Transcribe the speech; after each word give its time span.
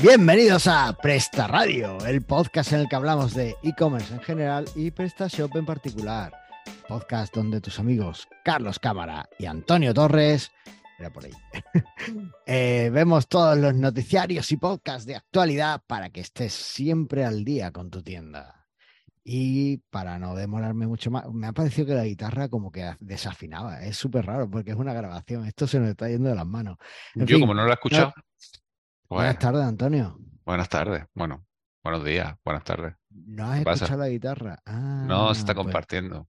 Bienvenidos 0.00 0.68
a 0.68 0.92
Presta 0.92 1.48
Radio, 1.48 1.98
el 2.06 2.22
podcast 2.22 2.72
en 2.72 2.80
el 2.82 2.88
que 2.88 2.94
hablamos 2.94 3.34
de 3.34 3.56
e-commerce 3.64 4.14
en 4.14 4.20
general 4.20 4.64
y 4.76 4.92
PrestaShop 4.92 5.56
en 5.56 5.66
particular. 5.66 6.32
Podcast 6.86 7.34
donde 7.34 7.60
tus 7.60 7.80
amigos 7.80 8.28
Carlos 8.44 8.78
Cámara 8.78 9.28
y 9.40 9.46
Antonio 9.46 9.92
Torres, 9.92 10.52
era 11.00 11.12
por 11.12 11.24
ahí, 11.24 11.32
eh, 12.46 12.90
vemos 12.92 13.26
todos 13.26 13.58
los 13.58 13.74
noticiarios 13.74 14.52
y 14.52 14.56
podcasts 14.56 15.04
de 15.04 15.16
actualidad 15.16 15.82
para 15.84 16.10
que 16.10 16.20
estés 16.20 16.52
siempre 16.52 17.24
al 17.24 17.44
día 17.44 17.72
con 17.72 17.90
tu 17.90 18.00
tienda. 18.00 18.68
Y 19.24 19.78
para 19.90 20.20
no 20.20 20.36
demorarme 20.36 20.86
mucho 20.86 21.10
más, 21.10 21.24
me 21.32 21.48
ha 21.48 21.52
parecido 21.52 21.88
que 21.88 21.94
la 21.94 22.04
guitarra 22.04 22.48
como 22.48 22.70
que 22.70 22.94
desafinaba. 23.00 23.82
Es 23.82 23.96
súper 23.96 24.26
raro 24.26 24.48
porque 24.48 24.70
es 24.70 24.76
una 24.76 24.94
grabación. 24.94 25.44
Esto 25.44 25.66
se 25.66 25.80
nos 25.80 25.88
está 25.88 26.08
yendo 26.08 26.28
de 26.28 26.36
las 26.36 26.46
manos. 26.46 26.78
En 27.16 27.26
Yo 27.26 27.34
fin, 27.34 27.40
como 27.40 27.52
no 27.52 27.64
lo 27.64 27.70
he 27.70 27.74
escuchado. 27.74 28.14
Buenas 29.08 29.38
tardes, 29.38 29.64
Antonio. 29.64 30.18
buenas 30.44 30.68
tardes. 30.68 31.04
Bueno, 31.14 31.46
buenos 31.82 32.04
días, 32.04 32.36
buenas 32.44 32.64
tardes. 32.64 32.94
¿No 33.10 33.50
has 33.50 33.60
escuchado 33.60 34.00
la 34.00 34.08
guitarra? 34.08 34.62
No, 34.66 35.32
se 35.34 35.40
está 35.40 35.52
Ah, 35.52 35.54
pues- 35.54 35.64
compartiendo. 35.64 36.28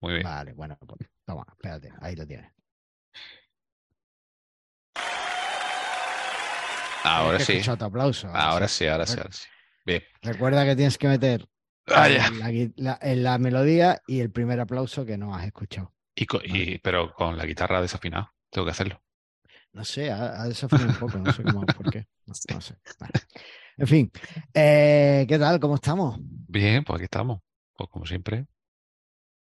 Muy 0.00 0.14
bien. 0.14 0.24
Vale, 0.24 0.52
bueno, 0.52 0.76
pues, 0.86 1.08
toma, 1.24 1.44
espérate, 1.48 1.90
ahí 2.00 2.14
lo 2.16 2.26
tienes. 2.26 2.52
Ahora 7.04 7.38
sí. 7.38 7.60
tu 7.62 7.84
aplauso. 7.84 8.28
Ahora 8.34 8.66
sí, 8.68 8.86
ahora 8.86 9.06
sí, 9.06 9.16
ahora 9.18 9.32
sí. 9.32 9.46
Bien. 9.84 10.02
Recuerda 10.22 10.64
que 10.64 10.74
tienes 10.74 10.98
que 10.98 11.06
meter 11.08 11.48
Ah, 11.86 12.08
en 12.08 12.74
la, 12.76 12.98
en 13.00 13.42
melodía 13.42 14.02
y 14.08 14.18
el 14.18 14.32
primer 14.32 14.58
aplauso 14.58 15.06
que 15.06 15.16
no 15.16 15.32
has 15.34 15.44
escuchado. 15.46 15.94
Y, 16.16 16.26
co- 16.26 16.40
y- 16.42 16.78
pero 16.78 17.14
con 17.14 17.38
la 17.38 17.46
guitarra 17.46 17.80
desafinada. 17.80 18.34
Tengo 18.50 18.64
que 18.64 18.72
hacerlo. 18.72 19.00
No 19.76 19.84
sé, 19.84 20.10
ha, 20.10 20.40
ha 20.40 20.48
desafinado 20.48 20.88
un 20.88 20.96
poco, 20.98 21.18
no 21.18 21.30
sé 21.30 21.42
cómo, 21.42 21.66
por 21.66 21.90
qué. 21.90 22.06
No, 22.24 22.32
no 22.54 22.60
sé. 22.62 22.76
Vale. 22.98 23.12
En 23.76 23.86
fin, 23.86 24.10
eh, 24.54 25.26
¿qué 25.28 25.38
tal? 25.38 25.60
¿Cómo 25.60 25.74
estamos? 25.74 26.16
Bien, 26.18 26.82
pues 26.82 26.96
aquí 26.96 27.04
estamos. 27.04 27.42
Pues 27.76 27.90
como 27.90 28.06
siempre. 28.06 28.46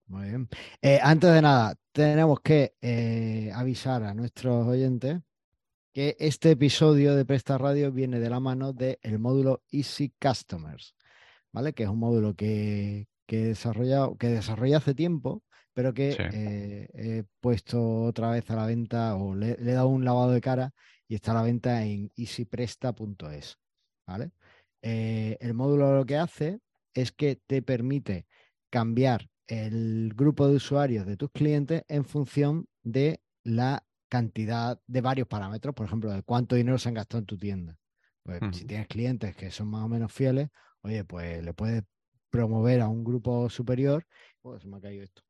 Muy 0.06 0.28
bien. 0.28 0.48
Eh, 0.80 1.00
antes 1.02 1.28
de 1.32 1.42
nada, 1.42 1.74
tenemos 1.90 2.40
que 2.40 2.76
eh, 2.80 3.50
avisar 3.52 4.04
a 4.04 4.14
nuestros 4.14 4.64
oyentes 4.64 5.18
que 5.92 6.14
este 6.20 6.52
episodio 6.52 7.16
de 7.16 7.24
Presta 7.24 7.58
Radio 7.58 7.90
viene 7.90 8.20
de 8.20 8.30
la 8.30 8.38
mano 8.38 8.72
del 8.72 9.18
módulo 9.18 9.64
Easy 9.72 10.14
Customers, 10.20 10.94
¿vale? 11.50 11.72
Que 11.72 11.82
es 11.82 11.88
un 11.88 11.98
módulo 11.98 12.36
que, 12.36 13.08
que, 13.26 13.42
he 13.42 13.46
desarrollado, 13.48 14.16
que 14.16 14.28
desarrollé 14.28 14.76
hace 14.76 14.94
tiempo, 14.94 15.42
pero 15.74 15.92
que 15.94 16.12
Sí. 16.16 16.22
eh, 16.30 16.88
he 16.94 17.24
puesto 17.40 18.04
otra 18.04 18.30
vez 18.30 18.50
a 18.50 18.56
la 18.56 18.66
venta 18.66 19.16
o 19.16 19.34
le, 19.34 19.56
le 19.58 19.72
he 19.72 19.74
dado 19.74 19.88
un 19.88 20.04
lavado 20.04 20.32
de 20.32 20.40
cara 20.40 20.72
y 21.08 21.14
está 21.14 21.32
a 21.32 21.34
la 21.34 21.42
venta 21.42 21.84
en 21.84 22.10
easypresta.es, 22.16 23.58
¿vale? 24.06 24.32
Eh, 24.82 25.36
el 25.40 25.54
módulo 25.54 25.96
lo 25.96 26.04
que 26.04 26.16
hace 26.16 26.60
es 26.94 27.12
que 27.12 27.36
te 27.46 27.62
permite 27.62 28.26
cambiar 28.70 29.28
el 29.46 30.12
grupo 30.14 30.48
de 30.48 30.56
usuarios 30.56 31.06
de 31.06 31.16
tus 31.16 31.30
clientes 31.30 31.82
en 31.88 32.04
función 32.04 32.66
de 32.82 33.20
la 33.44 33.84
cantidad 34.08 34.80
de 34.86 35.00
varios 35.00 35.28
parámetros, 35.28 35.74
por 35.74 35.86
ejemplo, 35.86 36.10
de 36.12 36.22
cuánto 36.22 36.56
dinero 36.56 36.78
se 36.78 36.88
han 36.88 36.94
gastado 36.94 37.20
en 37.20 37.26
tu 37.26 37.38
tienda. 37.38 37.78
Pues 38.22 38.40
si 38.52 38.64
tienes 38.64 38.86
clientes 38.88 39.34
que 39.34 39.50
son 39.50 39.68
más 39.68 39.84
o 39.84 39.88
menos 39.88 40.12
fieles, 40.12 40.48
oye, 40.82 41.04
pues 41.04 41.42
le 41.42 41.54
puedes 41.54 41.82
promover 42.30 42.80
a 42.80 42.88
un 42.88 43.04
grupo 43.04 43.48
superior. 43.50 44.06
Oh, 44.42 44.58
se 44.58 44.68
me 44.68 44.76
ha 44.76 44.80
caído 44.80 45.04
esto. 45.04 45.22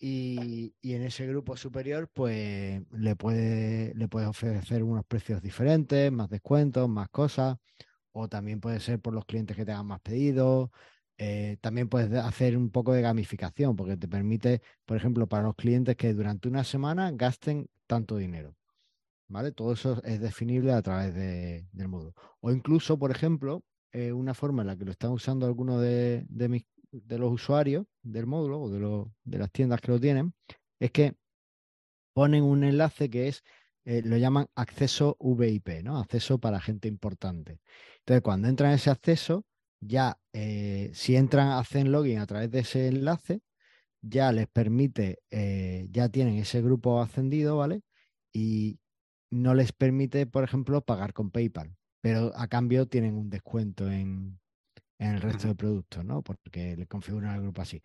Y, 0.00 0.74
en 0.82 1.02
ese 1.02 1.26
grupo 1.26 1.56
superior, 1.56 2.08
pues 2.12 2.82
le 2.92 3.16
puede, 3.16 3.94
le 3.94 4.08
puedes 4.08 4.28
ofrecer 4.28 4.82
unos 4.84 5.04
precios 5.04 5.42
diferentes, 5.42 6.12
más 6.12 6.28
descuentos, 6.30 6.88
más 6.88 7.08
cosas. 7.08 7.56
O 8.12 8.28
también 8.28 8.60
puede 8.60 8.80
ser 8.80 9.00
por 9.00 9.14
los 9.14 9.24
clientes 9.24 9.56
que 9.56 9.64
te 9.64 9.72
hagan 9.72 9.86
más 9.86 10.00
pedidos. 10.00 10.70
Eh, 11.18 11.56
también 11.60 11.88
puedes 11.88 12.10
de- 12.10 12.20
hacer 12.20 12.56
un 12.56 12.70
poco 12.70 12.92
de 12.92 13.02
gamificación, 13.02 13.74
porque 13.76 13.96
te 13.96 14.08
permite, 14.08 14.62
por 14.86 14.96
ejemplo, 14.96 15.26
para 15.28 15.44
los 15.44 15.56
clientes 15.56 15.96
que 15.96 16.14
durante 16.14 16.48
una 16.48 16.64
semana 16.64 17.10
gasten 17.12 17.68
tanto 17.86 18.16
dinero. 18.16 18.54
¿Vale? 19.28 19.52
Todo 19.52 19.72
eso 19.74 20.02
es 20.04 20.20
definible 20.20 20.72
a 20.72 20.80
través 20.82 21.14
de- 21.14 21.66
del 21.72 21.88
módulo. 21.88 22.14
O 22.40 22.50
incluso, 22.50 22.98
por 22.98 23.10
ejemplo, 23.10 23.62
eh, 23.92 24.12
una 24.12 24.34
forma 24.34 24.62
en 24.62 24.68
la 24.68 24.76
que 24.76 24.84
lo 24.84 24.92
están 24.92 25.10
usando 25.10 25.46
algunos 25.46 25.80
de, 25.82 26.24
de 26.28 26.48
mis- 26.48 26.66
de 26.92 27.18
los 27.18 27.32
usuarios 27.32 27.86
del 28.02 28.26
módulo 28.26 28.60
o 28.60 28.70
de, 28.70 29.10
de 29.24 29.38
las 29.38 29.50
tiendas 29.50 29.80
que 29.80 29.92
lo 29.92 30.00
tienen, 30.00 30.34
es 30.80 30.90
que 30.90 31.14
ponen 32.12 32.42
un 32.42 32.64
enlace 32.64 33.10
que 33.10 33.28
es, 33.28 33.42
eh, 33.84 34.02
lo 34.04 34.16
llaman 34.16 34.48
acceso 34.54 35.16
VIP, 35.20 35.82
¿no? 35.82 35.98
Acceso 35.98 36.38
para 36.38 36.60
gente 36.60 36.88
importante. 36.88 37.60
Entonces, 38.00 38.22
cuando 38.22 38.48
entran 38.48 38.72
ese 38.72 38.90
acceso, 38.90 39.44
ya, 39.80 40.18
eh, 40.32 40.90
si 40.94 41.16
entran, 41.16 41.52
hacen 41.52 41.92
login 41.92 42.18
a 42.18 42.26
través 42.26 42.50
de 42.50 42.60
ese 42.60 42.88
enlace, 42.88 43.40
ya 44.02 44.32
les 44.32 44.48
permite, 44.48 45.20
eh, 45.30 45.86
ya 45.90 46.08
tienen 46.08 46.38
ese 46.38 46.62
grupo 46.62 47.00
ascendido, 47.00 47.56
¿vale? 47.56 47.82
Y 48.32 48.78
no 49.30 49.54
les 49.54 49.72
permite, 49.72 50.26
por 50.26 50.44
ejemplo, 50.44 50.80
pagar 50.82 51.12
con 51.12 51.30
PayPal, 51.30 51.76
pero 52.00 52.32
a 52.36 52.48
cambio 52.48 52.86
tienen 52.86 53.14
un 53.14 53.30
descuento 53.30 53.90
en, 53.90 54.40
en 54.98 55.14
el 55.14 55.20
resto 55.20 55.48
de 55.48 55.54
productos, 55.54 56.04
¿no? 56.04 56.22
Porque 56.22 56.76
le 56.76 56.86
configuran 56.86 57.34
el 57.36 57.42
grupo 57.42 57.62
así. 57.62 57.82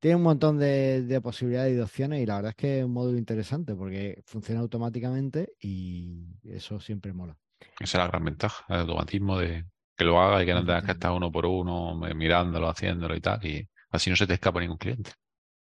Tiene 0.00 0.16
un 0.16 0.22
montón 0.22 0.58
de, 0.58 1.02
de 1.02 1.20
posibilidades 1.20 1.72
y 1.72 1.76
de 1.76 1.82
opciones 1.82 2.22
y 2.22 2.26
la 2.26 2.36
verdad 2.36 2.50
es 2.50 2.56
que 2.56 2.78
es 2.80 2.84
un 2.84 2.92
módulo 2.92 3.16
interesante 3.16 3.74
porque 3.74 4.22
funciona 4.26 4.60
automáticamente 4.60 5.52
y 5.60 6.26
eso 6.44 6.80
siempre 6.80 7.12
mola. 7.12 7.36
Esa 7.80 7.98
es 7.98 8.04
la 8.04 8.08
gran 8.08 8.24
ventaja. 8.24 8.64
El 8.68 8.80
automatismo 8.80 9.38
de 9.38 9.64
que 9.96 10.04
lo 10.04 10.20
haga 10.20 10.42
y 10.42 10.46
que 10.46 10.54
no 10.54 10.64
tengas 10.64 10.84
que 10.84 10.92
estar 10.92 11.12
uno 11.12 11.30
por 11.30 11.46
uno 11.46 12.06
eh, 12.06 12.14
mirándolo, 12.14 12.68
haciéndolo 12.68 13.14
y 13.14 13.20
tal. 13.20 13.44
Y 13.46 13.68
así 13.90 14.10
no 14.10 14.16
se 14.16 14.26
te 14.26 14.34
escapa 14.34 14.60
ningún 14.60 14.78
cliente. 14.78 15.12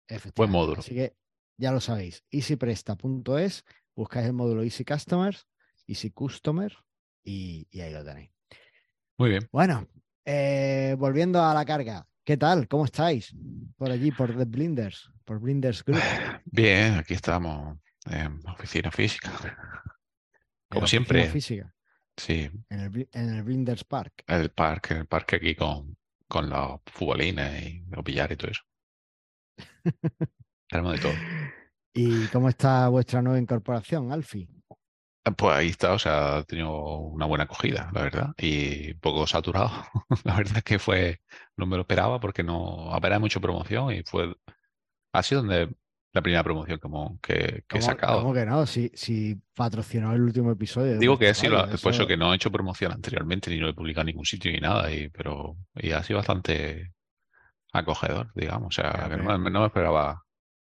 Efectivamente. 0.08 0.58
módulo. 0.58 0.80
Así 0.80 0.96
que 0.96 1.16
ya 1.58 1.72
lo 1.72 1.80
sabéis, 1.80 2.24
easypresta.es, 2.32 3.64
buscáis 3.96 4.28
el 4.28 4.34
módulo 4.34 4.64
Easy 4.64 4.84
Customers, 4.84 5.48
Easy 5.88 6.12
Customer 6.12 6.76
y, 7.24 7.68
y 7.72 7.82
ahí 7.82 7.94
lo 7.94 8.04
tenéis. 8.04 8.32
Muy 9.18 9.30
bien. 9.30 9.48
Bueno, 9.52 9.88
eh, 10.26 10.96
volviendo 10.98 11.44
a 11.44 11.54
la 11.54 11.64
carga, 11.64 12.08
¿qué 12.24 12.36
tal? 12.38 12.68
¿Cómo 12.68 12.86
estáis? 12.86 13.36
Por 13.78 13.92
allí, 13.92 14.12
por 14.12 14.36
The 14.36 14.46
Blinders, 14.46 15.12
por 15.24 15.40
Blinders 15.40 15.84
Group. 15.84 16.02
Bien, 16.46 16.96
aquí 16.96 17.14
estamos 17.14 17.78
en 18.06 18.40
oficina 18.48 18.92
física. 18.92 19.32
Como 20.70 20.88
siempre, 20.88 21.30
Física, 21.30 21.74
sí, 22.18 22.50
en 22.70 22.80
el, 22.80 23.10
en 23.14 23.36
el 23.36 23.44
Blinders 23.44 23.84
Park. 23.84 24.24
el 24.28 24.50
parque, 24.50 24.96
el 24.96 25.06
parque 25.06 25.36
aquí 25.38 25.56
con, 25.56 25.96
con 26.28 26.50
los 26.50 26.82
futbolines 26.88 27.64
y 27.64 27.86
los 27.90 28.04
billares 28.04 28.36
y 28.36 28.38
todo 28.38 28.52
eso. 28.52 28.64
Tenemos 30.70 30.94
de 30.94 31.00
todo. 31.00 31.14
¿Y 31.94 32.28
cómo 32.28 32.50
está 32.50 32.90
vuestra 32.90 33.22
nueva 33.22 33.40
incorporación, 33.40 34.12
Alfie? 34.12 34.50
Pues 35.34 35.56
ahí 35.56 35.70
está, 35.70 35.94
o 35.94 36.00
sea, 36.00 36.38
ha 36.38 36.44
tenido 36.44 36.98
una 37.00 37.26
buena 37.26 37.46
acogida, 37.46 37.90
la 37.94 38.04
verdad, 38.04 38.34
y 38.38 38.92
un 38.92 39.00
poco 39.00 39.26
saturado. 39.26 39.72
La 40.24 40.36
verdad 40.36 40.58
es 40.58 40.64
que 40.64 40.78
fue, 40.78 41.22
no 41.58 41.66
me 41.66 41.78
lo 41.78 41.82
esperaba 41.82 42.20
porque 42.20 42.44
no, 42.44 42.94
apenas 42.94 43.20
mucha 43.20 43.40
promoción 43.40 43.92
y 43.92 44.04
fue, 44.04 44.36
ha 45.14 45.24
sido 45.24 45.42
donde 45.42 45.76
la 46.14 46.22
primera 46.22 46.44
promoción 46.44 46.80
que, 46.80 46.88
que, 47.22 47.64
que 47.68 47.78
he 47.78 47.82
¿Cómo, 47.82 47.82
sacado. 47.82 48.22
cómo 48.22 48.34
que 48.34 48.46
no? 48.46 48.66
Si, 48.66 48.92
si 48.94 49.36
patrocinó 49.54 50.14
el 50.14 50.22
último 50.22 50.52
episodio. 50.52 50.98
Digo 50.98 51.18
que 51.18 51.34
sí, 51.34 51.48
lo, 51.48 51.68
por 51.68 51.92
eso 51.92 52.08
que 52.08 52.16
no 52.18 52.32
he 52.32 52.36
hecho 52.36 52.52
promoción 52.52 52.94
anteriormente, 52.94 53.50
ni 53.50 53.58
lo 53.58 53.70
he 53.70 53.74
publicado 53.74 54.04
en 54.04 54.08
ningún 54.08 54.26
sitio 54.26 54.52
ni 54.52 54.60
nada, 54.60 54.92
y, 54.94 55.10
pero 55.10 55.58
y 55.74 55.92
ha 55.92 56.04
sido 56.04 56.18
bastante 56.18 56.94
acogedor, 57.74 58.32
digamos. 58.36 58.68
O 58.68 58.82
sea, 58.82 59.10
que 59.10 59.18
no, 59.18 59.38
no 59.38 59.60
me 59.60 59.66
esperaba. 59.66 60.25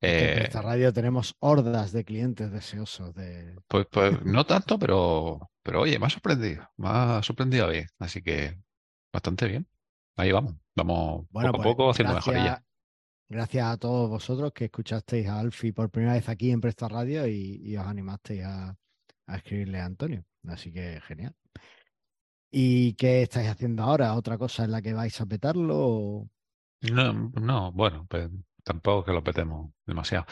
En 0.06 0.30
eh, 0.30 0.36
Presta 0.36 0.62
Radio 0.62 0.94
tenemos 0.94 1.36
hordas 1.40 1.92
de 1.92 2.04
clientes 2.04 2.52
deseosos 2.52 3.14
de. 3.16 3.56
pues, 3.68 3.88
pues 3.92 4.22
no 4.26 4.46
tanto, 4.46 4.78
pero, 4.80 5.52
pero 5.64 5.82
oye, 5.82 5.98
me 6.00 6.06
ha 6.06 6.10
sorprendido, 6.10 6.68
me 6.78 6.88
ha 6.90 7.24
sorprendido 7.24 7.70
bien, 7.70 7.88
así 8.00 8.22
que 8.22 8.58
bastante 9.12 9.48
bien. 9.48 9.68
Ahí 10.18 10.32
vamos, 10.32 10.56
vamos 10.76 11.26
Bueno, 11.30 11.52
poco 11.52 11.62
a 11.62 11.64
pues, 11.64 11.74
poco 11.76 11.90
haciendo 11.90 12.14
gracias, 12.14 12.36
mejorillas. 12.36 12.64
gracias 13.30 13.66
a 13.66 13.78
todos 13.78 14.10
vosotros 14.10 14.52
que 14.54 14.66
escuchasteis 14.66 15.28
a 15.28 15.40
Alfie 15.40 15.74
por 15.74 15.90
primera 15.90 16.14
vez 16.14 16.30
aquí 16.30 16.52
en 16.52 16.62
Presta 16.62 16.88
Radio 16.88 17.28
y, 17.28 17.62
y 17.64 17.76
os 17.78 17.86
animasteis 17.86 18.44
a, 18.46 18.76
a 19.28 19.36
escribirle 19.38 19.80
a 19.80 19.86
Antonio. 19.86 20.24
Así 20.48 20.72
que 20.72 21.02
genial. 21.02 21.34
¿Y 22.52 22.94
qué 22.94 23.24
estáis 23.24 23.50
haciendo 23.50 23.84
ahora? 23.84 24.14
¿Otra 24.16 24.38
cosa 24.38 24.64
en 24.64 24.72
la 24.72 24.82
que 24.82 24.94
vais 24.94 25.20
a 25.20 25.26
petarlo? 25.26 25.76
o- 25.78 26.30
No, 26.82 27.32
no, 27.42 27.72
bueno, 27.74 28.06
pues 28.10 28.30
tampoco 28.66 29.06
que 29.06 29.14
lo 29.14 29.24
petemos 29.24 29.72
demasiado. 29.88 30.28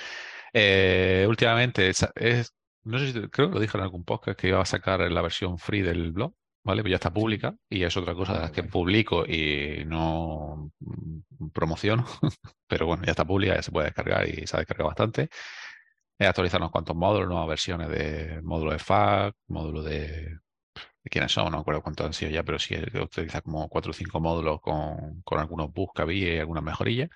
Eh, 0.54 1.26
últimamente, 1.30 1.90
es, 1.90 2.06
es- 2.16 2.54
no 2.84 3.00
sé 3.00 3.14
si 3.14 3.30
creo 3.30 3.50
que 3.50 3.56
lo 3.56 3.60
dije 3.62 3.78
en 3.78 3.84
algún 3.84 4.04
podcast 4.06 4.40
que 4.40 4.50
iba 4.50 4.62
a 4.62 4.66
sacar 4.66 5.00
la 5.02 5.22
versión 5.22 5.58
free 5.60 5.82
del 5.84 6.12
blog, 6.12 6.36
¿vale? 6.66 6.82
Pues 6.84 6.92
ya 6.92 6.96
está 6.98 7.14
pública 7.14 7.56
y 7.70 7.84
es 7.84 7.96
otra 7.98 8.16
cosa 8.16 8.46
Ah, 8.46 8.52
que 8.52 8.64
publico 8.64 9.26
y 9.26 9.86
no 9.88 10.72
mm, 10.80 11.50
promociono, 11.54 12.06
pero 12.68 12.86
bueno, 12.88 13.04
ya 13.06 13.12
está 13.12 13.26
pública, 13.26 13.56
ya 13.56 13.64
se 13.64 13.72
puede 13.72 13.88
descargar 13.88 14.28
y 14.30 14.48
se 14.48 14.58
ha 14.58 14.60
descargado 14.60 14.90
bastante. 14.90 15.30
He 16.20 16.26
actualizado 16.28 16.60
unos 16.64 16.72
cuantos 16.72 16.96
módulos, 16.96 17.28
nuevas 17.28 17.48
versiones 17.48 17.90
de 17.90 18.42
módulo 18.44 18.72
de 18.72 18.78
FAQ, 18.78 19.36
módulo 19.48 19.84
de 19.84 20.38
quiénes 21.12 21.32
son, 21.32 21.46
no 21.46 21.52
me 21.58 21.62
acuerdo 21.62 21.82
cuántos 21.84 22.06
han 22.08 22.14
sido 22.14 22.32
ya, 22.32 22.44
pero 22.44 22.60
sí 22.60 22.76
utiliza 23.02 23.42
como 23.42 23.70
cuatro 23.70 23.92
o 23.92 23.94
cinco 23.94 24.20
módulos 24.22 24.62
con, 24.62 25.22
con 25.24 25.40
algunos 25.40 25.74
bugs 25.74 25.94
que 25.96 26.02
había 26.04 26.36
y 26.36 26.40
algunas 26.40 26.64
mejorillas. 26.64 27.10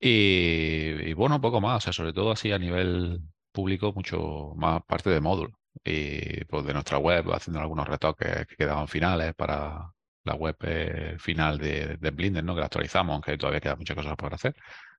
Y, 0.00 1.10
y 1.10 1.12
bueno, 1.14 1.40
poco 1.40 1.60
más, 1.60 1.78
o 1.78 1.80
sea, 1.80 1.92
sobre 1.92 2.12
todo 2.12 2.32
así 2.32 2.50
a 2.52 2.58
nivel 2.58 3.20
público, 3.52 3.92
mucho 3.92 4.52
más 4.56 4.82
parte 4.84 5.10
de 5.10 5.20
módulo. 5.20 5.52
Y 5.84 6.44
pues 6.46 6.64
de 6.66 6.74
nuestra 6.74 6.98
web, 6.98 7.32
haciendo 7.32 7.60
algunos 7.60 7.88
retoques 7.88 8.46
que 8.46 8.56
quedaban 8.56 8.88
finales 8.88 9.34
para 9.34 9.92
la 10.24 10.34
web 10.34 10.56
eh, 10.62 11.16
final 11.18 11.58
de, 11.58 11.96
de 11.98 12.10
Blender, 12.10 12.44
¿no? 12.44 12.54
Que 12.54 12.60
la 12.60 12.66
actualizamos, 12.66 13.14
aunque 13.14 13.36
todavía 13.38 13.60
quedan 13.60 13.78
muchas 13.78 13.96
cosas 13.96 14.16
por 14.16 14.34
hacer. 14.34 14.54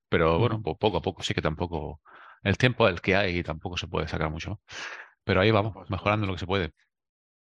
Pero 0.09 0.39
bueno, 0.39 0.61
pues 0.61 0.77
poco 0.79 0.97
a 0.97 1.01
poco, 1.01 1.23
sí 1.23 1.33
que 1.33 1.41
tampoco. 1.41 2.01
El 2.43 2.57
tiempo 2.57 2.87
es 2.87 2.93
el 2.95 3.01
que 3.01 3.15
hay 3.15 3.37
y 3.39 3.43
tampoco 3.43 3.77
se 3.77 3.87
puede 3.87 4.07
sacar 4.07 4.29
mucho. 4.29 4.61
Pero 5.23 5.41
ahí 5.41 5.51
vamos, 5.51 5.73
por 5.73 5.89
mejorando 5.91 6.27
lo 6.27 6.33
que 6.33 6.39
se 6.39 6.47
puede. 6.47 6.73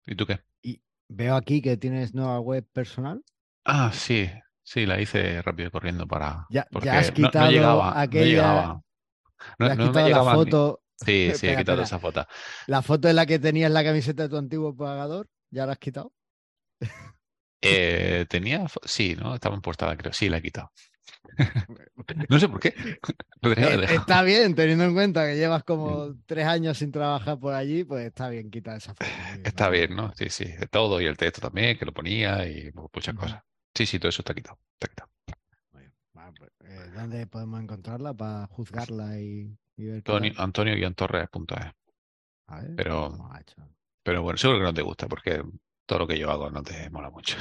¿Y 0.06 0.16
tú 0.16 0.26
qué? 0.26 0.40
Y 0.62 0.82
veo 1.08 1.34
aquí 1.36 1.62
que 1.62 1.78
tienes 1.78 2.12
nueva 2.14 2.40
web 2.40 2.66
personal. 2.72 3.24
Ah, 3.64 3.90
sí, 3.92 4.30
sí, 4.66 4.86
la 4.86 5.00
hice 5.00 5.40
rápido 5.42 5.68
y 5.68 5.70
corriendo 5.70 6.06
para. 6.06 6.46
Ya, 6.48 6.66
ya 6.82 6.98
has 6.98 7.10
Porque 7.10 7.12
no, 7.20 7.28
no 7.28 7.30
quitado 7.30 7.50
llegaba, 7.50 7.94
no 8.12 8.24
llegaba, 8.24 8.82
no, 9.58 9.66
has 9.66 9.78
quitado 9.78 10.08
la 10.08 10.22
ni. 10.24 10.24
foto. 10.24 10.80
Sí, 10.96 11.32
sí, 11.34 11.46
he 11.48 11.50
Espera, 11.50 11.58
quitado 11.58 11.82
esa 11.82 11.98
foto. 11.98 12.26
La 12.66 12.82
foto 12.82 13.08
en 13.08 13.16
la 13.16 13.26
que 13.26 13.38
tenías 13.38 13.70
la 13.70 13.84
camiseta 13.84 14.24
de 14.24 14.28
tu 14.28 14.36
antiguo 14.36 14.76
pagador, 14.76 15.28
¿ya 15.50 15.66
la 15.66 15.72
has 15.72 15.78
quitado? 15.78 16.12
Eh, 17.62 18.26
tenía, 18.28 18.66
sí, 18.84 19.16
¿no? 19.18 19.34
Estaba 19.34 19.54
en 19.54 19.60
portada, 19.62 19.96
creo. 19.96 20.12
Sí, 20.12 20.28
la 20.28 20.38
he 20.38 20.42
quitado. 20.42 20.70
No 22.28 22.38
sé 22.38 22.48
por 22.48 22.60
qué. 22.60 22.74
Eh. 23.42 23.86
Está 23.88 24.22
bien, 24.22 24.54
teniendo 24.54 24.84
en 24.84 24.94
cuenta 24.94 25.26
que 25.26 25.36
llevas 25.36 25.62
como 25.64 26.14
tres 26.26 26.46
años 26.46 26.78
sin 26.78 26.90
trabajar 26.90 27.38
por 27.38 27.54
allí, 27.54 27.84
pues 27.84 28.06
está 28.06 28.28
bien 28.28 28.50
quitar 28.50 28.76
esa 28.76 28.94
foto. 28.94 29.06
Está 29.44 29.68
bien. 29.70 29.94
¿no? 29.96 30.12
Sí, 30.14 30.28
sí, 30.30 30.44
de 30.44 30.66
todo 30.66 31.00
y 31.00 31.06
el 31.06 31.16
texto 31.16 31.40
también, 31.40 31.78
que 31.78 31.84
lo 31.84 31.92
ponía 31.92 32.46
y 32.48 32.70
mu- 32.74 32.88
muchas 32.92 33.14
cosas. 33.14 33.42
Sí, 33.76 33.84
sí, 33.84 33.98
todo 33.98 34.08
eso 34.08 34.22
está 34.22 34.32
quitado. 34.32 34.58
Está 34.80 34.88
quitado. 34.88 35.10
pues, 36.38 36.50
eh, 36.64 36.90
¿dónde 36.94 37.26
podemos 37.26 37.60
encontrarla 37.60 38.14
para 38.14 38.46
juzgarla 38.46 39.20
y, 39.20 39.54
y 39.76 39.84
ver 39.84 40.02
qué 40.02 40.12
Antonio, 40.12 40.32
tal? 40.34 40.44
Antonio-torres.es. 40.44 41.72
A 42.48 42.60
ver, 42.60 42.76
Pero, 42.76 43.18
pero 44.02 44.22
bueno, 44.22 44.38
seguro 44.38 44.60
que 44.60 44.64
no 44.64 44.74
te 44.74 44.82
gusta 44.82 45.08
porque 45.08 45.42
todo 45.84 45.98
lo 46.00 46.06
que 46.06 46.18
yo 46.18 46.30
hago 46.30 46.50
no 46.50 46.62
te 46.62 46.88
mola 46.90 47.10
mucho. 47.10 47.36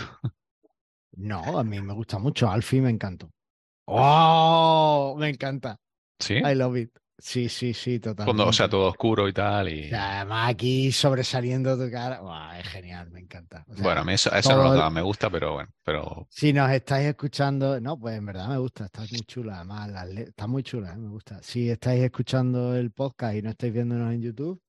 No, 1.16 1.58
a 1.58 1.64
mí 1.64 1.80
me 1.80 1.94
gusta 1.94 2.20
mucho. 2.20 2.50
Alfie 2.50 2.82
me 2.82 2.90
encantó. 2.90 3.30
¡Oh! 3.88 5.16
Me 5.18 5.30
encanta. 5.30 5.80
¿Sí? 6.20 6.36
I 6.36 6.54
love 6.56 6.76
it. 6.78 6.92
Sí, 7.18 7.50
sí, 7.50 7.74
sí, 7.74 8.00
Cuando, 8.24 8.48
o 8.48 8.54
sea, 8.54 8.68
totalmente. 8.68 8.70
todo 8.70 8.88
oscuro 8.90 9.28
y 9.28 9.34
tal 9.34 9.68
O 9.68 9.70
y... 9.70 9.90
sea, 9.90 10.18
además 10.22 10.50
aquí 10.52 10.92
sobresaliendo 10.92 11.78
tu 11.78 11.90
cara. 11.92 12.22
¡buah! 12.22 12.60
es 12.60 12.68
genial, 12.68 13.10
me 13.12 13.20
encanta. 13.22 13.66
O 13.70 13.76
Bueno, 13.76 14.02
a 14.02 14.04
mí 14.06 14.14
eso, 14.14 14.32
eso 14.34 14.56
no 14.56 14.74
todo 14.74 14.76
da, 14.76 14.90
me 14.90 15.02
gusta, 15.02 15.30
pero 15.30 15.54
bueno, 15.54 15.70
pero 15.84 16.28
Si 16.30 16.52
nos 16.54 16.70
estáis 16.72 17.08
escuchando, 17.08 17.80
no, 17.80 17.98
pues 17.98 18.18
en 18.18 18.26
verdad 18.26 18.50
me 18.50 18.58
gusta, 18.58 18.86
está 18.86 19.02
muy 19.02 19.22
chula, 19.26 19.56
además, 19.58 20.08
le- 20.10 20.24
está 20.24 20.48
muy 20.48 20.64
chula, 20.64 20.94
¿eh? 20.94 20.98
me 20.98 21.10
gusta. 21.10 21.42
Si 21.42 21.70
estáis 21.70 22.04
escuchando 22.04 22.76
el 22.76 22.92
podcast 22.92 23.36
y 23.36 23.42
no 23.42 23.50
estáis 23.52 23.72
viéndonos 23.74 24.14
en 24.14 24.22
YouTube, 24.22 24.62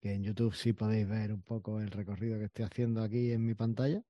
que 0.00 0.14
en 0.14 0.22
YouTube 0.24 0.54
sí 0.54 0.72
podéis 0.74 1.08
ver 1.08 1.32
un 1.32 1.42
poco 1.42 1.80
el 1.80 1.90
recorrido 1.90 2.38
que 2.38 2.46
estoy 2.46 2.64
haciendo 2.66 3.02
aquí 3.02 3.32
en 3.32 3.44
mi 3.46 3.54
pantalla, 3.54 4.02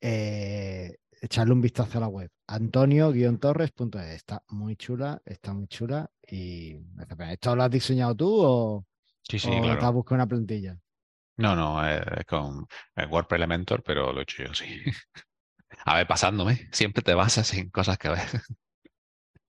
eh, 0.00 0.98
echarle 1.22 1.52
un 1.54 1.60
vistazo 1.60 1.98
a 1.98 2.00
la 2.02 2.08
web, 2.08 2.30
antonio-torres.es, 2.46 4.16
está 4.16 4.42
muy 4.48 4.76
chula, 4.76 5.20
está 5.24 5.52
muy 5.54 5.66
chula 5.68 6.10
y. 6.26 6.76
¿Esto 7.30 7.56
lo 7.56 7.62
has 7.64 7.70
diseñado 7.70 8.14
tú 8.16 8.28
o, 8.42 8.86
sí, 9.28 9.38
sí, 9.38 9.60
o 9.62 9.76
te 9.78 9.84
has 9.86 9.92
claro. 9.92 9.94
buscado 9.94 10.16
una 10.16 10.28
plantilla? 10.28 10.78
No, 11.36 11.54
no, 11.54 11.86
es, 11.86 12.00
es 12.18 12.24
con 12.26 12.66
eh, 12.96 13.06
WordPress 13.06 13.36
Elementor, 13.38 13.82
pero 13.84 14.12
lo 14.12 14.20
he 14.20 14.22
hecho 14.24 14.42
yo, 14.44 14.54
sí. 14.54 14.82
A 15.86 15.96
ver, 15.96 16.06
pasándome, 16.06 16.68
siempre 16.72 17.02
te 17.02 17.14
basas 17.14 17.54
en 17.54 17.70
cosas 17.70 17.98
que 17.98 18.08
ves, 18.10 18.22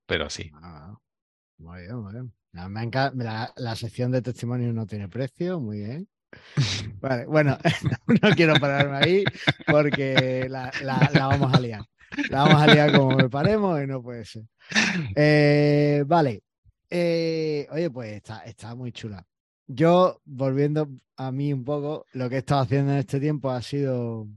pero 0.05 0.29
sí. 0.29 0.51
Ah, 0.51 0.95
muy 1.59 1.81
bien, 1.83 1.97
muy 1.97 2.13
bien. 2.13 2.33
Enca- 2.53 3.13
la, 3.15 3.53
la 3.57 3.75
sección 3.75 4.11
de 4.11 4.21
testimonios 4.21 4.73
no 4.75 4.85
tiene 4.87 5.09
precio, 5.09 5.59
muy 5.61 5.79
bien. 5.79 6.09
Vale, 7.01 7.25
bueno, 7.25 7.57
no 8.21 8.29
quiero 8.35 8.53
pararme 8.55 8.97
ahí 8.97 9.23
porque 9.67 10.47
la, 10.49 10.71
la- 10.83 11.09
vamos 11.27 11.53
a 11.53 11.59
liar. 11.59 11.81
La 12.29 12.43
vamos 12.43 12.61
a 12.61 12.67
liar 12.67 12.91
como 12.91 13.15
me 13.15 13.29
paremos 13.29 13.81
y 13.81 13.87
no 13.87 14.01
puede 14.01 14.25
ser. 14.25 14.43
Eh, 15.15 16.03
vale. 16.07 16.43
Eh, 16.89 17.67
oye, 17.71 17.89
pues 17.91 18.13
está, 18.13 18.39
está 18.45 18.75
muy 18.75 18.91
chula. 18.91 19.23
Yo, 19.67 20.19
volviendo 20.25 20.89
a 21.17 21.31
mí 21.31 21.53
un 21.53 21.63
poco, 21.63 22.05
lo 22.13 22.29
que 22.29 22.35
he 22.35 22.39
estado 22.39 22.61
haciendo 22.61 22.91
en 22.93 22.99
este 22.99 23.19
tiempo 23.19 23.51
ha 23.51 23.61
sido 23.61 24.27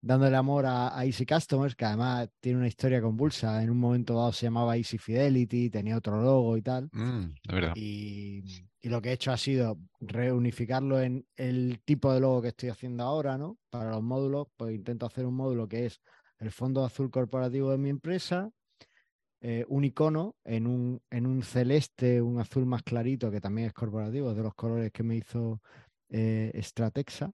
dándole 0.00 0.36
amor 0.36 0.66
a, 0.66 0.98
a 0.98 1.04
Easy 1.04 1.26
Customers, 1.26 1.74
que 1.74 1.84
además 1.84 2.28
tiene 2.40 2.58
una 2.58 2.68
historia 2.68 3.00
convulsa. 3.00 3.62
En 3.62 3.70
un 3.70 3.78
momento 3.78 4.14
dado 4.14 4.32
se 4.32 4.46
llamaba 4.46 4.76
Easy 4.76 4.98
Fidelity, 4.98 5.70
tenía 5.70 5.96
otro 5.96 6.22
logo 6.22 6.56
y 6.56 6.62
tal. 6.62 6.88
Mm, 6.92 7.34
de 7.48 7.54
verdad. 7.54 7.72
Y, 7.76 8.42
y 8.80 8.88
lo 8.88 9.02
que 9.02 9.10
he 9.10 9.12
hecho 9.12 9.32
ha 9.32 9.36
sido 9.36 9.78
reunificarlo 10.00 11.00
en 11.00 11.26
el 11.36 11.80
tipo 11.84 12.12
de 12.12 12.20
logo 12.20 12.42
que 12.42 12.48
estoy 12.48 12.70
haciendo 12.70 13.04
ahora, 13.04 13.36
¿no? 13.36 13.58
Para 13.68 13.90
los 13.90 14.02
módulos, 14.02 14.48
pues 14.56 14.74
intento 14.74 15.06
hacer 15.06 15.26
un 15.26 15.34
módulo 15.34 15.68
que 15.68 15.86
es 15.86 16.00
el 16.38 16.50
fondo 16.50 16.84
azul 16.84 17.10
corporativo 17.10 17.70
de 17.70 17.78
mi 17.78 17.90
empresa, 17.90 18.50
eh, 19.42 19.64
un 19.68 19.84
icono 19.84 20.36
en 20.44 20.66
un, 20.66 21.00
en 21.10 21.26
un 21.26 21.42
celeste, 21.42 22.20
un 22.22 22.40
azul 22.40 22.64
más 22.66 22.82
clarito, 22.82 23.30
que 23.30 23.40
también 23.40 23.68
es 23.68 23.74
corporativo, 23.74 24.30
es 24.30 24.36
de 24.36 24.42
los 24.42 24.54
colores 24.54 24.90
que 24.92 25.02
me 25.02 25.16
hizo 25.16 25.60
eh, 26.08 26.50
Stratexa. 26.62 27.30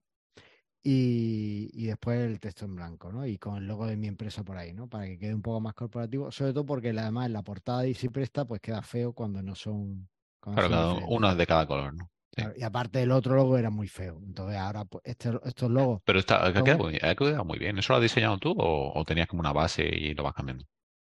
Y, 0.89 1.69
y 1.73 1.87
después 1.87 2.19
el 2.19 2.39
texto 2.39 2.63
en 2.65 2.75
blanco, 2.75 3.11
¿no? 3.11 3.25
Y 3.25 3.37
con 3.37 3.57
el 3.57 3.67
logo 3.67 3.85
de 3.87 3.97
mi 3.97 4.07
empresa 4.07 4.43
por 4.43 4.57
ahí, 4.57 4.73
¿no? 4.73 4.87
Para 4.87 5.05
que 5.05 5.17
quede 5.19 5.35
un 5.35 5.41
poco 5.41 5.59
más 5.59 5.73
corporativo, 5.73 6.31
sobre 6.31 6.53
todo 6.53 6.65
porque 6.65 6.89
además 6.91 7.25
en 7.27 7.33
la 7.33 7.43
portada 7.43 7.81
de 7.81 7.89
Easy 7.89 8.07
Presta 8.09 8.45
pues 8.45 8.61
queda 8.61 8.81
feo 8.81 9.11
cuando 9.13 9.41
no 9.43 9.53
son, 9.55 10.07
cuando 10.39 10.61
Claro, 10.61 10.69
son 10.69 11.01
cada 11.01 11.05
uno 11.09 11.31
es 11.31 11.37
de 11.37 11.47
cada 11.47 11.67
color, 11.67 11.93
¿no? 11.93 12.09
Sí. 12.31 12.41
Claro, 12.41 12.53
y 12.55 12.63
aparte 12.63 13.01
el 13.01 13.11
otro 13.11 13.35
logo 13.35 13.57
era 13.57 13.69
muy 13.69 13.87
feo. 13.87 14.21
Entonces 14.25 14.57
ahora 14.57 14.85
pues, 14.85 15.01
este- 15.05 15.31
estos 15.43 15.69
logos 15.71 16.01
Pero 16.05 16.19
está, 16.19 16.45
ha 16.45 16.53
quedado, 16.53 16.77
muy- 16.77 16.99
ha 17.01 17.15
quedado 17.15 17.43
muy 17.45 17.59
bien. 17.59 17.77
¿Eso 17.77 17.93
lo 17.93 17.97
has 17.97 18.03
diseñado 18.03 18.37
tú 18.37 18.51
o, 18.57 18.93
o 18.97 19.05
tenías 19.05 19.27
como 19.27 19.41
una 19.41 19.51
base 19.53 19.83
y 19.85 20.13
lo 20.13 20.23
vas 20.23 20.33
cambiando? 20.33 20.65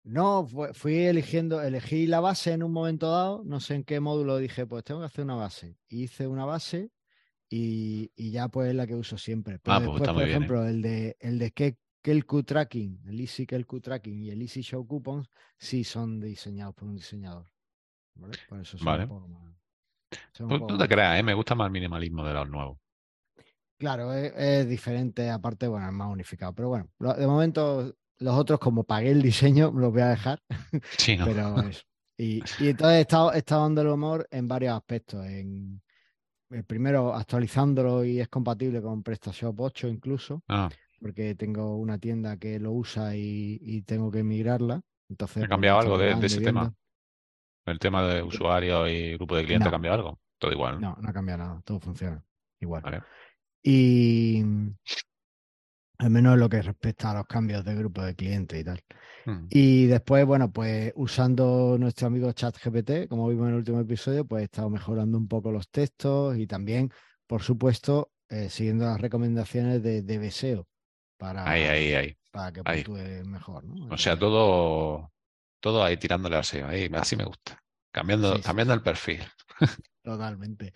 No, 0.04 0.46
fui 0.74 0.96
eligiendo, 1.06 1.62
elegí 1.62 2.06
la 2.06 2.20
base 2.20 2.52
en 2.52 2.62
un 2.62 2.72
momento 2.72 3.10
dado, 3.10 3.42
no 3.44 3.58
sé 3.60 3.74
en 3.74 3.84
qué 3.84 4.00
módulo 4.00 4.36
dije, 4.36 4.66
pues 4.66 4.84
tengo 4.84 5.00
que 5.00 5.06
hacer 5.06 5.24
una 5.24 5.34
base. 5.36 5.78
Hice 5.88 6.26
una 6.26 6.44
base 6.44 6.90
y, 7.48 8.10
y 8.16 8.30
ya 8.30 8.48
pues 8.48 8.70
es 8.70 8.74
la 8.74 8.86
que 8.86 8.94
uso 8.94 9.18
siempre. 9.18 9.58
Pero 9.58 9.76
Ah, 9.76 9.82
pues 9.82 9.96
después, 9.96 9.98
está 9.98 10.12
por 10.12 10.22
muy 10.22 10.24
bien, 10.26 10.42
¿eh? 10.42 10.54
ejemplo, 10.54 10.66
el 10.66 10.82
de 10.82 11.16
el 11.20 11.38
de 11.38 11.52
Ke- 11.54 11.78
Kelku 12.02 12.42
Tracking, 12.44 13.02
el 13.06 13.20
Easy 13.20 13.46
Kelku 13.46 13.80
Tracking 13.80 14.22
y 14.22 14.30
el 14.30 14.42
Easy 14.42 14.62
Show 14.62 14.86
Coupons, 14.86 15.28
sí 15.58 15.84
son 15.84 16.20
diseñados 16.20 16.74
por 16.74 16.88
un 16.88 16.96
diseñador. 16.96 17.50
¿vale? 18.14 18.38
Por 18.46 18.60
eso 18.60 18.78
son 18.78 18.86
Vale. 18.86 19.02
un 19.02 19.08
poco 19.08 19.28
más. 19.28 19.54
son 20.32 20.48
un 20.48 20.56
Pues 20.56 20.58
poco 20.58 20.72
no 20.72 20.78
te 20.78 20.88
creas, 20.88 21.18
¿eh? 21.20 21.22
Me 21.22 21.34
gusta 21.34 21.54
más 21.54 21.66
el 21.66 21.72
minimalismo 21.72 22.24
de 22.24 22.32
los 22.34 22.48
nuevos. 22.48 22.78
Claro, 23.78 24.12
es, 24.14 24.32
es 24.36 24.68
diferente, 24.68 25.30
aparte, 25.30 25.66
bueno, 25.66 25.86
es 25.86 25.92
más 25.92 26.10
unificado. 26.10 26.54
Pero 26.54 26.68
bueno, 26.68 26.88
de 26.98 27.26
momento 27.26 27.94
los 28.18 28.34
otros, 28.36 28.58
como 28.60 28.84
pagué 28.84 29.10
el 29.10 29.22
diseño, 29.22 29.70
los 29.72 29.92
voy 29.92 30.02
a 30.02 30.08
dejar. 30.10 30.42
Sí, 30.98 31.16
¿no? 31.16 31.28
Pero 31.28 31.62
eso. 31.62 31.84
Y, 32.16 32.46
y 32.56 32.68
entonces 32.68 32.98
he 32.98 33.00
estado, 33.02 33.32
he 33.32 33.38
estado 33.38 33.62
dando 33.62 33.82
el 33.82 33.88
humor 33.88 34.28
en 34.30 34.48
varios 34.48 34.74
aspectos. 34.76 35.26
En, 35.26 35.82
primero, 36.62 37.14
actualizándolo 37.14 38.04
y 38.04 38.20
es 38.20 38.28
compatible 38.28 38.80
con 38.80 39.02
PrestaShop 39.02 39.58
8 39.60 39.88
incluso, 39.88 40.42
Ah, 40.48 40.70
porque 41.00 41.34
tengo 41.34 41.76
una 41.76 41.98
tienda 41.98 42.36
que 42.36 42.58
lo 42.60 42.72
usa 42.72 43.16
y, 43.16 43.58
y 43.60 43.82
tengo 43.82 44.10
que 44.10 44.22
migrarla. 44.22 44.80
Entonces, 45.08 45.38
¿ha 45.38 45.40
pues, 45.40 45.48
cambiado 45.48 45.80
algo 45.80 45.98
de, 45.98 46.12
ese 46.12 46.38
viendo. 46.38 46.60
tema? 46.60 46.74
¿El 47.66 47.78
tema 47.78 48.06
de 48.06 48.22
usuarios 48.22 48.88
y 48.90 49.14
grupo 49.16 49.36
de 49.36 49.44
clientes 49.44 49.68
ha 49.68 49.70
cambiado 49.70 49.96
algo? 49.96 50.20
Todo 50.38 50.52
igual, 50.52 50.80
¿no? 50.80 50.90
No, 50.90 50.96
no 51.02 51.08
ha 51.08 51.12
cambiado 51.12 51.42
nada, 51.42 51.62
todo 51.64 51.80
funciona 51.80 52.22
igual. 52.60 52.82
Vale. 52.82 53.02
Y 53.62 54.42
al 55.98 56.10
menos 56.10 56.34
en 56.34 56.40
lo 56.40 56.48
que 56.48 56.62
respecta 56.62 57.10
a 57.10 57.14
los 57.14 57.26
cambios 57.26 57.64
de 57.64 57.74
grupo 57.74 58.02
de 58.02 58.14
clientes 58.14 58.60
y 58.60 58.64
tal. 58.64 58.80
Mm. 59.26 59.46
Y 59.50 59.86
después, 59.86 60.26
bueno, 60.26 60.50
pues 60.50 60.92
usando 60.96 61.76
nuestro 61.78 62.08
amigo 62.08 62.32
ChatGPT, 62.32 63.08
como 63.08 63.28
vimos 63.28 63.44
en 63.44 63.50
el 63.52 63.58
último 63.58 63.80
episodio, 63.80 64.24
pues 64.26 64.42
he 64.42 64.44
estado 64.44 64.70
mejorando 64.70 65.16
un 65.18 65.28
poco 65.28 65.52
los 65.52 65.68
textos 65.70 66.36
y 66.36 66.46
también, 66.46 66.90
por 67.26 67.42
supuesto, 67.42 68.10
eh, 68.28 68.48
siguiendo 68.50 68.86
las 68.86 69.00
recomendaciones 69.00 69.82
de, 69.82 70.02
de 70.02 70.18
Beseo 70.18 70.66
para, 71.16 71.48
Ahí, 71.48 71.62
ahí, 71.62 71.94
ahí. 71.94 72.16
para 72.30 72.52
que 72.52 72.62
puntúe 72.64 73.24
mejor, 73.24 73.64
¿no? 73.64 73.94
O 73.94 73.98
sea, 73.98 74.18
todo, 74.18 75.12
todo 75.60 75.84
ahí 75.84 75.96
tirándole 75.96 76.36
al 76.36 76.44
SEO. 76.44 76.66
Ahí, 76.68 76.90
así 76.94 77.16
me 77.16 77.24
gusta. 77.24 77.62
Cambiando, 77.92 78.34
sí, 78.36 78.42
cambiando 78.42 78.74
sí. 78.74 78.78
el 78.78 78.82
perfil. 78.82 79.20
Totalmente. 80.02 80.72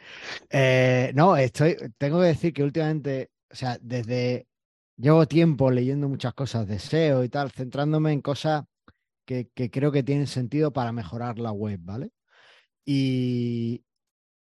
Eh, 0.48 1.10
no, 1.14 1.36
estoy, 1.36 1.76
tengo 1.98 2.20
que 2.20 2.26
decir 2.28 2.52
que 2.52 2.62
últimamente, 2.62 3.30
o 3.50 3.54
sea, 3.54 3.76
desde 3.80 4.46
llevo 4.98 5.26
tiempo 5.26 5.70
leyendo 5.70 6.08
muchas 6.08 6.34
cosas 6.34 6.66
de 6.68 6.76
SEO 6.76 7.24
y 7.24 7.28
tal, 7.30 7.50
centrándome 7.50 8.12
en 8.12 8.20
cosas 8.20 8.64
que, 9.24 9.48
que 9.54 9.70
creo 9.70 9.90
que 9.92 10.02
tienen 10.02 10.26
sentido 10.26 10.72
para 10.72 10.92
mejorar 10.92 11.38
la 11.38 11.52
web, 11.52 11.80
¿vale? 11.82 12.10
Y 12.84 13.84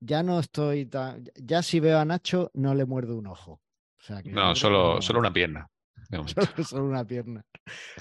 ya 0.00 0.23
no 0.23 0.38
estoy 0.40 0.87
tan, 0.87 1.25
ya 1.37 1.62
si 1.62 1.81
veo 1.81 1.99
a 1.99 2.05
Nacho, 2.05 2.50
no 2.55 2.75
le 2.75 2.85
muerdo 2.85 3.17
un 3.17 3.26
ojo. 3.26 3.52
O 3.52 4.02
sea, 4.02 4.23
que 4.23 4.31
No, 4.31 4.55
solo, 4.55 4.95
no- 4.97 5.02
solo 5.02 5.19
una 5.21 5.33
pierna. 5.33 5.69
de 6.11 6.19
solo, 6.28 6.64
solo 6.64 6.85
una 6.85 7.05
pierna. 7.05 7.45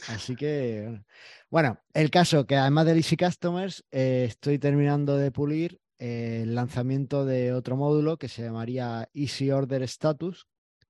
Así 0.10 0.36
que, 0.36 1.01
bueno. 1.50 1.80
el 1.94 2.10
caso 2.12 2.46
que 2.46 2.56
además 2.56 2.86
del 2.86 2.98
Easy 2.98 3.18
Customers, 3.18 3.84
eh, 3.92 4.25
estoy 4.27 4.60
terminando 4.60 5.18
de 5.18 5.32
pulir 5.32 5.80
el 5.98 6.54
lanzamiento 6.54 7.25
de 7.25 7.54
otro 7.54 7.75
módulo 7.75 8.18
que 8.18 8.27
se 8.27 8.44
llamaría 8.44 9.10
Easy 9.13 9.50
Order 9.51 9.82
Status, 9.84 10.48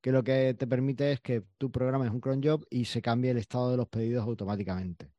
que 0.07 0.13
lo 0.13 0.23
que 0.23 0.53
te 0.53 0.67
permite 0.67 1.11
es 1.11 1.19
que 1.19 1.43
tú 1.57 1.69
programes 1.69 2.11
un 2.11 2.21
cron 2.21 2.41
job 2.41 2.65
y 2.69 2.85
se 2.85 3.01
cambie 3.01 3.31
el 3.31 3.39
estado 3.39 3.71
de 3.71 3.75
los 3.75 3.89
pedidos 3.89 4.23
automáticamente. 4.23 5.11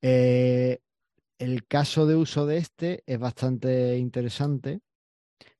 Eh, 0.00 0.78
el 1.40 1.66
caso 1.66 2.06
de 2.06 2.14
uso 2.14 2.46
de 2.46 2.58
este 2.58 3.02
es 3.04 3.18
bastante 3.18 3.98
interesante 3.98 4.78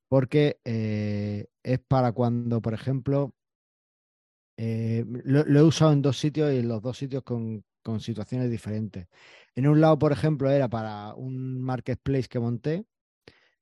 porque 0.07 0.61
eh, 0.65 1.47
es 1.65 1.81
para 1.81 2.13
cuando, 2.13 2.63
por 2.63 2.73
ejemplo, 2.73 3.35
eh, 4.57 5.05
lo, 5.25 5.41
he 5.41 5.63
usado 5.65 5.93
en 5.93 6.03
dos 6.03 6.17
sitios 6.17 6.55
y 6.55 6.59
en 6.59 6.69
los 6.69 6.81
dos 6.81 6.97
sitios 6.99 7.25
con, 7.25 7.65
situaciones 7.99 8.49
diferentes. 8.49 9.09
En 9.57 9.67
un 9.67 9.81
lado, 9.81 9.99
por 9.99 10.13
ejemplo, 10.13 10.53
era 10.53 10.69
para 10.69 11.15
un 11.15 11.61
marketplace 11.61 12.29
que 12.29 12.39
monté 12.39 12.85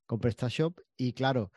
con 0.04 0.20
PrestaShop 0.20 0.78
y 0.98 1.14
claro, 1.14 1.52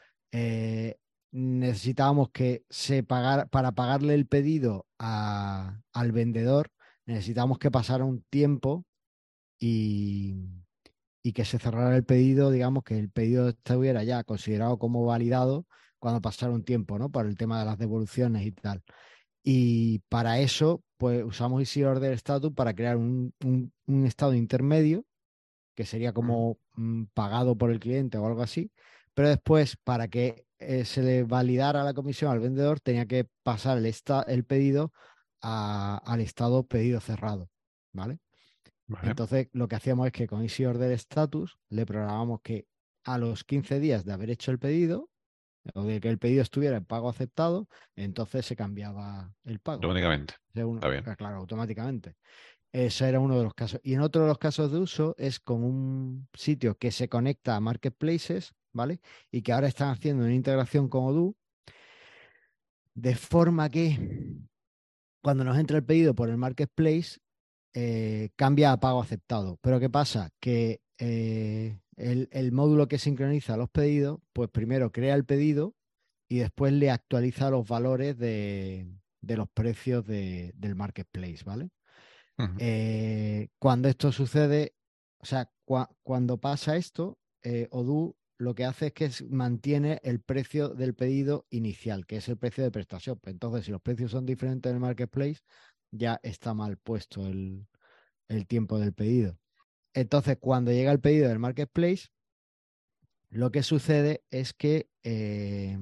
necesitábamos 1.31 2.29
que 2.31 2.65
se 2.69 3.03
pagara, 3.03 3.47
para 3.47 3.71
pagarle 3.73 4.13
el 4.15 4.27
pedido 4.27 4.87
a- 4.99 5.81
al 5.93 6.11
vendedor, 6.11 6.71
necesitábamos 7.05 7.59
que 7.59 7.71
pasara 7.71 8.05
un 8.05 8.23
tiempo 8.29 8.85
y, 9.59 10.35
y 11.23 11.33
que 11.33 11.45
se 11.45 11.59
cerrara 11.59 11.95
el 11.95 12.05
pedido, 12.05 12.51
digamos, 12.51 12.83
que 12.83 12.97
el 12.99 13.09
pedido 13.09 13.49
estuviera 13.49 14.03
ya 14.03 14.23
considerado 14.23 14.77
como 14.79 15.05
validado 15.05 15.65
cuando 15.99 16.21
pasara 16.21 16.51
un 16.53 16.63
tiempo, 16.63 16.99
¿no? 16.99 17.09
Por 17.11 17.25
el 17.27 17.37
tema 17.37 17.59
de 17.59 17.65
las 17.65 17.77
devoluciones 17.77 18.45
y 18.45 18.51
tal. 18.51 18.83
Y 19.43 19.99
para 20.09 20.39
eso, 20.39 20.83
pues 20.97 21.23
usamos 21.25 21.61
Easy 21.61 21.83
Order 21.83 22.13
Status 22.13 22.53
para 22.53 22.75
crear 22.75 22.97
un, 22.97 23.33
un- 23.45 23.73
un 23.87 24.05
estado 24.05 24.33
intermedio, 24.35 25.05
que 25.75 25.85
sería 25.85 26.13
como 26.13 26.59
mm, 26.75 27.05
pagado 27.13 27.57
por 27.57 27.71
el 27.71 27.79
cliente 27.79 28.17
o 28.17 28.25
algo 28.27 28.41
así. 28.43 28.71
Pero 29.13 29.29
después, 29.29 29.77
para 29.83 30.07
que 30.07 30.46
eh, 30.59 30.85
se 30.85 31.01
le 31.03 31.23
validara 31.23 31.83
la 31.83 31.93
comisión 31.93 32.31
al 32.31 32.39
vendedor, 32.39 32.79
tenía 32.79 33.05
que 33.05 33.27
pasar 33.43 33.77
el, 33.77 33.85
esta- 33.85 34.23
el 34.23 34.43
pedido 34.43 34.91
a- 35.41 36.01
al 36.05 36.21
estado 36.21 36.65
pedido 36.65 36.99
cerrado. 36.99 37.49
¿Vale? 37.93 38.19
Vale. 38.87 39.09
Entonces, 39.09 39.49
lo 39.53 39.67
que 39.67 39.75
hacíamos 39.75 40.07
es 40.07 40.13
que 40.13 40.27
con 40.27 40.41
Easy 40.43 40.65
Order 40.65 40.91
Status 40.93 41.57
le 41.69 41.85
programamos 41.85 42.41
que 42.41 42.67
a 43.03 43.17
los 43.17 43.43
15 43.43 43.79
días 43.79 44.05
de 44.05 44.13
haber 44.13 44.29
hecho 44.29 44.51
el 44.51 44.59
pedido, 44.59 45.09
o 45.73 45.83
de 45.83 45.99
que 45.99 46.09
el 46.09 46.17
pedido 46.17 46.41
estuviera 46.41 46.77
en 46.77 46.85
pago 46.85 47.09
aceptado, 47.09 47.67
entonces 47.95 48.45
se 48.45 48.55
cambiaba 48.55 49.33
el 49.43 49.59
pago. 49.59 49.77
Automáticamente. 49.77 50.35
Según- 50.53 50.77
Está 50.77 50.87
bien. 50.89 51.03
ah, 51.07 51.15
Claro, 51.15 51.37
automáticamente. 51.37 52.15
Ese 52.71 53.07
era 53.09 53.19
uno 53.19 53.37
de 53.37 53.43
los 53.43 53.53
casos. 53.53 53.79
Y 53.83 53.93
en 53.93 54.01
otro 54.01 54.21
de 54.21 54.27
los 54.27 54.37
casos 54.37 54.71
de 54.71 54.77
uso 54.79 55.15
es 55.17 55.39
con 55.39 55.63
un 55.63 56.27
sitio 56.33 56.77
que 56.77 56.91
se 56.91 57.09
conecta 57.09 57.55
a 57.55 57.59
marketplaces, 57.59 58.53
¿vale? 58.77 59.01
Y 59.31 59.41
que 59.41 59.51
ahora 59.51 59.67
están 59.67 59.89
haciendo 59.89 60.23
una 60.23 60.33
integración 60.33 60.87
con 60.87 61.03
Odoo, 61.03 61.35
de 62.93 63.15
forma 63.15 63.69
que 63.69 64.37
cuando 65.21 65.43
nos 65.43 65.57
entra 65.57 65.77
el 65.77 65.83
pedido 65.83 66.15
por 66.15 66.29
el 66.29 66.37
marketplace, 66.37 67.19
eh, 67.73 68.29
cambia 68.35 68.71
a 68.71 68.79
pago 68.79 69.01
aceptado. 69.01 69.57
Pero 69.61 69.79
¿qué 69.79 69.89
pasa? 69.89 70.29
Que 70.39 70.81
eh, 70.97 71.79
el, 71.97 72.29
el 72.31 72.51
módulo 72.53 72.87
que 72.87 72.97
sincroniza 72.97 73.57
los 73.57 73.69
pedidos, 73.69 74.19
pues 74.33 74.49
primero 74.49 74.91
crea 74.91 75.15
el 75.15 75.25
pedido 75.25 75.75
y 76.29 76.37
después 76.39 76.71
le 76.73 76.89
actualiza 76.91 77.49
los 77.49 77.67
valores 77.67 78.17
de, 78.17 78.87
de 79.21 79.37
los 79.37 79.49
precios 79.49 80.05
de- 80.05 80.53
del 80.55 80.75
marketplace, 80.75 81.43
¿vale? 81.45 81.69
Eh, 82.59 83.49
cuando 83.59 83.89
esto 83.89 84.11
sucede, 84.11 84.75
o 85.19 85.25
sea, 85.25 85.51
cua- 85.65 85.89
cuando 86.03 86.37
pasa 86.37 86.77
esto, 86.77 87.17
eh, 87.43 87.67
Odoo 87.71 88.15
lo 88.37 88.53
que 88.53 88.65
hace 88.65 88.87
es 88.87 88.93
que 88.93 89.11
mantiene 89.29 89.99
el 90.03 90.19
precio 90.21 90.69
del 90.69 90.93
pedido 90.93 91.45
inicial, 91.49 92.05
que 92.05 92.17
es 92.17 92.29
el 92.29 92.37
precio 92.37 92.63
de 92.63 92.71
PrestaShop. 92.71 93.27
Entonces, 93.27 93.65
si 93.65 93.71
los 93.71 93.81
precios 93.81 94.11
son 94.11 94.25
diferentes 94.25 94.69
en 94.69 94.75
el 94.75 94.81
marketplace, 94.81 95.41
ya 95.91 96.19
está 96.23 96.53
mal 96.53 96.77
puesto 96.77 97.25
el, 97.25 97.67
tiempo 98.47 98.79
del 98.79 98.93
pedido. 98.93 99.37
Entonces, 99.93 100.37
cuando 100.39 100.71
llega 100.71 100.91
el 100.91 100.99
pedido 100.99 101.29
del 101.29 101.39
marketplace, 101.39 102.09
lo 103.29 103.51
que 103.51 103.63
sucede 103.63 104.23
es 104.29 104.53
que 104.53 104.89
eh, 105.03 105.77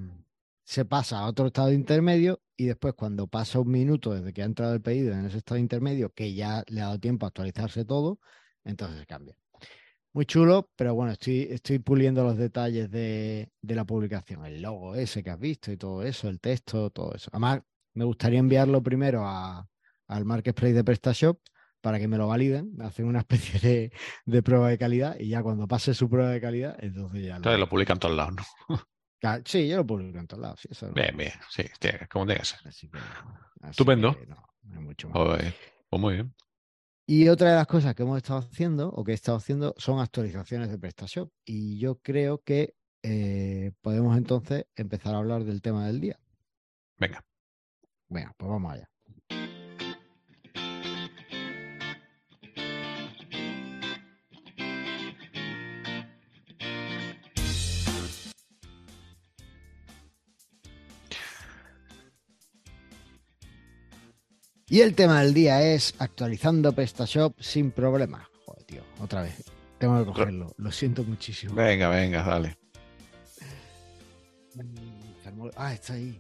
se 0.64 0.86
pasa 0.86 1.20
a 1.20 1.28
otro 1.28 1.48
estado 1.48 1.72
intermedio 1.72 2.42
y 2.56 2.66
después 2.66 2.94
cuando 2.94 3.28
pasa 3.28 3.60
un 3.60 3.70
minuto 3.70 4.14
desde 4.14 4.34
que 4.34 4.42
ha 4.42 4.46
entrado 4.46 4.74
el 4.74 4.82
pedido 4.82 5.14
en 5.14 5.26
ese 5.26 5.38
estado 5.38 5.60
intermedio, 5.60 6.12
que 6.12 6.34
ya 6.34 6.64
le 6.68 6.82
ha 6.82 6.86
dado 6.86 7.00
tiempo 7.00 7.26
a 7.26 7.30
actualizarse 7.30 7.84
todo, 7.86 8.20
entonces 8.64 9.06
cambia. 9.06 9.36
Muy 10.16 10.26
chulo, 10.26 10.70
pero 10.78 10.96
bueno, 10.96 11.12
estoy, 11.12 11.42
estoy 11.52 11.80
puliendo 11.80 12.24
los 12.24 12.38
detalles 12.38 12.90
de, 12.90 13.52
de 13.62 13.76
la 13.76 13.84
publicación, 13.84 14.46
el 14.46 14.62
logo 14.62 14.96
ese 14.96 15.22
que 15.22 15.30
has 15.30 15.38
visto 15.38 15.74
y 15.74 15.78
todo 15.78 16.04
eso, 16.04 16.30
el 16.30 16.40
texto, 16.40 16.90
todo 16.90 17.14
eso. 17.14 17.30
Además, 17.34 17.60
me 17.96 18.06
gustaría 18.06 18.40
enviarlo 18.40 18.82
primero 18.82 19.26
a- 19.28 19.68
al 20.08 20.24
Marketplace 20.24 20.74
de 20.74 20.86
PrestaShop 20.86 21.38
para 21.82 22.00
que 22.00 22.08
me 22.08 22.18
lo 22.18 22.30
validen, 22.30 22.72
me 22.78 22.86
hacen 22.86 23.08
una 23.08 23.20
especie 23.20 23.60
de, 23.60 23.92
de 24.26 24.42
prueba 24.42 24.70
de 24.70 24.78
calidad 24.78 25.18
y 25.20 25.28
ya 25.28 25.44
cuando 25.44 25.68
pase 25.68 25.94
su 25.94 26.10
prueba 26.10 26.30
de 26.30 26.40
calidad, 26.40 26.78
entonces 26.80 27.22
ya 27.22 27.32
lo... 27.32 27.36
Entonces 27.36 27.60
lo 27.60 27.68
publican 27.68 27.96
en 27.96 28.00
todos 28.00 28.16
lados, 28.16 28.36
¿no? 28.70 28.80
Sí, 29.46 29.68
yo 29.68 29.76
lo 29.78 29.86
publico 29.86 30.18
en 30.18 30.28
todos 30.28 30.42
lados. 30.42 30.60
sí, 30.62 30.70
eso 30.72 30.88
no- 30.88 30.94
Bien, 30.94 31.18
bien. 31.18 31.32
Sí, 31.50 31.64
como 32.10 32.26
tiene 32.26 32.40
que 32.40 32.46
ser. 32.46 32.60
Estupendo. 33.70 34.16
que 34.18 34.28
no, 34.28 34.36
no 34.64 34.78
hay 34.80 34.86
mucho 34.86 35.10
más. 35.10 35.18
Pues 35.90 36.02
muy 36.02 36.14
bien. 36.14 36.34
Y 37.08 37.28
otra 37.28 37.52
de 37.52 37.56
las 37.56 37.68
cosas 37.68 37.94
que 37.94 38.02
hemos 38.02 38.18
estado 38.18 38.40
haciendo 38.40 38.90
o 38.90 39.04
que 39.04 39.12
he 39.12 39.16
estado 39.16 39.38
haciendo 39.38 39.76
son 39.78 40.00
actualizaciones 40.00 40.70
de 40.70 40.80
PrestaShop. 40.80 41.32
Y 41.46 41.78
yo 41.78 42.00
creo 42.00 42.42
que 42.44 42.76
eh, 43.04 43.72
podemos 43.82 44.18
entonces 44.18 44.66
empezar 44.76 45.14
a 45.14 45.20
hablar 45.20 45.44
del 45.44 45.62
tema 45.62 45.86
del 45.86 46.02
día. 46.02 46.20
Venga. 46.98 47.24
Venga, 48.10 48.34
pues 48.38 48.50
vamos 48.50 48.74
allá. 48.74 48.90
Y 64.68 64.82
el 64.82 64.96
tema 64.96 65.22
del 65.22 65.34
día 65.34 65.62
es 65.62 65.94
actualizando 66.00 66.74
PrestaShop 66.74 67.40
sin 67.40 67.70
problema. 67.70 68.28
Joder, 68.46 68.64
tío, 68.64 68.84
otra 69.00 69.22
vez. 69.22 69.44
Tengo 69.78 70.00
que 70.00 70.06
cogerlo. 70.06 70.56
Lo 70.58 70.72
siento 70.72 71.04
muchísimo. 71.04 71.54
Venga, 71.54 71.90
venga, 71.90 72.24
dale. 72.24 72.58
Ah, 75.56 75.74
está 75.74 75.94
ahí. 75.94 76.20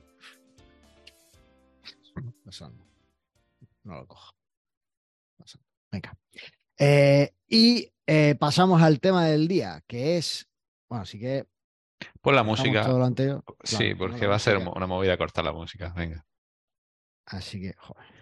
Pasando. 2.43 2.85
No 3.83 3.95
lo 3.95 4.07
cojo. 4.07 4.35
Pasando. 5.37 5.67
Venga. 5.91 6.15
Eh, 6.77 7.33
y 7.47 7.91
eh, 8.05 8.35
pasamos 8.35 8.79
al 8.81 8.99
tema 8.99 9.25
del 9.25 9.47
día, 9.47 9.83
que 9.87 10.17
es. 10.17 10.47
Bueno, 10.87 11.01
así 11.01 11.19
que. 11.19 11.47
Pon 12.21 12.35
la 12.35 12.43
música. 12.43 12.85
Todo 12.85 12.99
lo 12.99 13.05
anterior. 13.05 13.43
Sí, 13.63 13.95
porque 13.95 14.27
va 14.27 14.35
a 14.35 14.39
ser 14.39 14.57
una 14.57 14.85
movida 14.85 15.17
cortar 15.17 15.45
la 15.45 15.53
música. 15.53 15.93
Venga. 15.95 16.23
Así 17.25 17.59
que, 17.59 17.73
joder. 17.73 18.14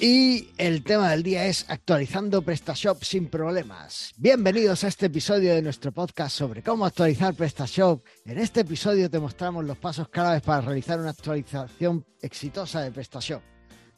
Y 0.00 0.50
el 0.58 0.84
tema 0.84 1.10
del 1.10 1.24
día 1.24 1.46
es 1.46 1.68
actualizando 1.68 2.42
PrestaShop 2.42 3.02
sin 3.02 3.26
problemas. 3.26 4.12
Bienvenidos 4.16 4.84
a 4.84 4.88
este 4.88 5.06
episodio 5.06 5.52
de 5.52 5.60
nuestro 5.60 5.90
podcast 5.90 6.36
sobre 6.36 6.62
cómo 6.62 6.86
actualizar 6.86 7.34
PrestaShop. 7.34 8.04
En 8.24 8.38
este 8.38 8.60
episodio 8.60 9.10
te 9.10 9.18
mostramos 9.18 9.64
los 9.64 9.76
pasos 9.76 10.08
claves 10.08 10.42
para 10.42 10.60
realizar 10.60 11.00
una 11.00 11.10
actualización 11.10 12.06
exitosa 12.22 12.82
de 12.82 12.92
PrestaShop. 12.92 13.42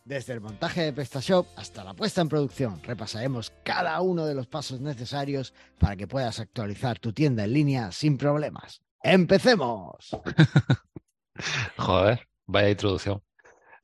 Desde 0.02 0.32
el 0.32 0.40
montaje 0.40 0.84
de 0.84 0.94
PrestaShop 0.94 1.46
hasta 1.56 1.84
la 1.84 1.92
puesta 1.92 2.22
en 2.22 2.30
producción, 2.30 2.82
repasaremos 2.82 3.52
cada 3.62 4.00
uno 4.00 4.24
de 4.24 4.34
los 4.34 4.46
pasos 4.46 4.80
necesarios 4.80 5.52
para 5.78 5.96
que 5.96 6.08
puedas 6.08 6.40
actualizar 6.40 6.98
tu 6.98 7.12
tienda 7.12 7.44
en 7.44 7.52
línea 7.52 7.92
sin 7.92 8.16
problemas. 8.16 8.80
¡Empecemos! 9.02 10.16
Joder, 11.76 12.26
vaya 12.46 12.70
introducción. 12.70 13.22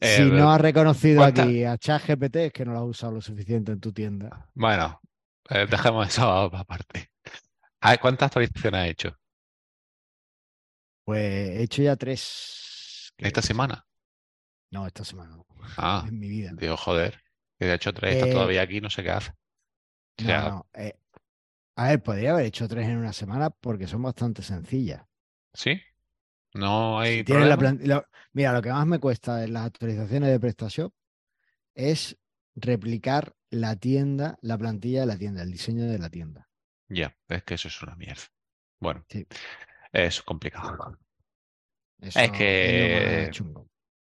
Si 0.01 0.23
Eh, 0.23 0.31
no 0.31 0.51
has 0.53 0.61
reconocido 0.61 1.21
¿cuánta- 1.21 1.43
aquí 1.43 1.65
a 1.65 1.77
ChatGPT 1.79 2.37
es 2.37 2.53
que 2.53 2.65
no 2.65 2.73
lo 2.73 2.79
has 2.81 2.85
usado 2.87 3.13
lo 3.15 3.21
suficiente 3.21 3.73
en 3.73 3.81
tu 3.81 3.93
tienda. 3.93 4.49
Bueno, 4.55 5.01
eh, 5.51 5.67
dejemos 5.69 6.09
eso 6.09 6.31
aparte. 6.53 7.11
Ah, 7.81 7.97
¿Cuántas 7.99 8.27
actualizaciones 8.29 8.81
has 8.83 8.89
hecho 8.91 9.19
Pues 11.05 11.21
he 11.23 11.63
hecho 11.63 11.83
ya 11.83 11.97
tres. 11.97 13.13
esta 13.19 13.43
semana? 13.43 13.87
No, 14.71 14.87
esta 14.87 15.05
semana 15.05 15.37
no. 15.37 15.47
Ah, 15.79 16.05
En 16.07 16.19
mi 16.19 16.29
vida. 16.29 16.53
digo, 16.57 16.77
joder. 16.77 17.21
Que 17.59 17.67
de 17.67 17.75
hecho 17.75 17.93
3 17.95 18.13
está 18.13 18.27
Eh, 18.27 18.33
todavía 18.33 18.63
aquí, 18.63 18.81
no 18.81 18.91
sé 18.91 19.03
qué 19.03 19.11
hace. 19.11 19.31
O 19.31 20.25
No, 20.25 20.67
eh, 20.75 20.95
a 21.77 21.89
ver, 21.89 22.03
podría 22.03 22.33
haber 22.33 22.47
hecho 22.47 22.69
tres 22.69 22.87
en 22.89 22.99
una 22.99 23.13
semana 23.13 23.51
porque 23.51 23.87
son 23.87 24.03
bastante 24.03 24.43
sencillas. 24.43 25.03
¿sí? 25.55 25.81
No 26.59 26.99
hay 27.01 27.23
la 27.25 27.57
plan- 27.57 27.81
Mira, 28.33 28.53
lo 28.53 28.63
que 28.63 28.71
más 28.71 28.87
me 28.87 28.99
cuesta 28.99 29.45
en 29.45 29.53
las 29.55 29.67
actualizaciones 29.67 30.31
de 30.31 30.41
PrestaShop 30.41 30.93
es 31.75 32.19
replicar 32.55 33.35
la 33.51 33.77
tienda, 33.77 34.39
la 34.43 34.59
plantilla 34.59 35.01
de 35.01 35.07
la 35.07 35.17
tienda, 35.19 35.43
el 35.43 35.53
diseño 35.53 35.85
de 35.87 35.99
la 35.99 36.11
tienda. 36.11 36.49
Ya, 36.89 37.17
es 37.29 37.43
que 37.45 37.55
eso 37.55 37.69
es 37.69 37.83
una 37.83 37.97
mierda. 37.97 38.23
Bueno, 38.81 39.05
Sí. 39.09 39.27
es 39.93 40.23
complicado. 40.23 40.99
Eso 42.01 42.19
Es 42.19 42.27
es 42.27 42.31
que- 42.33 43.23
más 43.27 43.31
chungo. 43.37 43.69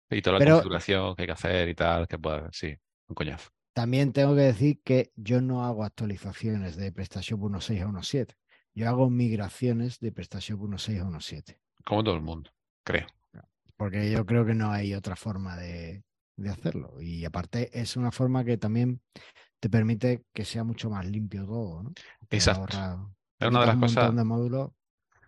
Y 0.10 0.22
toda 0.22 0.34
la 0.34 0.40
Pero- 0.40 0.56
configuración 0.56 1.16
que 1.16 1.24
hay 1.24 1.28
que 1.28 1.32
hacer 1.34 1.70
y 1.70 1.76
tal, 1.76 2.08
que 2.08 2.18
pueda, 2.20 2.50
sí, 2.54 2.74
un 3.08 3.16
coñazo. 3.16 3.50
También 3.74 4.14
tengo 4.14 4.36
que 4.36 4.42
decir 4.42 4.82
que 4.84 5.12
yo 5.16 5.42
no 5.42 5.66
hago 5.66 5.84
actualizaciones 5.84 6.76
de 6.76 6.92
PrestaShop 6.92 7.42
1.6 7.42 7.82
a 7.82 7.88
1.7. 7.88 8.36
Yo 8.76 8.88
hago 8.88 9.10
migraciones 9.10 10.00
de 10.00 10.12
PrestaShop 10.12 10.62
1.6 10.62 11.00
a 11.02 11.06
1.7. 11.06 11.60
Como 11.86 12.04
todo 12.04 12.16
el 12.16 12.22
mundo, 12.22 12.52
creo. 12.84 13.08
Porque 13.76 14.10
yo 14.10 14.26
creo 14.26 14.46
que 14.46 14.54
no 14.54 14.72
hay 14.72 14.94
otra 14.94 15.16
forma 15.16 15.58
de, 15.58 16.04
de 16.38 16.50
hacerlo. 16.50 17.02
Y 17.02 17.26
aparte 17.26 17.70
es 17.74 17.98
una 17.98 18.12
forma 18.12 18.44
que 18.44 18.58
también 18.58 19.02
te 19.60 19.70
permite 19.70 20.26
que 20.34 20.46
sea 20.46 20.64
mucho 20.64 20.90
más 20.90 21.06
limpio 21.06 21.46
todo, 21.46 21.84
¿no? 21.84 21.94
Te 22.28 22.36
Exacto. 22.36 22.78
Es 23.40 23.48
una 23.48 23.62
de 23.62 23.68
las 23.68 23.78
cosas, 23.78 24.16
de 24.16 24.24
módulos. 24.24 24.72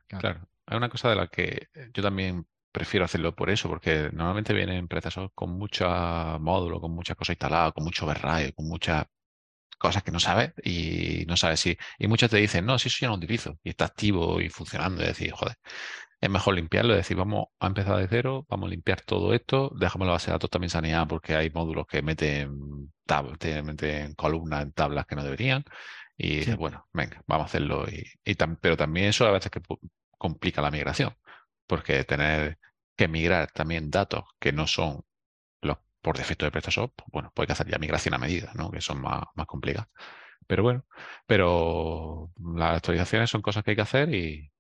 Claro. 0.08 0.22
claro, 0.22 0.50
es 0.68 0.78
una 0.78 0.90
cosa 0.90 1.10
de 1.10 1.16
la 1.16 1.28
que 1.28 1.68
yo 1.94 2.04
también 2.04 2.46
prefiero 2.72 3.06
hacerlo 3.06 3.34
por 3.34 3.50
eso, 3.50 3.70
porque 3.70 4.10
normalmente 4.12 4.54
vienen 4.54 4.88
PrestaShop 4.88 5.32
con 5.34 5.52
muchos 5.52 5.90
módulos, 6.42 6.82
con 6.82 6.92
muchas 6.92 7.16
cosas 7.16 7.34
instaladas, 7.34 7.74
con 7.74 7.86
mucho 7.86 8.06
override, 8.06 8.54
con 8.54 8.68
muchas 8.68 9.06
cosas 9.78 10.04
que 10.04 10.12
no 10.12 10.20
sabes 10.20 10.54
y 10.64 11.26
no 11.28 11.38
sabes 11.38 11.62
si. 11.62 11.78
Y 11.98 12.08
muchos 12.08 12.30
te 12.30 12.38
dicen, 12.38 12.66
no, 12.66 12.78
si 12.78 12.90
eso 12.90 12.98
yo 13.02 13.08
no 13.08 13.14
lo 13.14 13.18
utilizo 13.20 13.58
y 13.64 13.70
está 13.70 13.86
activo 13.86 14.42
y 14.42 14.50
funcionando. 14.50 15.02
Y 15.02 15.08
decir, 15.08 15.32
joder, 15.32 15.56
es 16.22 16.30
mejor 16.30 16.56
limpiarlo, 16.56 16.94
es 16.94 17.00
decir, 17.00 17.18
vamos 17.18 17.48
a 17.60 17.68
empezar 17.68 17.98
de 17.98 18.08
cero, 18.08 18.46
vamos 18.50 18.68
a 18.68 18.70
limpiar 18.72 19.02
todo 19.02 19.34
esto, 19.34 19.72
dejamos 19.78 20.08
la 20.08 20.14
base 20.14 20.28
de 20.28 20.34
datos 20.34 20.50
también 20.50 20.70
saneada 20.70 21.08
porque 21.08 21.36
hay 21.36 21.50
módulos 21.52 21.86
que 21.88 22.02
meten, 22.02 22.92
tab- 23.08 23.38
te 23.38 23.62
meten 23.64 24.14
columnas 24.16 24.64
en 24.64 24.72
tablas 24.74 25.06
que 25.06 25.16
no 25.16 25.24
deberían. 25.24 25.64
Y 26.18 26.44
Sí. 26.44 26.54
bueno, 26.56 26.88
venga, 26.94 27.22
vamos 27.28 27.44
a 27.46 27.48
hacerlo. 27.48 27.86
Y, 27.90 28.06
y 28.24 28.36
tam- 28.36 28.58
pero 28.62 28.78
también 28.78 29.08
eso 29.08 29.26
a 29.28 29.32
veces 29.32 29.52
que 29.52 29.62
complica 30.18 30.62
la 30.62 30.72
migración, 30.72 31.14
porque 31.68 32.04
tener 32.06 32.58
que 32.96 33.08
migrar 33.08 33.52
también 33.52 33.90
datos 33.92 34.24
que 34.40 34.52
no 34.54 34.68
son 34.68 35.04
los 35.62 35.78
por 36.02 36.18
defecto 36.18 36.46
de 36.46 36.52
PrestaShop, 36.52 36.94
pues 36.96 37.08
bueno, 37.12 37.34
hay 37.36 37.46
que 37.48 37.54
hacer 37.54 37.68
ya 37.70 37.78
migración 37.80 38.14
a 38.16 38.18
medida, 38.20 38.52
¿no? 38.56 38.72
Que 38.72 38.82
son 38.82 39.02
más, 39.02 39.24
más 39.36 39.48
complicadas. 39.48 39.90
Pero 40.48 40.64
bueno, 40.64 40.86
pero 41.28 42.32
las 42.56 42.78
actualizaciones 42.78 43.30
son 43.30 43.42
cosas 43.42 43.64
que 43.64 43.72
hay 43.72 43.76
que 43.78 43.82
hacer 43.84 44.14
y, 44.14 44.52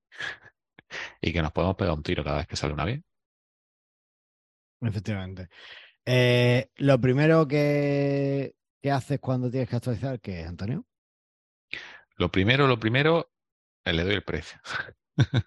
y 1.21 1.33
que 1.33 1.41
nos 1.41 1.51
podemos 1.51 1.75
pegar 1.75 1.93
un 1.93 2.03
tiro 2.03 2.23
cada 2.23 2.37
vez 2.37 2.47
que 2.47 2.55
sale 2.55 2.73
una 2.73 2.85
bien. 2.85 3.03
Efectivamente. 4.81 5.47
Eh, 6.05 6.69
lo 6.77 6.99
primero 6.99 7.47
que, 7.47 8.53
que 8.81 8.91
haces 8.91 9.19
cuando 9.19 9.49
tienes 9.49 9.69
que 9.69 9.75
actualizar, 9.77 10.19
¿qué 10.19 10.41
es, 10.41 10.47
Antonio? 10.47 10.85
Lo 12.17 12.29
primero, 12.31 12.67
lo 12.67 12.79
primero, 12.79 13.29
eh, 13.85 13.93
le 13.93 14.03
doy 14.03 14.13
el 14.15 14.23
precio. 14.23 14.59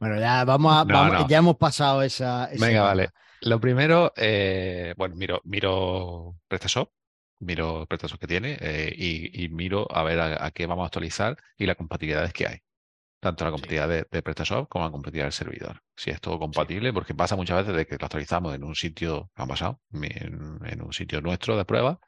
Bueno, 0.00 0.18
ya 0.20 0.44
vamos 0.44 0.72
a, 0.74 0.84
No, 0.84 0.94
vamos- 0.94 1.12
no. 1.22 1.28
ya 1.28 1.38
hemos 1.38 1.56
pasado 1.56 2.02
esa. 2.02 2.46
esa 2.52 2.66
Venga, 2.66 2.82
vale. 2.82 3.10
Lo 3.42 3.60
primero, 3.60 4.12
eh, 4.16 4.94
bueno, 4.96 5.16
miro, 5.16 5.40
miro 5.44 6.36
PrestaShop, 6.48 6.90
miro 7.40 7.86
PrestaShop 7.86 8.20
que 8.20 8.26
tiene 8.26 8.56
eh, 8.60 8.92
y, 8.96 9.44
y 9.44 9.48
miro 9.48 9.86
a 9.90 10.02
ver 10.04 10.20
a, 10.20 10.44
a 10.46 10.50
qué 10.52 10.66
vamos 10.66 10.84
a 10.84 10.86
actualizar 10.86 11.36
y 11.56 11.66
las 11.66 11.76
compatibilidades 11.76 12.32
que 12.32 12.46
hay. 12.46 12.58
Tanto 13.22 13.44
la 13.46 13.52
Sí. 13.52 13.52
compatibilidad 13.52 13.88
de, 13.88 14.06
de 14.10 14.22
PrestaShop 14.22 14.68
como 14.68 14.84
la 14.86 14.92
compatibilidad 14.92 15.26
del 15.26 15.32
servidor. 15.34 15.80
Si 15.96 16.10
es 16.10 16.20
todo 16.20 16.38
compatible, 16.40 16.92
porque 16.92 17.14
pasa 17.14 17.36
muchas 17.36 17.58
veces 17.58 17.76
de 17.76 17.86
que 17.86 17.96
lo 17.98 18.06
actualizamos 18.06 18.54
en 18.54 18.64
un 18.64 18.74
sitio, 18.76 19.30
ha 19.36 19.46
pasado, 19.46 19.80
en, 19.92 20.60
en 20.66 20.82
un 20.82 20.92
sitio 20.92 21.20
nuestro 21.22 21.56
de 21.56 21.64
prueba, 21.66 22.00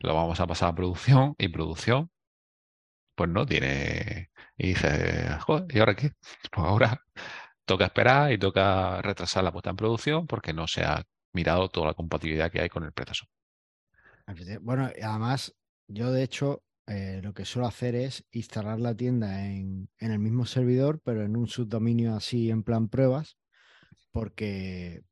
lo 0.00 0.14
vamos 0.14 0.40
a 0.40 0.46
pasar 0.48 0.70
a 0.70 0.76
producción 0.76 1.34
y 1.38 1.48
producción, 1.48 2.10
pues 3.14 3.30
no 3.30 3.46
tiene. 3.46 4.30
Y 4.56 4.68
dije, 4.68 5.38
joder, 5.40 5.66
¿y 5.74 5.78
ahora 5.80 5.94
qué? 5.96 6.12
Pues 6.52 6.66
ahora 6.66 7.02
toca 7.66 7.86
esperar 7.86 8.32
y 8.32 8.38
toca 8.38 9.02
retrasar 9.02 9.44
la 9.44 9.52
puesta 9.52 9.70
en 9.70 9.76
producción 9.76 10.26
porque 10.26 10.52
no 10.54 10.66
se 10.68 10.84
ha 10.84 11.04
mirado 11.34 11.68
toda 11.70 11.88
la 11.88 11.94
compatibilidad 11.94 12.50
que 12.52 12.62
hay 12.62 12.68
con 12.70 12.84
el 12.84 12.92
PrestaShop. 12.92 13.28
Bueno, 14.60 14.90
y 14.96 15.02
además, 15.02 15.54
yo 15.88 16.10
de 16.12 16.22
hecho 16.22 16.62
eh, 16.92 17.20
lo 17.22 17.32
que 17.34 17.44
suelo 17.44 17.66
hacer 17.68 17.94
es 17.94 18.24
instalar 18.32 18.80
la 18.80 18.94
tienda 18.94 19.46
en, 19.46 19.88
en 19.98 20.12
el 20.12 20.18
mismo 20.18 20.46
servidor, 20.46 21.00
pero 21.04 21.22
en 21.24 21.36
un 21.36 21.46
subdominio 21.48 22.14
así 22.14 22.50
en 22.50 22.62
plan 22.62 22.88
pruebas, 22.88 23.36
porque, 24.10 25.02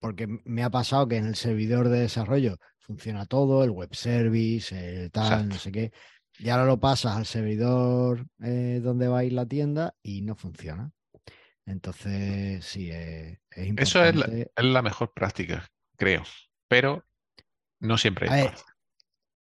porque 0.00 0.26
me 0.44 0.62
ha 0.62 0.70
pasado 0.70 1.08
que 1.08 1.16
en 1.16 1.26
el 1.26 1.36
servidor 1.36 1.88
de 1.88 2.00
desarrollo 2.00 2.58
funciona 2.78 3.26
todo, 3.26 3.64
el 3.64 3.70
web 3.70 3.94
service, 3.94 4.74
el 5.04 5.10
tal, 5.10 5.48
no 5.48 5.56
sé 5.56 5.72
qué. 5.72 5.92
Y 6.38 6.50
ahora 6.50 6.66
lo 6.66 6.78
pasas 6.78 7.16
al 7.16 7.26
servidor 7.26 8.26
eh, 8.42 8.80
donde 8.82 9.08
va 9.08 9.20
a 9.20 9.24
ir 9.24 9.32
la 9.32 9.46
tienda 9.46 9.94
y 10.02 10.22
no 10.22 10.36
funciona. 10.36 10.92
Entonces, 11.64 12.64
sí, 12.64 12.90
eh, 12.92 13.40
es 13.50 13.72
Eso 13.76 14.04
es 14.04 14.14
la, 14.14 14.26
es 14.26 14.48
la 14.64 14.82
mejor 14.82 15.12
práctica, 15.12 15.66
creo. 15.96 16.22
Pero 16.68 17.04
no 17.80 17.98
siempre 17.98 18.26
es 18.26 18.32
ver, 18.32 18.50
fácil. 18.50 18.66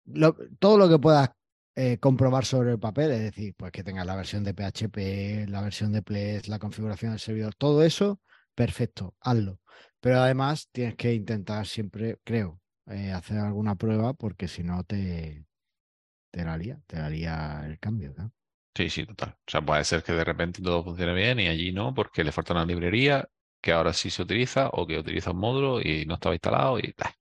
lo- 0.07 0.37
todo 0.59 0.79
lo 0.79 0.89
que 0.89 0.99
puedas 0.99 1.31
eh, 1.77 1.99
comprobar 1.99 2.45
sobre 2.45 2.73
el 2.73 2.79
papel, 2.79 3.13
es 3.13 3.21
decir, 3.21 3.55
pues 3.57 3.71
que 3.73 3.85
tengas 3.85 4.07
la 4.07 4.17
versión 4.17 4.43
de 4.45 4.55
PHP, 4.55 5.47
la 5.49 5.61
versión 5.63 5.93
de 5.93 6.03
Plex, 6.03 6.49
la 6.49 6.59
configuración 6.59 7.13
del 7.13 7.21
servidor, 7.21 7.55
todo 7.55 7.83
eso, 7.83 8.21
perfecto, 8.55 9.15
hazlo. 9.21 9.61
Pero 10.01 10.21
además 10.21 10.69
tienes 10.73 10.97
que 10.97 11.15
intentar 11.15 11.67
siempre, 11.67 12.19
creo, 12.25 12.61
eh, 12.87 13.13
hacer 13.13 13.39
alguna 13.39 13.77
prueba 13.77 14.15
porque 14.15 14.49
si 14.49 14.63
no 14.65 14.85
te, 14.85 15.47
te 16.31 16.45
te 16.87 16.97
la 16.99 17.11
lía 17.11 17.63
el 17.67 17.79
cambio. 17.79 18.15
Sí, 18.75 18.91
sí, 18.91 19.07
total. 19.07 19.31
O 19.31 19.51
sea, 19.51 19.63
puede 19.63 19.85
ser 19.85 20.03
que 20.03 20.13
de 20.13 20.25
repente 20.25 20.63
todo 20.63 20.85
funcione 20.85 21.15
bien 21.15 21.41
y 21.41 21.49
allí 21.49 21.73
no, 21.73 21.95
porque 21.95 22.23
le 22.25 22.33
falta 22.33 22.53
una 22.53 22.67
librería 22.67 23.27
que 23.63 23.73
ahora 23.73 23.93
sí 23.95 24.11
se 24.11 24.23
utiliza 24.23 24.69
o 24.69 24.87
que 24.87 24.99
utiliza 24.99 25.31
un 25.31 25.39
módulo 25.39 25.81
y 25.81 26.05
no 26.07 26.15
estaba 26.15 26.35
instalado 26.35 26.79
y 26.79 26.95
¡ah! 27.01 27.15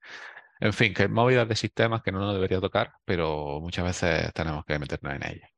En 0.59 0.73
fin, 0.73 0.93
que 0.93 1.07
movidas 1.07 1.47
de 1.47 1.55
sistemas 1.55 2.01
que 2.01 2.11
no 2.11 2.19
nos 2.19 2.33
debería 2.33 2.61
tocar, 2.61 2.93
pero 3.05 3.59
muchas 3.61 3.85
veces 3.85 4.33
tenemos 4.33 4.63
que 4.65 4.79
meternos 4.79 5.13
en 5.15 5.23
ellas. 5.23 5.49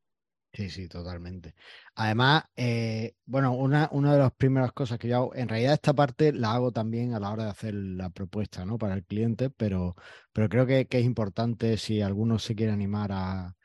Sí, 0.54 0.70
sí, 0.72 0.88
totalmente. 0.88 1.54
Además, 1.96 2.46
eh, 2.56 3.14
bueno, 3.26 3.54
una, 3.54 3.88
de 3.88 4.18
las 4.18 4.32
primeras 4.34 4.72
cosas 4.72 4.98
que 4.98 5.08
yo 5.08 5.18
hago, 5.18 5.36
en 5.36 5.48
realidad 5.50 5.74
esta 5.74 5.94
parte 5.94 6.34
la 6.34 6.54
hago 6.54 6.72
también 6.72 7.14
a 7.14 7.20
la 7.20 7.32
hora 7.32 7.44
de 7.46 7.52
hacer 7.52 7.76
la 7.76 8.10
propuesta, 8.10 8.66
¿no? 8.66 8.78
Para 8.80 8.96
el 8.96 9.06
cliente, 9.06 9.52
pero, 9.52 9.96
creo 10.34 10.66
que, 10.66 10.88
es 10.90 11.06
importante 11.06 11.78
si 11.78 12.02
alguno 12.02 12.40
se 12.40 12.56
quiere 12.56 12.72
animar 12.72 13.12
a, 13.12 13.56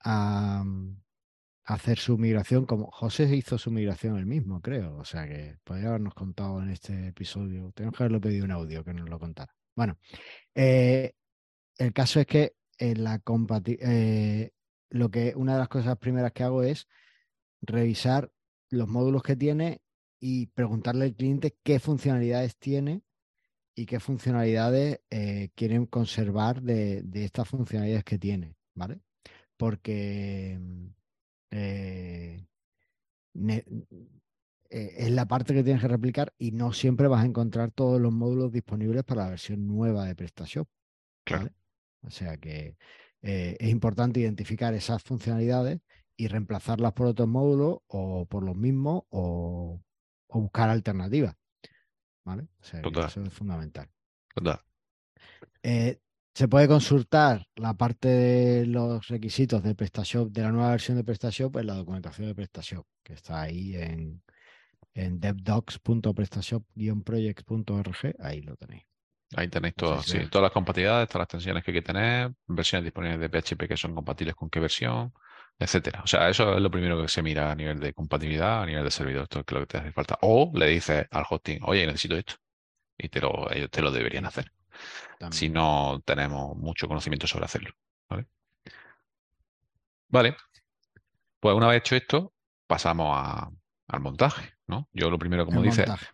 a, 0.00 0.62
mm, 0.64 1.00
hacer 1.64 1.98
su 1.98 2.18
migración, 2.18 2.66
como 2.66 2.90
José 2.90 3.24
hizo 3.36 3.58
su 3.58 3.70
migración 3.70 4.16
él 4.18 4.26
mismo, 4.26 4.60
creo. 4.60 4.96
O 4.98 5.04
sea 5.04 5.26
que 5.28 5.58
podría 5.64 5.88
habernos 5.90 6.14
contado 6.14 6.62
en 6.62 6.70
este 6.70 7.08
episodio. 7.08 7.72
Tenemos 7.74 7.96
que 7.96 8.02
haberlo 8.04 8.20
pedido 8.20 8.44
un 8.44 8.52
audio 8.52 8.84
que 8.84 8.94
nos 8.94 9.08
lo 9.08 9.18
contara. 9.18 9.54
Bueno, 9.76 9.98
eh, 10.54 11.12
el 11.78 11.92
caso 11.92 12.20
es 12.20 12.26
que 12.26 12.54
en 12.78 13.04
la 13.04 13.22
eh, 13.66 14.50
lo 14.90 15.10
que 15.10 15.34
una 15.36 15.54
de 15.54 15.58
las 15.58 15.68
cosas 15.68 15.98
primeras 15.98 16.32
que 16.32 16.42
hago 16.42 16.62
es 16.62 16.86
revisar 17.62 18.30
los 18.70 18.88
módulos 18.88 19.22
que 19.22 19.36
tiene 19.36 19.80
y 20.20 20.46
preguntarle 20.46 21.06
al 21.06 21.14
cliente 21.14 21.56
qué 21.62 21.78
funcionalidades 21.78 22.56
tiene 22.56 23.02
y 23.74 23.86
qué 23.86 24.00
funcionalidades 24.00 25.00
eh, 25.10 25.50
quieren 25.54 25.86
conservar 25.86 26.62
de, 26.62 27.02
de 27.02 27.24
estas 27.24 27.48
funcionalidades 27.48 28.04
que 28.04 28.18
tiene, 28.18 28.56
¿vale? 28.74 29.00
Porque 29.56 30.58
mm, 30.60 30.86
eh, 31.50 32.46
eh, 34.76 35.04
es 35.04 35.10
la 35.12 35.26
parte 35.26 35.54
que 35.54 35.62
tienes 35.62 35.80
que 35.80 35.86
replicar 35.86 36.34
y 36.36 36.50
no 36.50 36.72
siempre 36.72 37.06
vas 37.06 37.22
a 37.22 37.26
encontrar 37.26 37.70
todos 37.70 38.00
los 38.00 38.12
módulos 38.12 38.50
disponibles 38.50 39.04
para 39.04 39.22
la 39.22 39.30
versión 39.30 39.68
nueva 39.68 40.04
de 40.04 40.16
PrestaShop. 40.16 40.68
Claro. 41.22 41.44
¿vale? 41.44 41.54
O 42.02 42.10
sea 42.10 42.36
que 42.38 42.76
eh, 43.22 43.56
es 43.60 43.68
importante 43.70 44.18
identificar 44.18 44.74
esas 44.74 45.00
funcionalidades 45.00 45.78
y 46.16 46.26
reemplazarlas 46.26 46.92
por 46.92 47.06
otros 47.06 47.28
módulos 47.28 47.78
o 47.86 48.26
por 48.26 48.42
los 48.42 48.56
mismos 48.56 49.04
o, 49.10 49.80
o 50.26 50.40
buscar 50.40 50.70
alternativas. 50.70 51.36
¿Vale? 52.24 52.48
O 52.58 52.64
sea 52.64 52.80
que 52.80 52.90
Total. 52.90 53.06
eso 53.06 53.22
es 53.22 53.32
fundamental. 53.32 53.88
Total. 54.34 54.60
Eh, 55.62 56.00
se 56.34 56.48
puede 56.48 56.66
consultar 56.66 57.46
la 57.54 57.74
parte 57.74 58.08
de 58.08 58.66
los 58.66 59.06
requisitos 59.06 59.62
de 59.62 59.76
PrestaShop, 59.76 60.32
de 60.32 60.42
la 60.42 60.50
nueva 60.50 60.70
versión 60.72 60.96
de 60.96 61.04
PrestaShop, 61.04 61.58
en 61.58 61.66
la 61.68 61.74
documentación 61.74 62.26
de 62.26 62.34
PrestaShop, 62.34 62.84
que 63.04 63.12
está 63.12 63.42
ahí 63.42 63.76
en, 63.76 64.20
en 64.94 65.20
devdocs.prestashop-projects.org. 65.20 68.14
Ahí 68.20 68.40
lo 68.42 68.56
tenéis. 68.56 68.84
Ahí 69.36 69.48
tenéis 69.48 69.74
si 69.76 70.02
sí, 70.12 70.20
todas 70.28 70.44
las 70.44 70.52
compatibilidades, 70.52 71.08
todas 71.08 71.22
las 71.22 71.28
tensiones 71.28 71.64
que 71.64 71.72
hay 71.72 71.76
que 71.76 71.82
tener, 71.82 72.32
versiones 72.46 72.84
disponibles 72.84 73.18
de 73.18 73.28
PHP 73.28 73.66
que 73.66 73.76
son 73.76 73.92
compatibles 73.94 74.36
con 74.36 74.48
qué 74.48 74.60
versión, 74.60 75.12
etcétera. 75.58 76.02
O 76.04 76.06
sea, 76.06 76.28
eso 76.28 76.54
es 76.54 76.62
lo 76.62 76.70
primero 76.70 77.02
que 77.02 77.08
se 77.08 77.20
mira 77.22 77.50
a 77.50 77.54
nivel 77.56 77.80
de 77.80 77.92
compatibilidad, 77.92 78.62
a 78.62 78.66
nivel 78.66 78.84
de 78.84 78.92
servidor, 78.92 79.24
esto 79.24 79.40
es 79.40 79.46
lo 79.50 79.58
que 79.60 79.66
te 79.66 79.78
hace 79.78 79.90
falta. 79.92 80.18
O 80.22 80.52
le 80.54 80.68
dices 80.68 81.06
al 81.10 81.24
hosting, 81.28 81.58
oye, 81.64 81.84
necesito 81.86 82.16
esto, 82.16 82.34
y 82.96 83.08
te 83.08 83.20
lo, 83.20 83.50
ellos 83.50 83.70
te 83.70 83.82
lo 83.82 83.90
deberían 83.90 84.26
hacer, 84.26 84.52
si 85.30 85.48
no 85.48 86.00
tenemos 86.04 86.56
mucho 86.56 86.86
conocimiento 86.86 87.26
sobre 87.26 87.46
hacerlo. 87.46 87.70
¿vale? 88.08 88.26
Vale, 90.08 90.36
pues 91.40 91.54
una 91.54 91.68
vez 91.68 91.78
hecho 91.78 91.96
esto, 91.96 92.32
pasamos 92.66 93.12
a- 93.16 93.50
al 93.88 94.00
montaje, 94.00 94.53
¿no? 94.66 94.88
Yo 94.92 95.10
lo 95.10 95.18
primero, 95.18 95.44
como 95.46 95.58
El 95.60 95.64
dice, 95.66 95.86
montaje. 95.86 96.06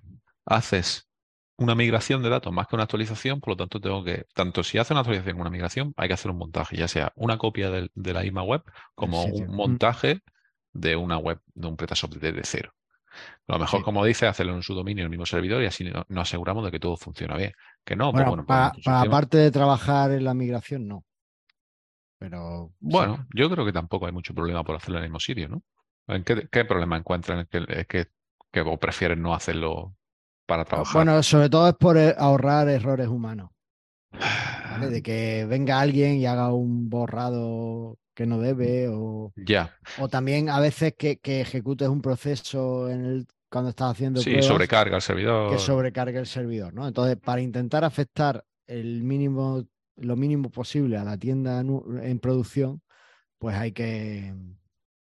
haces 0.46 1.08
una 1.56 1.74
migración 1.74 2.22
de 2.22 2.30
datos 2.30 2.52
más 2.52 2.66
que 2.66 2.74
una 2.76 2.84
actualización, 2.84 3.40
por 3.40 3.50
lo 3.50 3.56
tanto 3.56 3.80
tengo 3.80 4.02
que, 4.02 4.24
tanto 4.34 4.62
si 4.64 4.78
hace 4.78 4.94
una 4.94 5.00
actualización 5.00 5.34
como 5.34 5.42
una 5.42 5.50
migración, 5.50 5.92
hay 5.96 6.08
que 6.08 6.14
hacer 6.14 6.30
un 6.30 6.38
montaje, 6.38 6.76
ya 6.76 6.88
sea 6.88 7.12
una 7.16 7.36
copia 7.38 7.70
del- 7.70 7.90
de, 7.94 8.14
la 8.14 8.22
misma 8.22 8.42
web 8.42 8.62
como 8.94 9.24
un 9.24 9.54
montaje 9.54 10.20
de 10.72 10.96
una 10.96 11.18
web, 11.18 11.40
de 11.54 11.68
un 11.68 11.76
PrestaShop 11.76 12.14
desde 12.14 12.40
cero. 12.44 12.72
Lo 13.48 13.58
mejor, 13.58 13.80
Sí. 13.80 13.84
como 13.84 14.04
dice, 14.04 14.26
hacerlo 14.26 14.54
en 14.54 14.62
su 14.62 14.72
dominio 14.74 15.02
en 15.02 15.06
el 15.06 15.10
mismo 15.10 15.26
servidor 15.26 15.62
y 15.62 15.66
así 15.66 15.84
no- 15.84 16.04
nos 16.08 16.22
aseguramos 16.28 16.64
de 16.64 16.70
que 16.70 16.80
todo 16.80 16.96
funciona 16.96 17.36
bien. 17.36 17.52
Que 17.84 17.96
no, 17.96 18.12
pues 18.12 18.24
Bueno, 18.24 18.44
bueno, 18.44 18.72
pues 18.74 18.84
para, 18.84 19.00
aparte 19.02 19.38
de 19.38 19.50
trabajar 19.50 20.12
en 20.12 20.24
la 20.24 20.32
migración, 20.32 20.86
no. 20.88 21.04
Pero 22.18 22.68
sí. 22.70 22.76
Bueno, 22.80 23.26
yo 23.34 23.50
creo 23.50 23.64
que 23.64 23.72
tampoco 23.72 24.06
hay 24.06 24.12
mucho 24.12 24.34
problema 24.34 24.62
por 24.62 24.76
hacerlo 24.76 24.98
en 24.98 25.04
el 25.04 25.10
mismo 25.10 25.20
sitio, 25.20 25.48
¿no? 25.48 25.62
¿En 26.06 26.22
qué, 26.24 26.48
qué 26.50 26.64
problema 26.64 26.96
encuentran 26.96 27.40
en 27.40 27.46
que, 27.46 27.64
es 27.80 27.86
que, 27.86 28.06
que 28.52 28.62
vos 28.62 28.78
prefieres 28.78 29.18
no 29.18 29.34
hacerlo 29.34 29.94
para 30.46 30.64
trabajar? 30.64 30.94
Bueno, 31.04 31.22
sobre 31.22 31.48
todo 31.48 31.68
es 31.68 31.74
por 31.74 31.96
eh, 31.96 32.14
ahorrar 32.18 32.68
errores 32.68 33.08
humanos. 33.08 33.50
¿vale? 34.12 34.88
De 34.90 35.02
que 35.02 35.46
venga 35.46 35.80
alguien 35.80 36.14
y 36.16 36.26
haga 36.26 36.52
un 36.52 36.88
borrado 36.90 37.98
que 38.14 38.26
no 38.26 38.38
debe 38.38 38.88
o, 38.88 39.32
Ya, 39.36 39.74
o 39.98 40.08
también 40.08 40.48
a 40.50 40.60
veces 40.60 40.94
que, 40.98 41.18
que 41.18 41.40
ejecutes 41.40 41.88
un 41.88 42.02
proceso 42.02 42.88
en 42.90 43.04
el, 43.04 43.26
cuando 43.48 43.70
estás 43.70 43.92
haciendo 43.92 44.20
sí, 44.20 44.30
pruebas 44.30 44.46
sobrecarga 44.46 44.96
el 44.96 45.02
servidor. 45.02 45.52
que 45.52 45.58
sobrecargue 45.58 46.18
el 46.18 46.26
servidor, 46.26 46.74
¿no? 46.74 46.86
Entonces, 46.86 47.16
para 47.16 47.40
intentar 47.40 47.84
afectar 47.84 48.44
el 48.66 49.02
mínimo, 49.02 49.64
lo 49.96 50.16
mínimo 50.16 50.50
posible 50.50 50.96
a 50.98 51.04
la 51.04 51.16
tienda 51.16 51.60
en 51.60 52.18
producción, 52.18 52.82
pues 53.38 53.56
hay 53.56 53.72
que... 53.72 54.34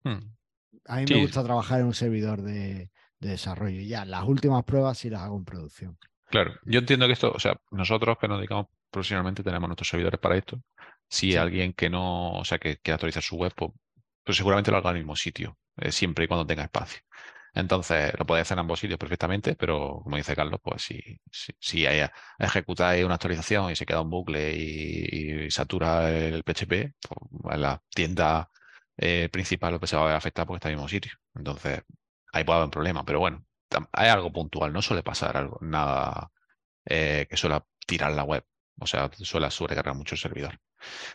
Hmm. 0.04 0.18
A 0.86 0.96
mí 0.96 1.04
Sí. 1.06 1.14
me 1.14 1.20
gusta 1.22 1.42
trabajar 1.44 1.80
en 1.80 1.86
un 1.86 1.94
servidor 1.94 2.42
de, 2.42 2.90
de 3.20 3.30
desarrollo. 3.30 3.80
Ya, 3.82 4.04
las 4.04 4.24
últimas 4.24 4.64
pruebas 4.64 4.98
sí 4.98 5.10
las 5.10 5.22
hago 5.22 5.36
en 5.36 5.44
producción. 5.44 5.98
Claro, 6.28 6.54
yo 6.64 6.78
entiendo 6.78 7.06
que 7.06 7.12
esto, 7.14 7.32
o 7.32 7.40
sea, 7.40 7.56
nosotros 7.72 8.16
que 8.20 8.28
nos 8.28 8.38
dedicamos 8.38 8.66
profesionalmente 8.90 9.42
tenemos 9.42 9.68
nuestros 9.68 9.88
servidores 9.88 10.20
para 10.20 10.36
esto. 10.36 10.60
Si 11.08 11.32
Sí. 11.32 11.36
alguien 11.36 11.72
que 11.72 11.90
no, 11.90 12.32
o 12.32 12.44
sea, 12.44 12.58
que 12.58 12.76
quiere 12.78 12.94
actualizar 12.94 13.22
su 13.22 13.36
web, 13.36 13.52
pues, 13.56 13.72
pues 14.22 14.36
seguramente 14.36 14.70
lo 14.70 14.76
haga 14.76 14.90
en 14.90 14.96
el 14.96 15.02
mismo 15.02 15.16
sitio, 15.16 15.58
eh, 15.76 15.90
siempre 15.90 16.24
y 16.24 16.28
cuando 16.28 16.46
tenga 16.46 16.62
espacio. 16.64 17.00
Entonces, 17.52 18.12
lo 18.16 18.24
puede 18.26 18.42
hacer 18.42 18.54
en 18.56 18.60
ambos 18.60 18.78
sitios 18.78 18.98
perfectamente, 18.98 19.56
pero 19.56 20.00
como 20.04 20.16
dice 20.16 20.36
Carlos, 20.36 20.60
pues 20.62 20.82
si, 20.82 21.00
si, 21.32 21.52
si 21.58 21.84
ejecutáis 22.38 23.04
una 23.04 23.14
actualización 23.14 23.70
y 23.72 23.76
se 23.76 23.84
queda 23.86 24.00
un 24.02 24.10
bucle 24.10 24.54
y, 24.56 25.46
y 25.46 25.50
satura 25.50 26.10
el 26.12 26.44
PHP, 26.44 26.94
pues 27.08 27.54
en 27.54 27.62
la 27.62 27.82
tienda 27.88 28.48
eh, 28.96 29.28
principal 29.32 29.72
lo 29.74 29.80
que 29.80 29.86
se 29.88 29.96
va 29.96 30.02
a 30.02 30.06
ver 30.06 30.16
afectar 30.16 30.46
porque 30.46 30.58
está 30.58 30.68
en 30.68 30.74
el 30.74 30.76
mismo 30.78 30.88
sitio. 30.88 31.12
Entonces, 31.34 31.82
ahí 32.32 32.44
puede 32.44 32.56
haber 32.58 32.66
un 32.66 32.70
problema, 32.70 33.04
pero 33.04 33.20
bueno, 33.20 33.44
hay 33.92 34.08
algo 34.08 34.32
puntual, 34.32 34.72
no 34.72 34.82
suele 34.82 35.02
pasar 35.02 35.36
algo, 35.36 35.58
nada 35.60 36.30
eh, 36.86 37.26
que 37.30 37.36
suele 37.36 37.60
tirar 37.86 38.12
la 38.12 38.24
web, 38.24 38.44
o 38.80 38.86
sea, 38.86 39.10
suele 39.14 39.50
sobrecargar 39.50 39.94
mucho 39.94 40.14
el 40.14 40.20
servidor. 40.20 40.58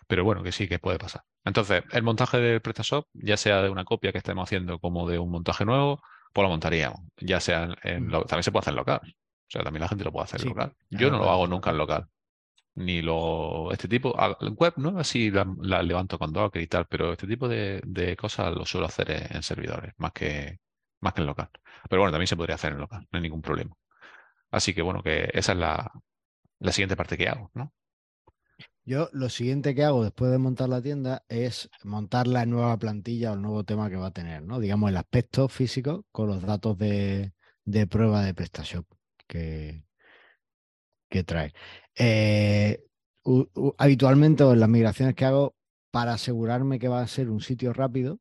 Pero 0.08 0.23
bueno, 0.23 0.43
que 0.43 0.51
sí, 0.51 0.67
que 0.67 0.80
puede 0.80 0.99
pasar. 0.99 1.23
Entonces, 1.43 1.84
el 1.91 2.04
montaje 2.04 2.38
del 2.39 2.62
PrestaShop, 2.62 3.08
ya 3.13 3.38
sea 3.38 3.62
de 3.62 3.69
una 3.69 3.84
copia 3.86 4.12
que 4.12 4.19
estemos 4.19 4.43
haciendo 4.47 4.80
como 4.80 5.08
de 5.10 5.17
un 5.19 5.32
montaje 5.32 5.65
nuevo, 5.65 6.01
pues 6.34 6.43
lo 6.43 6.49
montaríamos. 6.49 6.99
Ya 7.17 7.39
sea 7.39 7.63
en, 7.63 7.75
en 7.84 8.08
Mm. 8.08 8.12
lo- 8.12 8.25
también 8.25 8.43
se 8.43 8.51
puede 8.51 8.62
hacer 8.62 8.71
en 8.73 8.78
local. 8.78 9.01
O 9.04 9.49
sea, 9.49 9.63
también 9.63 9.82
la 9.82 9.88
gente 9.89 10.04
lo 10.04 10.12
puede 10.12 10.25
hacer 10.25 10.41
en 10.41 10.49
local. 10.49 10.73
Yo 10.89 11.10
no 11.12 11.17
lo 11.19 11.30
hago 11.32 11.47
nunca 11.47 11.71
en 11.71 11.78
local. 11.78 12.08
Ni 12.75 13.01
lo, 13.01 13.71
este 13.71 13.88
tipo, 13.88 14.13
a- 14.19 14.38
web 14.58 14.73
no 14.78 14.99
así 14.99 15.32
la, 15.32 15.47
la 15.62 15.82
levanto 15.82 16.19
con 16.19 16.34
Docker 16.34 16.62
y 16.62 16.67
tal, 16.67 16.86
pero 16.88 17.13
este 17.13 17.25
tipo 17.28 17.47
de, 17.47 17.82
de 17.86 18.15
cosas 18.17 18.54
lo 18.54 18.65
suelo 18.65 18.88
hacer 18.88 19.12
en, 19.12 19.36
en 19.38 19.43
servidores, 19.43 19.93
más 19.97 20.12
que, 20.12 20.60
más 21.06 21.13
que 21.15 21.22
en 21.22 21.28
local. 21.28 21.52
Pero 21.89 22.02
bueno, 22.04 22.13
también 22.13 22.28
se 22.30 22.38
podría 22.38 22.56
hacer 22.58 22.74
en 22.74 22.80
local, 22.80 23.08
no 23.12 23.18
hay 23.18 23.24
ningún 23.24 23.44
problema. 23.44 23.76
Así 24.52 24.74
que 24.74 24.82
bueno, 24.84 25.04
que 25.04 25.30
esa 25.34 25.54
es 25.54 25.60
la, 25.60 25.91
la 26.60 26.72
siguiente 26.74 26.98
parte 26.98 27.18
que 27.18 27.30
hago, 27.30 27.52
¿no? 27.56 27.74
Yo 28.86 29.10
lo 29.13 29.30
siguiente 29.30 29.74
que 29.76 29.84
hago 29.84 30.04
después 30.04 30.32
de 30.32 30.38
montar 30.38 30.70
la 30.70 30.82
tienda 30.82 31.24
es 31.28 31.70
montar 31.84 32.28
la 32.28 32.46
nueva 32.46 32.78
plantilla 32.78 33.32
o 33.32 33.36
el 33.36 33.41
nuevo 33.41 33.63
tema 33.63 33.89
que 33.89 33.96
va 33.96 34.08
a 34.08 34.12
tener, 34.12 34.44
¿no? 34.44 34.60
Digamos, 34.60 34.89
el 34.89 34.98
aspecto 34.98 35.48
físico 35.50 36.06
con 36.12 36.28
los 36.28 36.41
datos 36.44 36.78
de, 36.78 37.34
de 37.65 37.88
prueba 37.88 38.24
de 38.24 38.34
PrestaShop 38.34 38.86
que, 39.28 39.84
que 41.10 41.24
trae. 41.24 41.54
Eh, 41.96 42.84
u- 43.24 43.74
habitualmente 43.78 44.44
en 44.44 44.60
las 44.60 44.70
migraciones 44.70 45.15
que 45.15 45.26
hago, 45.26 45.56
para 45.91 46.13
asegurarme 46.13 46.80
que 46.80 46.88
va 46.89 47.02
a 47.02 47.08
ser 47.08 47.30
un 47.30 47.39
sitio 47.41 47.72
rápido, 47.74 48.20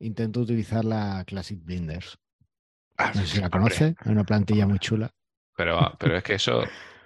intento 0.00 0.40
utilizar 0.40 0.84
la 0.84 1.24
Classic 1.26 1.58
Blinders. 1.62 2.18
Ah, 2.96 3.12
No 3.14 3.20
sé 3.22 3.26
si 3.28 3.40
la 3.40 3.50
conoce, 3.50 3.94
es 4.00 4.06
una 4.06 4.24
plantilla 4.24 4.66
muy 4.66 4.78
chula. 4.78 5.10
Pero, 5.56 5.96
pero 5.98 6.16
es 6.16 6.22
que 6.22 6.34
eso, 6.34 6.62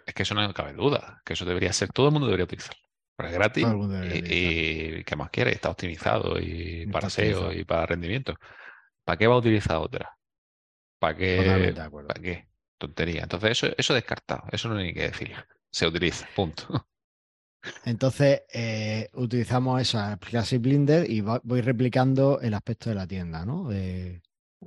es 0.06 0.14
que 0.14 0.22
eso 0.22 0.34
no 0.34 0.52
cabe 0.52 0.72
duda, 0.74 1.22
que 1.24 1.32
eso 1.32 1.44
debería 1.44 1.72
ser, 1.72 1.90
todo 1.90 2.06
el 2.06 2.12
mundo 2.12 2.26
debería 2.26 2.44
utilizarlo. 2.44 2.80
Pero 3.16 3.28
es 3.28 3.34
gratis 3.34 3.62
Todo 3.64 3.72
el 3.72 3.78
mundo 3.78 3.94
debería 3.94 4.28
y, 4.28 4.98
y 5.00 5.04
¿qué 5.04 5.16
más 5.16 5.30
quiere? 5.30 5.52
Está 5.52 5.70
optimizado 5.70 6.38
y 6.40 6.86
para 6.86 7.08
SEO 7.08 7.52
y 7.52 7.64
para 7.64 7.86
rendimiento. 7.86 8.34
¿Para 9.04 9.16
qué 9.18 9.26
va 9.26 9.34
a 9.34 9.38
utilizar 9.38 9.76
otra? 9.78 10.16
¿Para 10.98 11.16
qué? 11.16 11.74
¿Para 12.06 12.22
qué? 12.22 12.48
Tontería. 12.78 13.22
Entonces 13.22 13.50
eso, 13.52 13.68
eso 13.76 13.94
descartado, 13.94 14.44
eso 14.52 14.68
no 14.68 14.76
hay 14.78 14.86
ni 14.88 14.94
que 14.94 15.02
decir. 15.02 15.34
Se 15.70 15.86
utiliza, 15.86 16.26
punto. 16.34 16.88
Entonces, 17.84 18.42
eh, 18.52 19.08
utilizamos 19.14 19.80
esa 19.80 20.16
Classic 20.18 20.60
Blender 20.60 21.08
y 21.10 21.20
voy 21.20 21.60
replicando 21.60 22.40
el 22.40 22.54
aspecto 22.54 22.90
de 22.90 22.96
la 22.96 23.06
tienda, 23.06 23.44
¿no? 23.44 23.68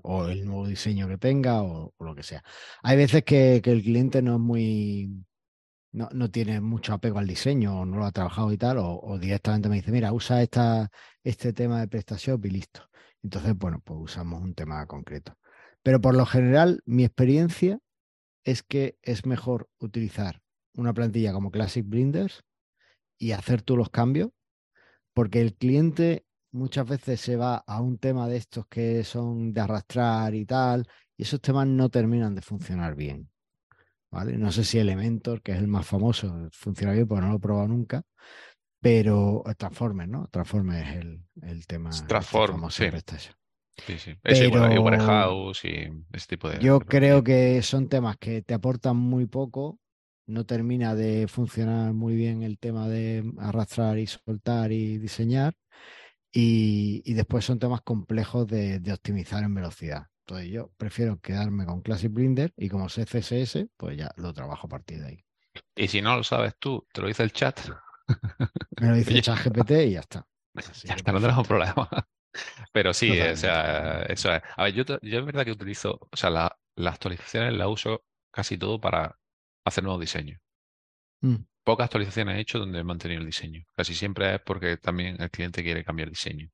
O 0.04 0.26
el 0.28 0.46
nuevo 0.46 0.68
diseño 0.68 1.08
que 1.08 1.18
tenga 1.18 1.64
o, 1.64 1.94
lo 2.00 2.16
que 2.16 2.24
sea. 2.24 2.44
Hay 2.84 2.98
veces 2.98 3.24
que, 3.24 3.58
el 3.58 3.84
cliente 3.84 4.22
no 4.22 4.36
es 4.36 4.42
muy. 4.42 5.26
No, 5.92 6.10
no 6.12 6.30
tiene 6.30 6.60
mucho 6.60 6.94
apego 6.94 7.20
al 7.20 7.28
diseño 7.28 7.82
o 7.82 7.86
no 7.86 7.98
lo 7.98 8.06
ha 8.06 8.12
trabajado 8.12 8.52
y 8.52 8.58
tal, 8.58 8.78
o, 8.80 9.18
directamente 9.20 9.70
me 9.70 9.78
dice, 9.78 9.92
mira, 9.92 10.12
usa 10.12 10.42
esta, 10.42 10.90
este 11.24 11.54
tema 11.54 11.80
de 11.80 11.88
PrestaShop 11.88 12.46
y 12.46 12.50
listo. 12.50 12.90
Entonces, 13.24 13.58
bueno, 13.58 13.82
pues 13.84 14.00
usamos 14.02 14.42
un 14.42 14.54
tema 14.54 14.86
concreto. 14.88 15.38
Pero 15.84 16.02
por 16.02 16.16
lo 16.16 16.26
general, 16.26 16.82
mi 16.86 17.06
experiencia 17.06 17.80
es 18.44 18.64
que 18.64 18.98
es 19.04 19.26
mejor 19.26 19.70
utilizar 19.80 20.42
una 20.76 20.94
plantilla 20.94 21.34
como 21.34 21.52
Classic 21.52 21.86
Blinders 21.88 22.44
y 23.18 23.32
hacer 23.32 23.62
tú 23.62 23.78
los 23.78 23.90
cambios, 23.90 24.30
porque 25.14 25.42
el 25.42 25.56
cliente 25.56 26.26
muchas 26.52 26.88
veces 26.88 27.20
se 27.22 27.36
va 27.36 27.58
a 27.58 27.82
un 27.82 27.98
tema 27.98 28.28
de 28.28 28.38
estos 28.38 28.66
que 28.68 29.04
son 29.04 29.54
de 29.54 29.62
arrastrar 29.62 30.34
y 30.36 30.46
tal, 30.46 30.88
y 31.18 31.24
esos 31.24 31.42
temas 31.42 31.68
no 31.68 31.90
terminan 31.90 32.36
de 32.36 32.42
funcionar 32.42 32.96
bien. 32.96 33.30
¿Vale? 34.12 34.38
No 34.38 34.52
sé 34.52 34.64
si 34.64 34.80
Elementor, 34.80 35.42
que 35.42 35.52
es 35.52 35.58
el 35.58 35.68
más 35.68 35.86
famoso, 35.86 36.48
funciona 36.52 36.94
bien, 36.94 37.08
porque 37.08 37.22
no 37.22 37.32
lo 37.32 37.38
he 37.38 37.40
probado 37.40 37.68
nunca, 37.68 38.04
pero 38.80 39.44
Transformers, 39.58 40.10
¿no? 40.10 40.28
Transformers 40.30 40.88
es 40.88 40.96
el, 40.98 41.22
el 41.42 41.68
tema 41.68 41.90
este 41.90 42.08
Transform, 42.08 42.54
famoso 42.54 42.84
sí. 42.84 43.30
Sí, 43.78 43.98
sí. 43.98 44.16
Ese 44.24 44.46
igual, 44.46 44.66
y 44.66 44.70
Pero 44.70 44.84
Warehouse 44.84 45.66
y 45.66 45.90
ese 46.14 46.28
tipo 46.28 46.50
de. 46.50 46.60
Yo 46.60 46.80
creo 46.80 47.24
que 47.24 47.62
son 47.62 47.90
temas 47.90 48.16
que 48.18 48.42
te 48.42 48.54
aportan 48.54 48.96
muy 48.96 49.26
poco, 49.26 49.80
no 50.28 50.46
termina 50.46 50.96
de 50.96 51.28
funcionar 51.28 51.94
muy 51.94 52.16
bien 52.16 52.44
el 52.44 52.58
tema 52.60 52.88
de 52.90 53.24
arrastrar 53.40 53.98
y 54.00 54.08
soltar 54.08 54.72
y 54.72 54.98
diseñar, 54.98 55.56
y, 56.32 57.02
y 57.06 57.14
después 57.14 57.46
son 57.46 57.60
temas 57.60 57.82
complejos 57.82 58.48
de, 58.48 58.80
de 58.80 58.94
optimizar 58.94 59.44
en 59.44 59.56
velocidad. 59.56 60.08
Entonces 60.28 60.50
yo 60.52 60.72
prefiero 60.78 61.20
quedarme 61.20 61.66
con 61.66 61.82
Classic 61.82 62.12
Blender 62.12 62.54
y 62.58 62.70
como 62.70 62.90
sé 62.90 63.06
CSS, 63.06 63.70
pues 63.78 63.98
ya 63.98 64.12
lo 64.18 64.34
trabajo 64.34 64.68
a 64.68 64.70
partir 64.70 65.00
de 65.02 65.08
ahí. 65.08 65.26
Y 65.76 65.88
si 65.88 66.02
no 66.02 66.16
lo 66.18 66.24
sabes 66.24 66.56
tú, 66.60 66.86
te 66.92 67.02
lo 67.02 67.08
dice 67.08 67.24
el 67.24 67.32
chat, 67.32 67.60
Me 68.78 68.88
lo 68.90 68.96
dice 68.96 69.20
Oye. 69.20 69.22
ChatGPT 69.22 69.72
y 69.88 69.92
ya 69.94 70.00
está. 70.02 70.26
Así 70.64 70.88
ya 70.88 70.96
está, 70.96 71.12
no 71.12 71.20
tenemos 71.22 71.48
problema. 71.48 71.90
Pero 72.74 72.94
sí, 72.94 73.20
o 73.22 73.36
sea, 73.36 74.04
eso 74.04 74.34
es. 74.34 74.42
A 74.58 74.64
ver, 74.64 74.74
yo, 74.74 74.84
yo 74.86 75.20
es 75.20 75.26
verdad 75.26 75.46
que 75.46 75.52
utilizo, 75.52 76.00
o 76.12 76.18
sea, 76.18 76.30
la- 76.30 76.58
las 76.76 76.96
actualizaciones 76.96 77.54
las 77.54 77.68
uso 77.70 78.06
casi 78.32 78.58
todo 78.58 78.80
para 78.82 79.18
hacer 79.66 79.84
nuevos 79.84 80.02
diseños. 80.02 80.40
Mm, 81.22 81.38
Pocas 81.66 81.86
actualizaciones 81.86 82.38
he 82.38 82.42
hecho 82.42 82.60
donde 82.60 82.80
he 82.80 82.84
mantenido 82.84 83.22
el 83.22 83.26
diseño. 83.26 83.64
Casi 83.76 83.96
siempre 83.96 84.36
es 84.36 84.42
porque 84.42 84.78
también 84.78 85.20
el 85.20 85.32
cliente 85.32 85.64
quiere 85.64 85.84
cambiar 85.84 86.10
diseño. 86.10 86.48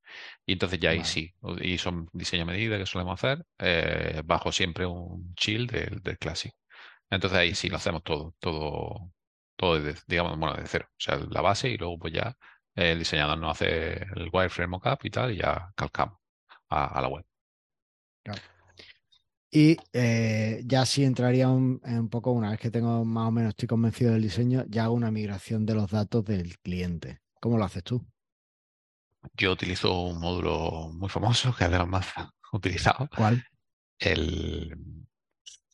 Y 0.46 0.54
entonces 0.54 0.80
ya 0.80 0.92
ahí 0.92 1.04
sí. 1.04 1.34
Y 1.62 1.78
son 1.78 2.10
diseño 2.14 2.44
a 2.44 2.46
medida 2.46 2.78
que 2.78 2.86
solemos 2.86 3.22
hacer, 3.22 3.46
eh, 3.60 4.22
bajo 4.26 4.54
siempre 4.54 4.86
un 4.86 5.36
chill 5.36 5.68
del, 5.68 6.02
del 6.02 6.18
Classic. 6.18 6.54
Entonces 7.10 7.38
ahí 7.38 7.56
sí 7.56 7.70
lo 7.70 7.78
hacemos 7.78 8.04
todo, 8.04 8.36
todo, 8.40 9.12
todo 9.58 9.82
desde, 9.82 10.02
digamos, 10.08 10.38
bueno, 10.40 10.56
de 10.56 10.66
cero. 10.68 10.88
O 10.92 10.96
sea, 10.98 11.18
la 11.18 11.42
base 11.42 11.70
y 11.70 11.78
luego 11.78 12.00
pues 12.00 12.14
ya 12.14 12.36
el 12.76 13.00
diseñador 13.00 13.38
nos 13.38 13.52
hace 13.52 14.04
el 14.16 14.30
wireframe 14.32 14.70
mockup 14.72 15.06
y 15.06 15.10
tal 15.10 15.32
y 15.34 15.38
ya 15.38 15.72
calcamos 15.76 16.18
a, 16.70 17.02
la 17.02 17.08
web. 17.10 17.26
Y 19.54 19.76
eh, 19.92 20.62
ya 20.66 20.86
sí 20.86 21.04
entraría 21.04 21.50
un, 21.50 21.82
un, 21.84 22.10
poco, 22.10 22.32
una 22.32 22.52
vez 22.52 22.60
que 22.60 22.72
tengo 22.72 23.04
más 23.04 23.28
o 23.28 23.32
menos, 23.32 23.50
estoy 23.50 23.68
convencido 23.68 24.14
del 24.14 24.22
diseño, 24.22 24.64
ya 24.70 24.86
hago 24.86 24.94
una 24.94 25.12
migración 25.12 25.66
de 25.66 25.76
los 25.76 25.92
datos 25.92 26.24
del 26.24 26.58
cliente. 26.60 27.20
¿Cómo 27.42 27.58
lo 27.58 27.66
haces 27.66 27.84
tú? 27.84 28.06
Yo 29.36 29.52
utilizo 29.52 30.04
un 30.04 30.20
módulo 30.20 30.90
muy 30.94 31.10
famoso 31.10 31.54
que 31.54 31.66
además 31.66 32.08
más 32.16 32.30
utilizado. 32.54 33.10
¿Cuál? 33.16 33.44
El, 34.00 34.74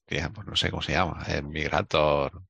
pues 0.07 0.47
no 0.47 0.55
sé 0.55 0.71
cómo 0.71 0.81
se 0.81 0.93
llama, 0.93 1.23
el 1.27 1.43
Migrator. 1.43 2.43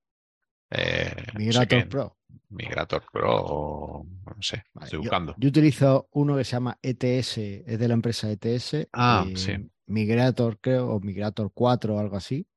Eh, 0.70 1.14
Migrator 1.36 1.90
Pro. 1.90 2.18
Migrator 2.50 3.04
Pro, 3.12 3.36
o 3.36 4.08
no 4.26 4.42
sé, 4.42 4.64
estoy 4.82 5.00
buscando. 5.00 5.36
Yo, 5.38 5.50
utilizo 5.50 6.08
uno 6.12 6.38
que 6.38 6.46
se 6.46 6.54
llama 6.54 6.78
ETS, 6.82 7.38
es 7.38 7.80
de 7.80 7.88
la 7.88 7.94
empresa 7.94 8.30
ETS. 8.32 8.88
Ah, 8.94 9.26
sí. 9.36 9.70
Migrator, 9.88 10.60
creo, 10.60 10.90
o 10.90 11.00
Migrator 11.00 11.52
4 11.54 11.96
o 11.96 12.00
algo 12.00 12.18
así. 12.18 12.48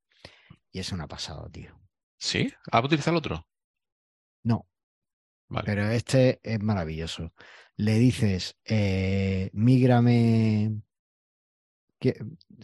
Y 0.73 0.79
es 0.81 0.93
una 0.93 1.09
pasada, 1.09 1.49
tío. 1.51 1.79
¿Sí? 2.19 2.53
¿Ah, 2.71 2.81
utilizar 2.81 3.13
el 3.13 3.19
otro? 3.19 3.47
No. 4.45 4.69
Vale. 5.49 5.65
Pero 5.67 5.91
este 5.91 6.41
es 6.43 6.61
maravilloso. 6.61 7.33
Le 7.77 7.95
dices, 7.99 8.57
eh, 8.65 9.51
mígrame. 9.53 10.83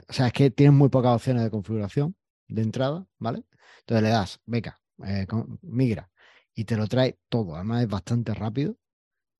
o 0.08 0.12
sea, 0.12 0.26
es 0.28 0.32
que 0.32 0.50
tienes 0.50 0.76
muy 0.76 0.88
pocas 0.88 1.14
opciones 1.16 1.42
de 1.42 1.50
configuración 1.50 2.14
de 2.48 2.62
entrada, 2.62 3.06
¿vale? 3.18 3.44
Entonces 3.80 4.02
le 4.02 4.08
das, 4.10 4.40
beca, 4.46 4.80
eh, 5.04 5.26
migra, 5.62 6.10
y 6.54 6.64
te 6.64 6.76
lo 6.76 6.86
trae 6.86 7.18
todo. 7.28 7.56
Además 7.56 7.82
es 7.82 7.88
bastante 7.88 8.34
rápido 8.34 8.76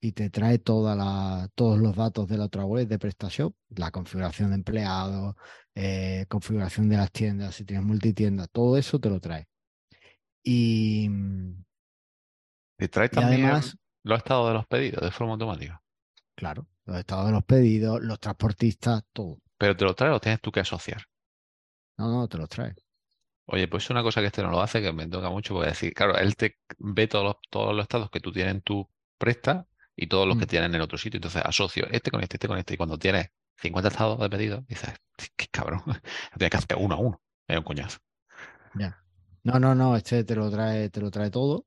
y 0.06 0.12
te 0.12 0.30
trae 0.30 0.60
toda 0.60 0.94
la, 0.94 1.50
todos 1.56 1.80
los 1.80 1.96
datos 1.96 2.28
de 2.28 2.38
la 2.38 2.44
otra 2.44 2.64
web 2.64 2.86
de 2.86 2.96
prestación, 2.96 3.56
la 3.70 3.90
configuración 3.90 4.50
de 4.50 4.54
empleados, 4.54 5.34
eh, 5.74 6.26
configuración 6.28 6.88
de 6.88 6.96
las 6.96 7.10
tiendas, 7.10 7.56
si 7.56 7.64
tienes 7.64 7.84
multitienda, 7.84 8.46
todo 8.46 8.76
eso 8.76 9.00
te 9.00 9.10
lo 9.10 9.18
trae. 9.18 9.48
Y, 10.44 11.10
te 12.76 12.86
trae 12.86 13.08
también 13.08 13.50
los 14.04 14.18
estados 14.18 14.46
de 14.46 14.54
los 14.54 14.66
pedidos 14.66 15.02
de 15.02 15.10
forma 15.10 15.32
automática. 15.32 15.82
Claro, 16.36 16.68
los 16.84 16.98
estados 16.98 17.26
de 17.26 17.32
los 17.32 17.44
pedidos, 17.44 18.00
los 18.00 18.20
transportistas, 18.20 19.02
todo. 19.12 19.38
Pero 19.58 19.76
te 19.76 19.84
lo 19.84 19.94
trae 19.94 20.10
o 20.10 20.20
tienes 20.20 20.40
tú 20.40 20.52
que 20.52 20.60
asociar. 20.60 21.02
No, 21.98 22.12
no, 22.12 22.28
te 22.28 22.38
lo 22.38 22.46
trae. 22.46 22.76
Oye, 23.46 23.66
pues 23.66 23.90
una 23.90 24.04
cosa 24.04 24.20
que 24.20 24.28
este 24.28 24.44
no 24.44 24.52
lo 24.52 24.60
hace, 24.60 24.80
que 24.80 24.92
me 24.92 25.08
toca 25.08 25.30
mucho, 25.30 25.54
porque 25.54 25.70
decir, 25.70 25.92
claro, 25.94 26.16
él 26.16 26.36
te 26.36 26.58
ve 26.78 27.08
todos 27.08 27.24
los, 27.24 27.36
todos 27.50 27.74
los 27.74 27.82
estados 27.82 28.08
que 28.08 28.20
tú 28.20 28.30
tienes 28.30 28.54
en 28.54 28.60
tu 28.60 28.88
presta 29.18 29.66
y 29.96 30.06
todos 30.06 30.28
los 30.28 30.36
que 30.36 30.44
mm. 30.44 30.48
tienen 30.48 30.74
en 30.74 30.80
otro 30.80 30.98
sitio. 30.98 31.18
Entonces 31.18 31.42
asocio 31.44 31.86
este 31.90 32.10
con 32.10 32.22
este, 32.22 32.36
este 32.36 32.48
con 32.48 32.58
este. 32.58 32.74
Y 32.74 32.76
cuando 32.76 32.98
tienes 32.98 33.30
50 33.56 33.88
estados 33.88 34.20
de 34.20 34.30
pedido, 34.30 34.64
dices, 34.68 34.90
qué 35.36 35.46
cabrón, 35.50 35.82
tienes 36.38 36.50
que 36.50 36.56
hacer 36.56 36.76
uno 36.78 36.94
a 36.94 36.98
uno. 36.98 37.22
Es 37.48 37.56
un 37.56 37.64
coñazo. 37.64 37.98
Ya. 38.74 39.02
No, 39.42 39.58
no, 39.58 39.74
no, 39.74 39.96
este 39.96 40.24
te 40.24 40.34
lo 40.34 40.50
trae, 40.50 40.90
te 40.90 41.00
lo 41.00 41.10
trae 41.10 41.30
todo 41.30 41.66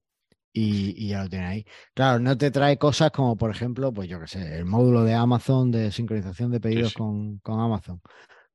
y, 0.53 1.07
ya 1.07 1.23
lo 1.23 1.29
tienes 1.29 1.49
ahí. 1.49 1.65
Claro, 1.93 2.19
no 2.19 2.37
te 2.37 2.51
trae 2.51 2.77
cosas 2.77 3.11
como, 3.11 3.37
por 3.37 3.51
ejemplo, 3.51 3.93
pues 3.93 4.09
yo 4.09 4.19
qué 4.19 4.27
sé, 4.27 4.57
el 4.57 4.65
módulo 4.65 5.03
de 5.03 5.13
Amazon 5.13 5.71
de 5.71 5.91
sincronización 5.91 6.51
de 6.51 6.59
pedidos 6.59 6.93
Con, 6.93 7.39
con 7.39 7.59
Amazon. 7.59 8.01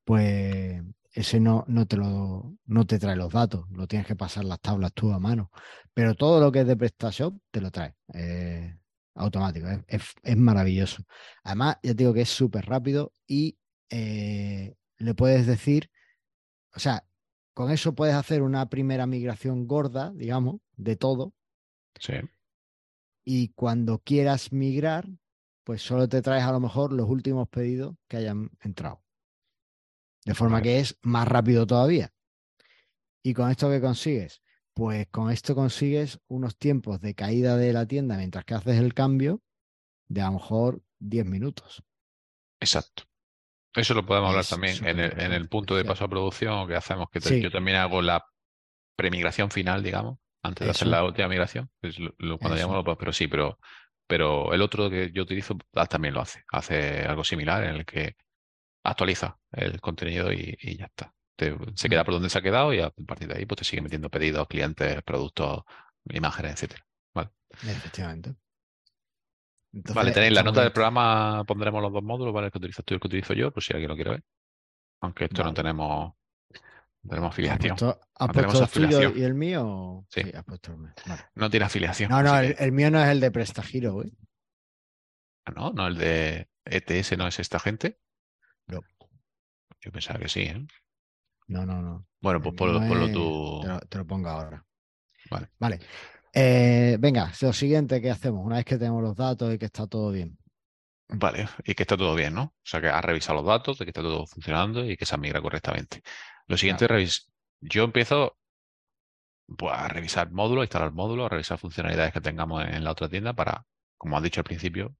Pues 0.04 0.82
ese 1.12 1.40
no, 1.40 1.64
no, 1.68 1.86
te 1.86 1.96
lo, 1.96 2.54
no 2.66 2.86
te 2.86 2.98
trae 2.98 3.16
los 3.16 3.32
datos, 3.32 3.64
lo 3.70 3.86
tienes 3.86 4.06
que 4.06 4.16
pasar 4.16 4.44
las 4.44 4.60
tablas 4.60 4.92
tú 4.92 5.12
a 5.12 5.18
mano. 5.18 5.50
Pero 5.94 6.14
todo 6.14 6.40
lo 6.40 6.52
que 6.52 6.60
es 6.60 6.66
de 6.66 6.76
PrestaShop 6.76 7.34
te 7.50 7.60
lo 7.60 7.70
trae 7.70 7.94
eh, 8.12 8.76
automático, 9.14 9.66
es, 9.86 10.36
maravilloso. 10.36 11.04
Además, 11.42 11.76
ya 11.82 11.90
te 11.90 11.94
digo 11.94 12.14
que 12.14 12.22
es 12.22 12.28
súper 12.28 12.66
rápido 12.66 13.12
y 13.26 13.58
eh, 13.90 14.74
le 14.98 15.14
puedes 15.14 15.46
decir, 15.46 15.90
o 16.74 16.80
sea, 16.80 17.06
con 17.54 17.70
eso 17.70 17.94
puedes 17.94 18.14
hacer 18.14 18.42
una 18.42 18.68
primera 18.68 19.06
migración 19.06 19.66
gorda, 19.66 20.12
digamos, 20.14 20.60
de 20.76 20.96
todo. 20.96 21.32
Sí. 22.00 22.14
Y 23.24 23.48
cuando 23.50 24.00
quieras 24.00 24.52
migrar, 24.52 25.08
pues 25.62 25.82
solo 25.82 26.08
te 26.08 26.20
traes 26.20 26.44
a 26.44 26.52
lo 26.52 26.60
mejor 26.60 26.92
los 26.92 27.08
últimos 27.08 27.48
pedidos 27.48 27.96
que 28.08 28.18
hayan 28.18 28.50
entrado. 28.60 29.02
De 30.24 30.34
forma 30.34 30.62
que 30.62 30.80
es 30.80 30.98
más 31.02 31.28
rápido 31.28 31.66
todavía. 31.66 32.12
¿Y 33.22 33.32
con 33.34 33.50
esto 33.50 33.70
qué 33.70 33.80
consigues? 33.80 34.42
Pues 34.74 35.06
con 35.10 35.30
esto 35.30 35.54
consigues 35.54 36.20
unos 36.26 36.56
tiempos 36.56 37.00
de 37.00 37.14
caída 37.14 37.56
de 37.56 37.72
la 37.72 37.86
tienda 37.86 38.16
mientras 38.16 38.44
que 38.44 38.54
haces 38.54 38.78
el 38.78 38.92
cambio 38.92 39.40
de 40.08 40.20
a 40.20 40.26
lo 40.26 40.32
mejor 40.32 40.82
10 40.98 41.26
minutos. 41.26 41.84
Exacto. 42.60 43.04
Eso 43.74 43.94
lo 43.94 44.06
podemos 44.06 44.30
hablar 44.30 44.44
también 44.44 44.86
en 44.86 45.00
el, 45.32 45.48
punto 45.48 45.74
de 45.74 45.84
paso 45.84 46.04
a 46.04 46.08
producción 46.08 46.68
que 46.68 46.76
hacemos, 46.76 47.08
que 47.10 47.40
yo 47.40 47.50
también 47.50 47.78
hago 47.78 48.02
la 48.02 48.24
premigración 48.96 49.50
final, 49.50 49.82
digamos, 49.82 50.18
antes 50.42 50.64
de 50.64 50.70
hacer 50.70 50.88
la 50.88 51.04
última 51.04 51.28
migración. 51.28 51.70
cuando 51.80 52.56
llamamos, 52.56 52.84
pero 52.98 53.12
sí, 53.12 53.26
pero, 53.26 53.58
pero 54.06 54.52
el 54.52 54.62
otro 54.62 54.90
que 54.90 55.10
yo 55.12 55.22
utilizo 55.22 55.56
ah, 55.74 55.86
también 55.86 56.14
lo 56.14 56.20
hace. 56.20 56.44
Hace 56.52 57.02
algo 57.02 57.24
similar 57.24 57.64
en 57.64 57.76
el 57.76 57.84
que 57.84 58.14
actualiza 58.84 59.38
el 59.52 59.80
contenido 59.80 60.32
y, 60.32 60.56
ya 60.76 60.86
está. 60.86 61.13
Se 61.36 61.88
queda 61.88 62.04
por 62.04 62.14
donde 62.14 62.30
se 62.30 62.38
ha 62.38 62.42
quedado 62.42 62.72
y 62.72 62.80
a 62.80 62.90
partir 62.90 63.28
de 63.28 63.38
ahí 63.38 63.46
pues 63.46 63.58
te 63.58 63.64
sigue 63.64 63.82
metiendo 63.82 64.10
pedidos, 64.10 64.46
clientes, 64.46 65.02
productos, 65.02 65.62
imágenes, 66.10 66.52
etcétera. 66.52 66.86
Vale. 67.14 67.30
Efectivamente. 67.50 68.34
vale, 69.72 70.12
tenéis 70.12 70.32
la 70.32 70.42
nota 70.42 70.62
del 70.62 70.72
programa, 70.72 71.44
pondremos 71.44 71.82
los 71.82 71.92
dos 71.92 72.02
módulos, 72.02 72.32
¿vale? 72.32 72.46
El 72.46 72.52
que 72.52 72.58
utilizas 72.58 72.84
tú 72.84 72.94
y 72.94 72.96
el 72.96 73.00
que 73.00 73.08
utilizo 73.08 73.34
yo, 73.34 73.50
por 73.50 73.62
si 73.62 73.72
alguien 73.72 73.88
lo 73.88 73.96
quiere 73.96 74.10
ver. 74.10 74.24
Aunque 75.00 75.24
esto 75.24 75.42
no 75.42 75.52
tenemos 75.52 76.14
tenemos 77.08 77.32
afiliación. 77.32 77.76
¿Has 78.14 78.28
puesto, 78.32 78.64
el 78.64 78.70
tuyo 78.88 79.12
y 79.14 79.22
el 79.24 79.34
mío? 79.34 80.06
Sí, 80.08 80.22
No 81.34 81.50
tiene 81.50 81.66
afiliación. 81.66 82.10
No, 82.10 82.22
no, 82.22 82.38
el, 82.38 82.72
mío 82.72 82.90
no 82.90 83.02
es 83.02 83.08
el 83.08 83.20
de 83.20 83.30
Prestagiro, 83.30 83.94
güey. 83.94 84.12
Ah, 85.44 85.52
no, 85.54 85.72
no, 85.72 85.86
el 85.86 85.98
de 85.98 86.48
ETS 86.64 87.18
no 87.18 87.26
es 87.26 87.38
esta 87.38 87.58
gente. 87.58 87.98
No. 88.66 88.80
Yo 89.80 89.92
pensaba 89.92 90.18
que 90.18 90.28
sí, 90.30 90.40
¿eh? 90.40 90.66
No, 91.46 91.66
no, 91.66 91.82
no. 91.82 92.06
Bueno, 92.20 92.40
pues 92.40 92.54
ponlo, 92.54 92.80
tú. 93.12 93.60
Te 93.88 93.98
lo, 93.98 94.06
pongo 94.06 94.28
ahora. 94.28 94.64
Vale. 95.30 95.48
Vale. 95.58 95.80
Eh, 96.32 96.96
venga, 96.98 97.30
lo 97.40 97.52
siguiente 97.52 98.00
que 98.00 98.10
hacemos, 98.10 98.44
una 98.44 98.56
vez 98.56 98.64
que 98.64 98.76
tenemos 98.76 99.02
los 99.02 99.14
datos 99.14 99.54
y 99.54 99.58
que 99.58 99.66
está 99.66 99.86
todo 99.86 100.10
bien. 100.10 100.36
Vale, 101.08 101.48
y 101.64 101.74
que 101.74 101.82
está 101.82 101.96
todo 101.96 102.14
bien, 102.14 102.34
¿no? 102.34 102.42
O 102.42 102.54
sea, 102.64 102.80
que 102.80 102.88
has 102.88 103.04
revisado 103.04 103.36
los 103.36 103.46
datos, 103.46 103.78
de 103.78 103.84
que 103.84 103.90
está 103.90 104.00
todo 104.00 104.26
funcionando 104.26 104.84
y 104.84 104.96
que 104.96 105.06
se 105.06 105.16
migra 105.18 105.40
correctamente. 105.40 106.02
Lo 106.46 106.56
siguiente 106.56 106.86
es 107.02 107.30
Yo 107.60 107.84
empiezo 107.84 108.36
pues, 109.56 109.72
a 109.72 109.88
revisar 109.88 110.32
módulos, 110.32 110.62
a 110.62 110.64
instalar 110.64 110.92
módulos, 110.92 111.26
a 111.26 111.28
revisar 111.28 111.58
funcionalidades 111.58 112.12
que 112.12 112.20
tengamos 112.20 112.64
en 112.64 112.82
la 112.82 112.90
otra 112.92 113.08
tienda 113.08 113.34
para, 113.34 113.64
como 113.96 114.16
has 114.16 114.22
dicho 114.22 114.40
al 114.40 114.44
principio, 114.44 114.96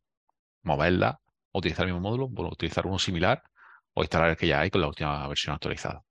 moverla 0.63 1.21
utilizar 1.59 1.87
el 1.87 1.93
mismo 1.93 2.09
módulo, 2.09 2.27
utilizar 2.51 2.87
uno 2.87 2.99
similar 2.99 3.43
o 3.95 4.03
instalar 4.03 4.31
el 4.31 4.37
que 4.37 4.47
ya 4.47 4.61
hay 4.61 4.71
con 4.71 4.81
la 4.81 4.89
última 4.89 5.27
versión 5.29 5.55
actualizada. 5.55 6.04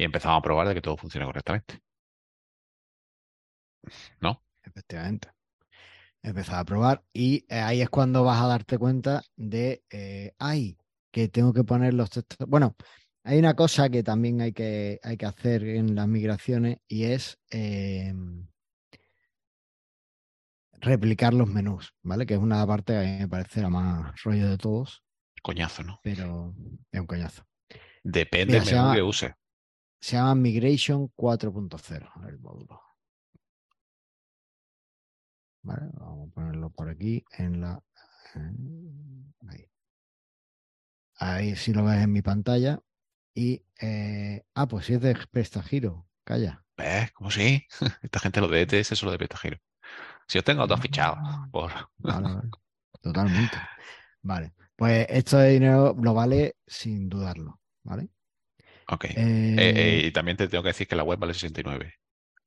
Y 0.00 0.04
empezamos 0.04 0.38
a 0.38 0.42
probar 0.42 0.66
de 0.66 0.72
que 0.72 0.80
todo 0.80 0.96
funcione 0.96 1.26
correctamente. 1.26 1.78
¿No? 4.18 4.42
Efectivamente. 4.62 5.28
Empezar 6.22 6.60
a 6.60 6.64
probar 6.64 7.04
y 7.12 7.44
eh, 7.50 7.60
ahí 7.60 7.82
es 7.82 7.90
cuando 7.90 8.24
vas 8.24 8.40
a 8.40 8.46
darte 8.46 8.78
cuenta 8.78 9.22
de, 9.36 9.84
eh, 9.90 10.32
ay, 10.38 10.78
que 11.12 11.28
tengo 11.28 11.52
que 11.52 11.64
poner 11.64 11.92
los 11.92 12.08
textos. 12.08 12.48
Bueno, 12.48 12.76
hay 13.24 13.38
una 13.38 13.54
cosa 13.54 13.90
que 13.90 14.02
también 14.02 14.40
hay 14.40 14.54
que, 14.54 15.00
hay 15.02 15.18
que 15.18 15.26
hacer 15.26 15.64
en 15.64 15.94
las 15.94 16.08
migraciones 16.08 16.78
y 16.88 17.04
es 17.04 17.38
em, 17.50 18.48
replicar 20.80 21.34
los 21.34 21.48
menús, 21.48 21.92
¿vale? 22.02 22.24
Que 22.24 22.34
es 22.34 22.40
una 22.40 22.66
parte 22.66 22.94
que 22.94 22.98
a 23.00 23.02
mí 23.02 23.18
me 23.18 23.28
parece 23.28 23.60
la 23.60 23.68
más 23.68 24.22
rollo 24.22 24.48
de 24.48 24.56
todos. 24.56 25.02
Coñazo, 25.42 25.82
¿no? 25.82 26.00
Pero 26.02 26.54
es 26.90 27.00
un 27.00 27.06
coñazo. 27.06 27.44
Depende 28.02 28.60
del 28.60 28.64
menú 28.64 28.94
que 28.94 29.02
use. 29.02 29.34
Se 30.00 30.16
llama 30.16 30.34
Migration 30.34 31.12
4.0 31.14 32.28
el 32.28 32.38
módulo. 32.38 32.80
Vale, 35.62 35.90
vamos 35.92 36.30
a 36.30 36.34
ponerlo 36.34 36.70
por 36.70 36.88
aquí 36.88 37.24
en 37.32 37.60
la. 37.60 37.82
Ahí. 39.46 39.68
Ahí 41.16 41.56
sí 41.56 41.74
lo 41.74 41.84
ves 41.84 42.02
en 42.02 42.12
mi 42.12 42.22
pantalla. 42.22 42.80
Y. 43.34 43.62
Eh, 43.80 44.42
ah, 44.54 44.66
pues 44.66 44.86
sí 44.86 44.94
es 44.94 45.02
de 45.02 45.16
Prestagiro. 45.30 46.08
Calla. 46.24 46.64
¿Ves? 46.76 47.12
¿Cómo 47.12 47.30
sí? 47.30 47.66
Esta 48.02 48.20
gente 48.20 48.40
lo 48.40 48.48
de 48.48 48.62
ETS 48.62 48.92
es 48.92 49.02
lo 49.02 49.10
de 49.10 49.18
Prestagiro. 49.18 49.58
Si 50.26 50.38
yo 50.38 50.44
tengo 50.44 50.66
dos 50.66 50.80
fichados. 50.80 51.18
Por... 51.50 51.72
Totalmente. 53.02 53.56
Vale. 54.22 54.54
Pues 54.76 55.06
esto 55.10 55.36
de 55.36 55.50
dinero 55.50 55.94
lo 56.00 56.14
vale 56.14 56.56
sin 56.66 57.08
dudarlo. 57.08 57.60
¿Vale? 57.82 58.08
Ok. 58.90 59.04
Eh, 59.04 59.14
eh, 59.56 60.02
y 60.06 60.12
también 60.12 60.36
te 60.36 60.48
tengo 60.48 60.62
que 60.62 60.70
decir 60.70 60.86
que 60.88 60.96
la 60.96 61.04
web 61.04 61.18
vale 61.18 61.34
69. 61.34 61.94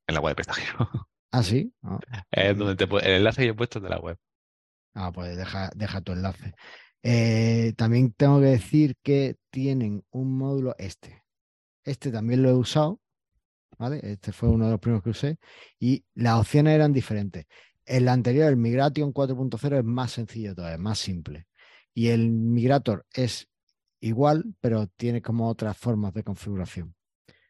En 0.06 0.14
la 0.14 0.20
web 0.20 0.32
de 0.32 0.36
Prestagiro. 0.36 0.90
Ah, 1.32 1.42
sí. 1.42 1.72
Ah, 1.82 1.98
Es 2.30 2.56
donde 2.56 2.76
te 2.76 2.84
el 2.84 3.14
enlace 3.16 3.42
que 3.42 3.48
he 3.48 3.54
puesto 3.54 3.78
es 3.78 3.82
de 3.84 3.88
la 3.90 3.98
web. 3.98 4.18
ah, 4.94 5.12
pues 5.12 5.36
deja, 5.36 5.70
deja 5.74 6.00
tu 6.00 6.12
enlace. 6.12 6.54
Eh, 7.02 7.74
también 7.76 8.12
tengo 8.12 8.40
que 8.40 8.46
decir 8.46 8.96
que 9.02 9.36
tienen 9.50 10.04
un 10.10 10.36
módulo 10.38 10.74
este. 10.78 11.22
Este 11.84 12.10
también 12.12 12.42
lo 12.42 12.50
he 12.50 12.54
usado, 12.54 13.00
¿vale? 13.78 14.00
Este 14.02 14.32
fue 14.32 14.48
uno 14.50 14.66
de 14.66 14.72
los 14.72 14.80
primeros 14.80 15.02
que 15.04 15.10
usé 15.10 15.38
y 15.78 16.04
las 16.14 16.40
opciones 16.40 16.74
eran 16.74 16.92
diferentes. 16.92 17.46
El 17.84 18.08
anterior, 18.08 18.48
el 18.48 18.56
Migration 18.56 19.12
4.0, 19.12 19.78
es 19.78 19.84
más 19.84 20.12
sencillo 20.12 20.54
todavía, 20.54 20.78
más 20.78 20.98
simple. 20.98 21.46
Y 21.94 22.08
el 22.08 22.30
Migrator 22.30 23.06
es 23.12 23.48
igual, 24.06 24.44
pero 24.60 24.86
tiene 24.88 25.22
como 25.22 25.48
otras 25.48 25.76
formas 25.76 26.12
de 26.14 26.22
configuración. 26.24 26.94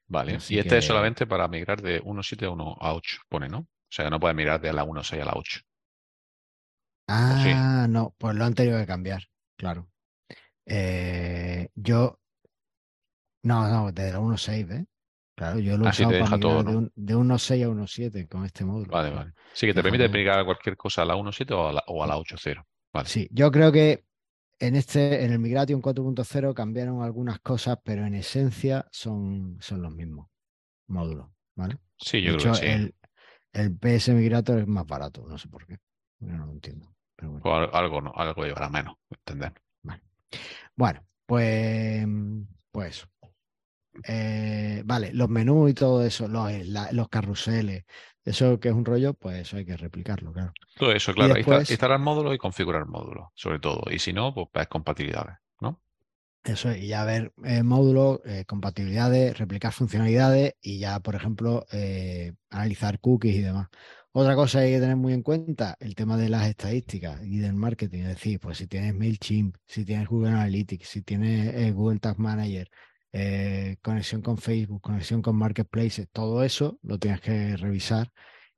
Vale. 0.07 0.35
Así 0.37 0.55
y 0.55 0.59
este 0.59 0.79
es 0.79 0.85
que- 0.85 0.89
solamente 0.89 1.27
para 1.27 1.49
migrar 1.49 1.81
de 1.83 2.01
1.7 2.05 2.45
a 2.47 2.51
1 2.51 2.77
a 2.81 2.95
8, 2.95 3.19
pone, 3.29 3.49
¿no? 3.49 3.59
O 3.59 3.67
sea, 3.91 4.11
no 4.11 4.21
puedes 4.21 4.37
migrar 4.37 4.61
de 4.61 4.73
la 4.73 4.85
1.6 4.85 5.23
a 5.23 5.27
la 5.27 5.33
8. 5.35 5.61
sí? 5.61 5.65
Ah, 7.09 7.87
no, 7.89 8.15
pues 8.19 8.35
lo 8.35 8.45
han 8.45 8.55
tenido 8.55 8.79
que 8.79 8.87
cambiar, 8.87 9.23
claro. 9.57 9.89
Eh, 10.67 11.69
yo, 11.75 12.19
no, 13.43 13.69
no, 13.69 13.93
desde 13.93 14.13
la 14.13 14.21
1.6, 14.21 14.71
¿eh? 14.71 14.87
Claro, 15.37 15.59
yo 15.59 15.77
lo 15.77 15.87
he 15.87 15.89
Así 15.89 16.03
usado 16.03 16.19
para 16.25 16.39
todo, 16.39 16.59
migrar 16.59 16.65
de, 16.67 16.73
¿no? 16.73 16.79
un- 16.79 16.93
de 16.95 17.17
1.6 17.17 17.65
a 17.65 17.69
1.7 17.69 18.29
con 18.29 18.45
este 18.45 18.65
módulo. 18.65 18.93
Vale, 18.93 19.11
vale. 19.11 19.33
Sí, 19.53 19.67
que 19.67 19.75
te 19.75 19.83
permite 19.83 20.09
migrar 20.09 20.45
cualquier 20.45 20.77
cosa 20.77 21.03
a 21.03 21.05
la 21.05 21.17
1.7 21.17 21.55
o 21.55 21.69
a 21.69 21.73
la, 21.73 21.83
o 21.89 22.03
a 22.03 22.07
la 22.07 22.17
8.0. 22.17 22.65
Vale. 22.93 23.09
Sí, 23.09 23.29
yo 23.33 23.51
creo 23.51 23.73
que 23.73 24.05
en 24.67 24.77
este, 24.77 25.25
en 25.25 25.33
el 25.33 25.39
Migration 25.39 25.81
4.0 25.83 26.55
cambiaron 26.55 27.03
algunas 27.03 27.41
cosas, 27.41 27.79
pero 27.85 28.05
en 28.07 28.15
esencia 28.15 28.87
son, 28.91 29.59
son 29.61 29.83
los 29.83 29.93
mismos 29.95 30.29
módulos, 30.89 31.29
¿vale? 31.57 31.79
Sí, 31.99 32.21
De 32.21 32.27
yo 32.29 32.33
hecho, 32.33 32.51
creo 32.51 32.53
que 32.53 32.59
sí. 32.61 32.67
el, 32.67 32.95
el 33.53 33.77
PS 33.77 34.15
Migrator 34.15 34.61
es 34.61 34.67
más 34.67 34.87
barato, 34.87 35.27
no 35.29 35.39
sé 35.39 35.49
por 35.49 35.67
qué. 35.67 35.79
Yo 36.21 36.33
no 36.33 36.47
lo 36.47 36.53
entiendo. 36.53 36.95
Pero 37.17 37.33
bueno. 37.33 37.45
O 37.47 37.55
al- 37.55 37.71
algo, 37.73 38.01
no, 38.01 38.13
algo 38.15 38.45
llevará 38.45 38.69
menos, 38.69 38.97
entender. 39.11 39.53
Bueno, 40.77 41.05
pues, 41.27 42.07
pues 42.71 42.97
eso. 42.97 43.07
Eh, 44.07 44.83
vale, 44.85 45.13
los 45.13 45.29
menús 45.29 45.71
y 45.71 45.75
todo 45.75 46.05
eso, 46.05 46.29
los, 46.29 46.51
la- 46.67 46.91
los 46.93 47.09
carruseles, 47.09 47.85
eso 48.25 48.59
que 48.59 48.69
es 48.69 48.75
un 48.75 48.85
rollo, 48.85 49.15
pues 49.15 49.43
eso 49.43 49.57
hay 49.57 49.65
que 49.65 49.77
replicarlo, 49.77 50.33
claro. 50.33 50.53
Todo 50.77 50.93
eso, 50.93 51.15
claro. 51.15 51.35
después- 51.35 51.71
Instalar 51.71 51.99
módulos 52.01 52.35
y 52.35 52.39
configurar 52.39 52.87
módulos, 52.87 53.29
sobre 53.35 53.59
todo. 53.59 53.83
Y 53.91 53.99
si 53.99 54.13
no, 54.13 54.35
pues 54.35 54.49
ves 54.53 54.67
compatibilidades, 54.69 55.37
¿no? 55.61 55.81
Eso 56.43 56.71
es, 56.71 56.83
y 56.83 56.89
ya 56.89 57.05
ver 57.05 57.33
eh, 57.45 57.63
módulos, 57.63 58.21
eh, 58.27 58.45
compatibilidades, 58.47 59.39
replicar 59.39 59.73
funcionalidades 59.73 60.55
y 60.61 60.79
ya, 60.79 61.01
por 61.01 61.15
ejemplo, 61.15 61.65
eh, 61.73 62.35
analizar 62.51 63.01
cookies 63.01 63.37
y 63.37 63.41
demás. 63.41 63.69
Otra 64.13 64.35
cosa 64.37 64.59
que 64.61 64.67
hay 64.67 64.73
que 64.75 64.81
tener 64.81 64.97
muy 64.97 65.15
en 65.15 65.23
cuenta, 65.23 65.77
el 65.81 65.95
tema 65.95 66.17
de 66.19 66.29
las 66.29 66.47
estadísticas 66.47 67.21
y 67.25 67.39
del 67.39 67.55
marketing. 67.55 68.01
Es 68.03 68.09
decir, 68.09 68.41
pues 68.41 68.59
si 68.59 68.67
tienes 68.67 68.95
MailChimp, 68.95 69.57
si 69.67 69.85
tienes 69.87 70.07
Google 70.07 70.31
Analytics, 70.33 70.87
si 70.89 71.03
tienes 71.03 71.55
eh, 71.55 71.73
Google 71.73 71.99
Tag 71.99 72.19
Manager, 72.19 72.69
eh, 73.17 73.77
conexión 73.83 74.23
con 74.23 74.39
Facebook, 74.39 74.83
conexión 74.83 75.23
con 75.23 75.37
Marketplaces, 75.37 76.09
todo 76.13 76.43
eso 76.45 76.79
lo 76.83 76.99
tienes 76.99 77.21
que 77.21 77.57
revisar 77.57 78.11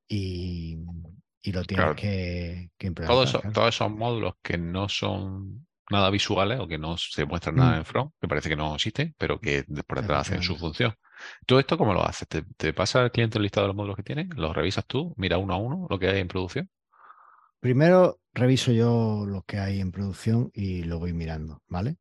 y, 0.09 0.79
y 1.43 1.53
lo 1.53 1.63
tienes 1.65 1.95
Claro. 1.95 1.97
que, 1.97 2.71
que 2.79 2.87
implementar. 2.89 3.15
Todos 3.15 3.29
esos, 3.31 3.41
claro. 3.43 3.55
todos 3.55 3.69
esos 3.75 3.91
módulos 3.91 4.35
que 4.43 4.59
no 4.59 4.89
son 4.89 5.67
nada 5.91 6.11
visuales 6.11 6.59
o 6.61 6.67
que 6.67 6.79
no 6.79 6.97
se 6.97 7.27
muestran 7.27 7.57
nada 7.57 7.77
Mm. 7.77 7.79
en 7.79 7.85
front, 7.85 8.13
que 8.21 8.29
parece 8.29 8.49
que 8.49 8.57
no 8.57 8.75
existen, 8.75 9.15
pero 9.19 9.39
que 9.41 9.65
por 9.87 10.01
detrás 10.01 10.29
hacen 10.29 10.43
su 10.43 10.57
función. 10.57 10.95
¿Todo 11.47 11.61
esto 11.61 11.79
cómo 11.79 11.95
lo 11.95 12.05
haces? 12.05 12.27
¿Te, 12.29 12.43
te 12.57 12.73
pasa 12.73 13.03
al 13.03 13.11
cliente 13.13 13.39
el 13.39 13.43
listado 13.43 13.67
de 13.67 13.69
los 13.69 13.77
módulos 13.77 13.97
que 13.97 14.03
tiene? 14.03 14.29
¿Los 14.37 14.55
revisas 14.57 14.87
tú? 14.87 15.15
¿Mira 15.17 15.39
uno 15.39 15.55
a 15.55 15.59
uno 15.59 15.87
lo 15.91 15.99
que 15.99 16.09
hay 16.09 16.21
en 16.21 16.29
producción? 16.29 16.69
Primero 17.61 18.21
reviso 18.33 18.73
yo 18.73 19.25
lo 19.27 19.43
que 19.43 19.59
hay 19.59 19.81
en 19.81 19.91
producción 19.93 20.51
y 20.55 20.83
lo 20.85 20.99
voy 20.99 21.13
mirando, 21.13 21.63
¿vale? 21.69 21.97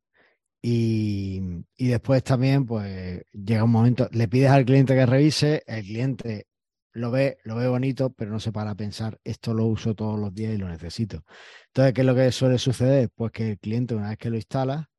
Y, 0.68 1.40
y 1.76 1.86
después 1.88 2.24
también, 2.24 2.66
pues 2.66 3.22
llega 3.32 3.62
un 3.62 3.70
momento, 3.70 4.08
le 4.10 4.26
pides 4.26 4.50
al 4.50 4.64
cliente 4.64 4.94
que 4.96 5.06
revise, 5.06 5.62
el 5.64 5.84
cliente 5.84 6.48
lo 6.92 7.12
ve, 7.12 7.38
lo 7.44 7.54
ve 7.54 7.68
bonito, 7.68 8.10
pero 8.10 8.32
no 8.32 8.40
se 8.40 8.50
para 8.50 8.72
a 8.72 8.74
pensar, 8.74 9.20
esto 9.22 9.54
lo 9.54 9.66
uso 9.66 9.94
todos 9.94 10.18
los 10.18 10.34
días 10.34 10.54
y 10.54 10.58
lo 10.58 10.68
necesito. 10.68 11.22
Entonces, 11.68 11.94
¿qué 11.94 12.00
es 12.00 12.06
lo 12.06 12.16
que 12.16 12.32
suele 12.32 12.58
suceder? 12.58 13.10
Pues 13.14 13.30
que 13.30 13.50
el 13.50 13.58
cliente, 13.60 13.94
una 13.94 14.08
vez 14.08 14.18
que 14.18 14.28
lo 14.30 14.34
instala 14.36 14.90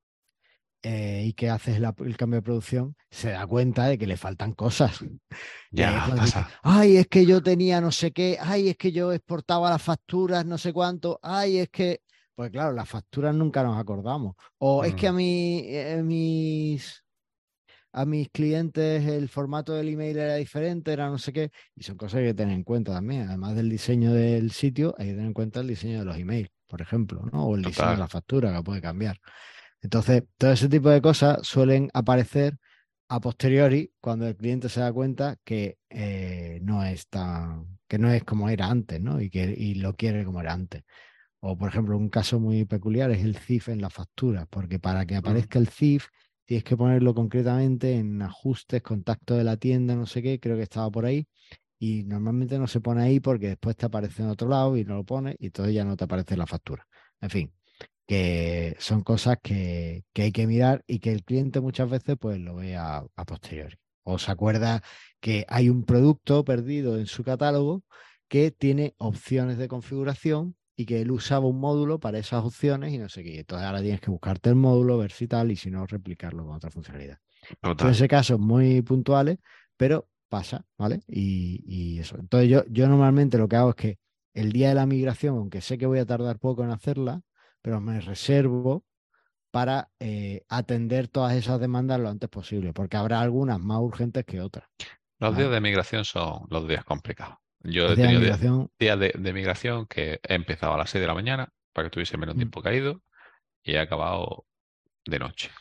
eh, 0.83 1.23
y 1.25 1.33
que 1.33 1.49
haces 1.49 1.79
la- 1.79 1.93
el 1.99 2.15
cambio 2.17 2.37
de 2.37 2.43
producción, 2.43 2.95
se 3.09 3.31
da 3.31 3.45
cuenta 3.47 3.87
de 3.87 3.97
que 3.97 4.07
le 4.07 4.17
faltan 4.17 4.53
cosas. 4.53 4.99
Ya, 5.71 6.05
dice, 6.07 6.17
pasa. 6.17 6.49
ay, 6.63 6.97
es 6.97 7.07
que 7.07 7.25
yo 7.25 7.43
tenía 7.43 7.81
no 7.81 7.91
sé 7.91 8.11
qué, 8.11 8.37
ay, 8.39 8.69
es 8.69 8.77
que 8.77 8.91
yo 8.93 9.11
exportaba 9.11 9.69
las 9.69 9.81
facturas, 9.81 10.45
no 10.45 10.57
sé 10.57 10.71
cuánto, 10.71 11.19
ay, 11.21 11.57
es 11.59 11.69
que, 11.69 12.01
pues 12.37 12.51
claro, 12.51 12.73
las 12.73 12.87
facturas 12.89 13.33
nunca 13.35 13.63
nos 13.63 13.79
acordamos. 13.79 14.35
O 14.59 14.85
es 14.85 14.95
que 14.95 15.07
a 15.07 15.13
Mm. 15.13 15.15
mí, 15.15 15.63
eh, 15.65 16.03
mis, 16.03 17.03
a 17.93 18.05
mis 18.05 18.29
clientes 18.29 19.05
el 19.07 19.29
formato 19.29 19.73
del 19.73 19.89
email 19.89 20.17
era 20.17 20.35
diferente, 20.35 20.93
era 20.93 21.09
no 21.09 21.17
sé 21.19 21.33
qué, 21.33 21.51
y 21.75 21.83
son 21.83 21.97
cosas 21.97 22.19
que 22.19 22.25
hay 22.27 22.31
que 22.31 22.35
tener 22.35 22.55
en 22.55 22.63
cuenta 22.63 22.93
también. 22.93 23.27
Además 23.29 23.55
del 23.55 23.69
diseño 23.69 24.13
del 24.13 24.51
sitio, 24.51 24.95
hay 24.97 25.07
que 25.07 25.13
tener 25.13 25.27
en 25.27 25.33
cuenta 25.33 25.61
el 25.61 25.67
diseño 25.67 25.99
de 25.99 26.05
los 26.05 26.17
emails, 26.17 26.49
por 26.67 26.81
ejemplo, 26.81 27.23
¿no? 27.31 27.45
O 27.47 27.55
el 27.55 27.63
diseño 27.65 27.93
de 27.93 27.99
la 27.99 28.07
factura 28.09 28.55
que 28.55 28.63
puede 28.63 28.81
cambiar. 28.81 29.19
Entonces, 29.81 30.23
todo 30.37 30.51
ese 30.51 30.69
tipo 30.69 30.89
de 30.89 31.01
cosas 31.01 31.39
suelen 31.47 31.89
aparecer 31.93 32.57
a 33.09 33.19
posteriori 33.21 33.93
cuando 34.01 34.27
el 34.27 34.35
cliente 34.37 34.69
se 34.69 34.81
da 34.81 34.91
cuenta 34.93 35.37
que 35.43 35.77
eh, 35.89 36.59
no 36.63 36.83
es 36.85 37.07
tan, 37.09 37.79
que 37.87 37.97
no 37.99 38.11
es 38.11 38.23
como 38.23 38.49
era 38.49 38.67
antes, 38.67 39.01
¿no? 39.01 39.21
Y 39.21 39.29
que 39.29 39.53
y 39.57 39.75
lo 39.75 39.95
quiere 39.95 40.25
como 40.25 40.41
era 40.41 40.53
antes. 40.53 40.83
O, 41.39 41.57
por 41.57 41.69
ejemplo, 41.69 41.97
un 41.97 42.09
caso 42.09 42.39
muy 42.39 42.65
peculiar 42.65 43.11
es 43.11 43.23
el 43.23 43.37
CIF 43.37 43.69
en 43.69 43.81
la 43.81 43.89
factura, 43.89 44.47
porque 44.49 44.79
para 44.79 45.05
que 45.05 45.15
aparezca 45.15 45.59
el 45.59 45.67
CIF 45.67 46.07
tienes 46.45 46.63
que 46.63 46.77
ponerlo 46.77 47.13
concretamente 47.13 47.95
en 47.95 48.21
ajustes, 48.21 48.81
contacto 48.81 49.35
de 49.35 49.43
la 49.43 49.57
tienda, 49.57 49.95
no 49.95 50.05
sé 50.05 50.23
qué, 50.23 50.39
creo 50.39 50.55
que 50.57 50.63
estaba 50.63 50.89
por 50.89 51.05
ahí. 51.05 51.27
Y 51.79 52.03
normalmente 52.05 52.57
no 52.57 52.67
se 52.67 52.81
pone 52.81 53.03
ahí 53.03 53.19
porque 53.19 53.49
después 53.49 53.75
te 53.75 53.85
aparece 53.85 54.23
en 54.23 54.29
otro 54.29 54.47
lado 54.49 54.77
y 54.77 54.83
no 54.83 54.95
lo 54.95 55.03
pones 55.03 55.35
y 55.39 55.47
entonces 55.47 55.75
ya 55.75 55.85
no 55.85 55.95
te 55.95 56.05
aparece 56.05 56.35
la 56.35 56.47
factura. 56.47 56.87
En 57.21 57.29
fin, 57.29 57.53
que 58.07 58.75
son 58.79 59.03
cosas 59.03 59.37
que, 59.43 60.05
que 60.13 60.23
hay 60.23 60.31
que 60.31 60.47
mirar 60.47 60.83
y 60.87 60.99
que 60.99 61.11
el 61.11 61.23
cliente 61.23 61.59
muchas 61.61 61.89
veces 61.89 62.15
pues 62.19 62.39
lo 62.39 62.55
ve 62.55 62.75
a, 62.77 63.03
a 63.15 63.25
posteriori. 63.25 63.75
O 64.03 64.17
se 64.17 64.31
acuerda 64.31 64.81
que 65.19 65.45
hay 65.49 65.69
un 65.69 65.83
producto 65.83 66.43
perdido 66.45 66.97
en 66.97 67.05
su 67.07 67.23
catálogo 67.23 67.83
que 68.27 68.51
tiene 68.51 68.95
opciones 68.97 69.57
de 69.57 69.67
configuración 69.67 70.55
y 70.79 70.85
que 70.85 71.01
él 71.01 71.11
usaba 71.11 71.47
un 71.47 71.59
módulo 71.59 71.99
para 71.99 72.19
esas 72.19 72.45
opciones 72.45 72.93
y 72.93 72.99
no 72.99 73.09
sé 73.09 73.23
qué. 73.23 73.39
Entonces 73.39 73.65
ahora 73.65 73.81
tienes 73.81 73.99
que 73.99 74.11
buscarte 74.11 74.49
el 74.49 74.55
módulo, 74.55 74.99
ver 74.99 75.11
si 75.11 75.27
tal 75.27 75.51
y 75.51 75.55
si 75.55 75.71
no, 75.71 75.87
replicarlo 75.87 76.45
con 76.45 76.55
otra 76.55 76.69
funcionalidad. 76.69 77.17
Total. 77.59 77.91
ese 77.91 78.07
casos 78.07 78.39
muy 78.39 78.83
puntuales, 78.83 79.39
pero 79.75 80.07
pasa, 80.29 80.65
¿vale? 80.77 81.01
Y, 81.07 81.63
y 81.65 81.99
eso. 81.99 82.17
Entonces 82.19 82.49
yo, 82.49 82.63
yo 82.69 82.87
normalmente 82.87 83.39
lo 83.39 83.47
que 83.47 83.55
hago 83.55 83.71
es 83.71 83.75
que 83.75 83.99
el 84.35 84.51
día 84.51 84.69
de 84.69 84.75
la 84.75 84.85
migración, 84.85 85.35
aunque 85.37 85.61
sé 85.61 85.79
que 85.79 85.87
voy 85.87 85.97
a 85.97 86.05
tardar 86.05 86.37
poco 86.37 86.63
en 86.63 86.69
hacerla, 86.69 87.21
pero 87.63 87.81
me 87.81 87.99
reservo 87.99 88.85
para 89.49 89.89
eh, 89.99 90.43
atender 90.47 91.07
todas 91.07 91.33
esas 91.33 91.59
demandas 91.59 91.99
lo 91.99 92.09
antes 92.09 92.29
posible, 92.29 92.71
porque 92.71 92.97
habrá 92.97 93.19
algunas 93.19 93.59
más 93.59 93.79
urgentes 93.79 94.25
que 94.25 94.41
otras. 94.41 94.69
Los 95.19 95.31
Vale. 95.31 95.43
días 95.43 95.51
de 95.51 95.61
migración 95.61 96.05
son 96.05 96.45
los 96.51 96.67
días 96.67 96.85
complicados. 96.85 97.37
Yo 97.71 97.91
he 97.91 97.95
tenido 97.95 98.21
días, 98.21 98.39
de, 98.99 99.13
de 99.17 99.33
migración 99.33 99.85
que 99.85 100.19
he 100.23 100.33
empezado 100.35 100.73
a 100.73 100.77
las 100.77 100.89
6 100.89 101.01
de 101.01 101.07
la 101.07 101.13
mañana 101.13 101.49
para 101.73 101.87
que 101.87 101.91
tuviese 101.91 102.17
menos 102.17 102.35
Mm. 102.35 102.39
tiempo 102.39 102.61
caído 102.61 103.01
y 103.63 103.73
he 103.73 103.79
acabado 103.79 104.45
de 105.05 105.19
noche. 105.19 105.51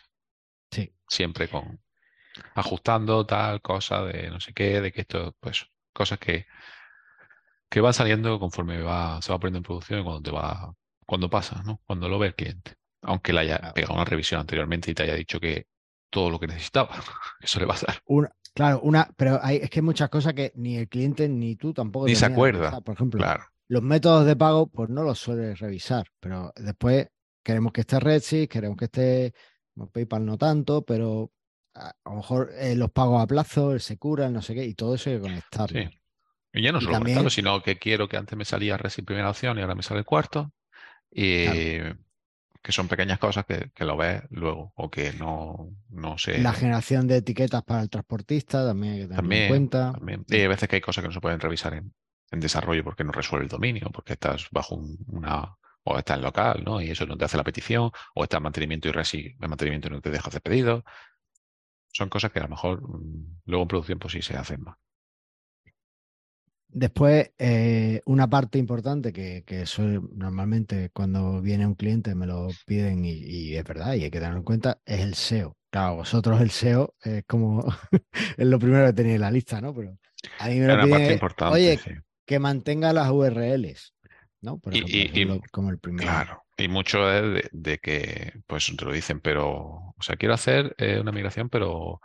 sí. 0.71 0.93
Siempre 1.09 1.49
con 1.49 1.79
ajustando 2.55 3.25
tal 3.27 3.63
cosa 3.63 4.03
de 4.05 4.31
no 4.31 4.41
sé 4.41 4.53
qué, 4.53 4.81
de 4.81 4.93
que 4.93 5.03
esto, 5.03 5.35
pues, 5.41 5.67
cosas 5.93 6.19
que, 6.19 6.47
que 7.69 7.81
van 7.81 7.95
saliendo 7.95 8.39
conforme 8.39 8.81
va, 8.83 9.21
se 9.23 9.33
va 9.33 9.39
poniendo 9.39 9.59
en 9.59 9.63
producción 9.65 10.01
y 10.01 10.05
cuando 10.05 10.23
te 10.23 10.31
va, 10.31 10.75
cuando 11.05 11.29
pasa, 11.31 11.63
¿no? 11.65 11.81
Cuando 11.87 12.09
lo 12.09 12.19
ve 12.19 12.29
el 12.29 12.35
cliente. 12.35 12.75
Aunque 13.03 13.33
le 13.33 13.41
haya 13.41 13.73
pegado 13.75 13.95
una 13.95 14.05
revisión 14.05 14.41
anteriormente 14.41 14.91
y 14.91 14.95
te 14.95 15.05
haya 15.05 15.15
dicho 15.15 15.39
que 15.41 15.67
todo 16.11 16.31
lo 16.31 16.39
que 16.39 16.47
necesitaba, 16.47 16.91
eso 17.41 17.61
le 17.61 17.67
va 17.67 17.75
a 17.75 17.81
dar. 17.87 18.01
Una, 18.07 18.31
claro, 18.57 18.81
una, 18.83 19.09
pero 19.17 19.39
hay, 19.43 19.59
es 19.59 19.71
que 19.71 19.79
hay 19.81 19.85
muchas 19.85 20.09
cosas 20.09 20.33
que 20.35 20.51
ni 20.57 20.77
el 20.77 20.89
cliente 20.89 21.29
ni 21.29 21.55
tú 21.57 21.73
tampoco 21.73 22.07
Ni 22.07 22.17
se 22.17 22.27
acuerda. 22.27 22.81
Por 22.81 22.95
ejemplo, 22.95 23.19
Claro. 23.19 23.45
los 23.69 23.83
métodos 23.83 24.27
de 24.27 24.35
pago, 24.35 24.67
pues 24.67 24.89
no 24.89 25.03
los 25.05 25.19
sueles 25.19 25.59
revisar, 25.61 26.07
pero 26.19 26.53
después 26.57 27.07
queremos 27.45 27.73
que 27.73 27.83
esté 27.83 28.01
Redsys, 28.01 28.49
queremos 28.49 28.77
que 28.77 28.87
esté 28.87 29.35
PayPal 29.93 30.25
no 30.25 30.39
tanto, 30.39 30.83
pero 30.85 31.31
a, 31.75 31.91
a 31.91 32.11
lo 32.11 32.17
mejor 32.17 32.51
eh, 32.59 32.75
los 32.75 32.91
pagos 32.91 33.23
a 33.23 33.27
plazo, 33.27 33.73
el 33.73 33.81
Secura, 33.81 34.27
el 34.27 34.33
no 34.33 34.41
sé 34.43 34.55
qué, 34.55 34.65
y 34.65 34.75
todo 34.75 34.95
eso 34.95 35.11
hay 35.11 35.17
que 35.17 35.23
conectarlo. 35.23 35.79
Sí. 35.81 35.89
Y 36.55 36.63
ya 36.63 36.73
no 36.73 36.81
solo 36.81 36.93
también- 36.95 37.17
conectarlo, 37.19 37.31
sino 37.31 37.63
que 37.63 37.79
quiero 37.79 38.09
que 38.09 38.17
antes 38.17 38.37
me 38.39 38.47
salía 38.47 38.79
Resi 38.79 39.03
primera 39.03 39.29
opción 39.31 39.59
y 39.59 39.61
ahora 39.61 39.75
me 39.75 39.83
sale 39.83 40.01
el 40.01 40.07
cuarto. 40.07 40.53
Y 41.11 41.45
que 42.67 42.73
son 42.73 42.89
pequeñas 42.89 43.21
cosas 43.21 43.45
que, 43.47 43.71
que 43.73 43.85
lo 43.85 43.97
ves 43.97 44.25
luego 44.31 44.73
o 44.75 44.91
que 44.91 45.13
no, 45.13 45.71
no 45.91 46.19
sé. 46.19 46.39
La 46.41 46.53
generación 46.53 47.07
de 47.07 47.19
etiquetas 47.19 47.63
para 47.63 47.81
el 47.83 47.89
transportista 47.91 48.67
también 48.67 48.95
hay 48.95 48.99
que 49.03 49.07
tenerlo 49.07 49.37
en 49.37 49.47
También, 49.47 49.49
cuenta. 49.49 49.93
también. 49.93 50.25
Y 50.27 50.35
hay 50.37 50.47
veces 50.49 50.69
que 50.69 50.75
hay 50.77 50.83
cosas 50.83 51.03
que 51.03 51.09
no 51.09 51.15
se 51.15 51.21
pueden 51.21 51.39
revisar 51.39 51.75
en, 51.75 51.95
en 52.33 52.41
desarrollo 52.41 52.83
porque 52.83 53.05
no 53.05 53.13
resuelve 53.13 53.45
el 53.45 53.49
dominio, 53.51 53.91
porque 53.93 54.15
estás 54.15 54.49
bajo 54.51 54.81
una, 55.07 55.57
o 55.85 55.97
estás 55.97 56.17
en 56.17 56.25
local, 56.25 56.65
¿no? 56.67 56.81
Y 56.81 56.91
eso 56.91 57.07
no 57.07 57.17
te 57.17 57.25
hace 57.25 57.37
la 57.37 57.45
petición, 57.45 57.93
o 58.17 58.25
está 58.25 58.39
en 58.39 58.43
mantenimiento 58.43 58.89
y 58.89 58.93
resi, 58.93 59.37
el 59.41 59.49
mantenimiento 59.49 59.89
no 59.91 60.01
te 60.01 60.11
deja 60.11 60.29
hacer 60.29 60.43
pedido. 60.43 60.85
Son 61.93 62.09
cosas 62.09 62.33
que 62.33 62.39
a 62.41 62.43
lo 62.43 62.49
mejor 62.49 62.83
mm, 62.83 63.41
luego 63.47 63.63
en 63.63 63.69
producción 63.69 63.99
pues 63.99 64.13
sí 64.13 64.23
se 64.23 64.37
hacen 64.37 64.63
más. 64.63 64.77
Después, 66.79 67.31
eh, 67.39 68.03
una 68.05 68.29
parte 68.29 68.59
importante 68.59 69.11
que, 69.11 69.45
que 69.47 69.65
normalmente 70.15 70.91
cuando 70.93 71.41
viene 71.41 71.67
un 71.67 71.75
cliente 71.75 72.15
me 72.15 72.27
lo 72.27 72.49
piden 72.67 73.03
y, 73.03 73.55
es 73.55 73.65
verdad 73.65 73.95
y 73.95 74.05
hay 74.05 74.11
que 74.11 74.19
tenerlo 74.19 74.41
en 74.41 74.45
cuenta, 74.45 74.79
es 74.85 75.01
el 75.01 75.15
SEO. 75.15 75.57
Claro, 75.71 75.97
vosotros 75.97 76.39
el 76.39 76.51
SEO 76.51 76.95
es 77.01 77.25
como 77.27 77.65
es 78.37 78.47
lo 78.47 78.59
primero 78.59 78.85
que 78.85 78.93
tenéis 78.93 79.15
en 79.15 79.21
la 79.23 79.31
lista, 79.31 79.59
¿no? 79.63 79.73
Pero 79.75 79.97
a 80.39 80.49
mí 80.49 80.61
me 80.61 80.67
lo 80.67 80.85
piden, 80.85 81.19
oye, 81.45 81.81
que 82.27 82.39
mantenga 82.39 82.93
las 82.93 83.11
URLs, 83.11 83.95
¿no? 84.43 84.59
Por 84.59 84.77
ejemplo, 84.77 85.41
como 85.51 85.71
el 85.71 85.79
primero. 85.79 86.11
Claro, 86.11 86.45
y 86.59 86.69
mucho 86.69 87.11
es 87.11 87.49
de, 87.53 87.79
que, 87.79 88.35
pues 88.47 88.71
te 88.77 88.85
lo 88.85 88.93
dicen, 88.93 89.21
pero, 89.21 89.47
o 89.49 90.03
sea, 90.03 90.17
quiero 90.17 90.35
hacer 90.35 90.75
eh, 90.77 91.01
una 91.01 91.11
migración, 91.11 91.49
pero, 91.49 92.03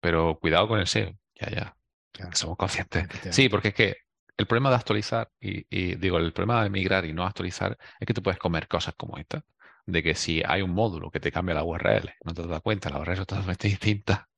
pero 0.00 0.40
cuidado 0.40 0.66
con 0.66 0.80
el 0.80 0.88
SEO. 0.88 1.12
Ya, 1.40 1.50
ya. 1.52 1.74
Somos 2.32 2.56
conscientes. 2.56 3.06
Sí, 3.30 3.48
porque 3.48 3.68
es 3.68 3.74
que 3.74 4.07
el 4.38 4.46
problema 4.46 4.70
de 4.70 4.76
actualizar, 4.76 5.30
y, 5.40 5.96
digo, 5.96 6.18
el 6.18 6.32
problema 6.32 6.62
de 6.62 6.70
migrar 6.70 7.04
y 7.04 7.12
no 7.12 7.24
actualizar 7.26 7.76
es 8.00 8.06
que 8.06 8.14
tú 8.14 8.22
puedes 8.22 8.38
comer 8.38 8.68
cosas 8.68 8.94
como 8.96 9.18
esta. 9.18 9.44
De 9.84 10.02
que 10.02 10.14
si 10.14 10.42
hay 10.46 10.62
un 10.62 10.70
módulo 10.70 11.10
que 11.10 11.20
te 11.20 11.32
cambia 11.32 11.54
la 11.56 11.64
URL, 11.64 12.14
no 12.24 12.34
te 12.34 12.46
das 12.46 12.62
cuenta, 12.62 12.90
la 12.90 13.00
URL 13.00 13.12
es 13.14 13.18
totalmente 13.26 13.68
distinta. 13.68 14.28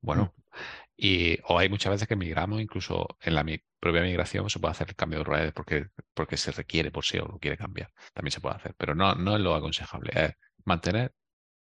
Bueno, 0.00 0.34
mm. 0.36 0.60
y, 0.96 1.38
o 1.44 1.58
hay 1.58 1.68
muchas 1.70 1.92
veces 1.92 2.08
que 2.08 2.16
migramos, 2.16 2.60
incluso 2.60 3.06
en 3.20 3.34
la 3.34 3.44
propia 3.80 4.02
migración 4.02 4.50
se 4.50 4.58
puede 4.60 4.72
hacer 4.72 4.88
el 4.90 4.96
cambio 4.96 5.24
de 5.24 5.30
URL 5.30 5.52
porque, 5.52 5.86
porque 6.14 6.36
se 6.36 6.52
requiere 6.52 6.90
por 6.90 7.04
sí 7.04 7.18
o 7.18 7.26
lo 7.26 7.38
quiere 7.38 7.56
cambiar. 7.56 7.90
También 8.12 8.32
se 8.32 8.40
puede 8.40 8.56
hacer, 8.56 8.74
pero 8.76 8.94
no, 8.94 9.14
no 9.14 9.36
es 9.36 9.40
lo 9.42 9.54
aconsejable. 9.54 10.12
Es 10.14 10.34
mantener 10.64 11.14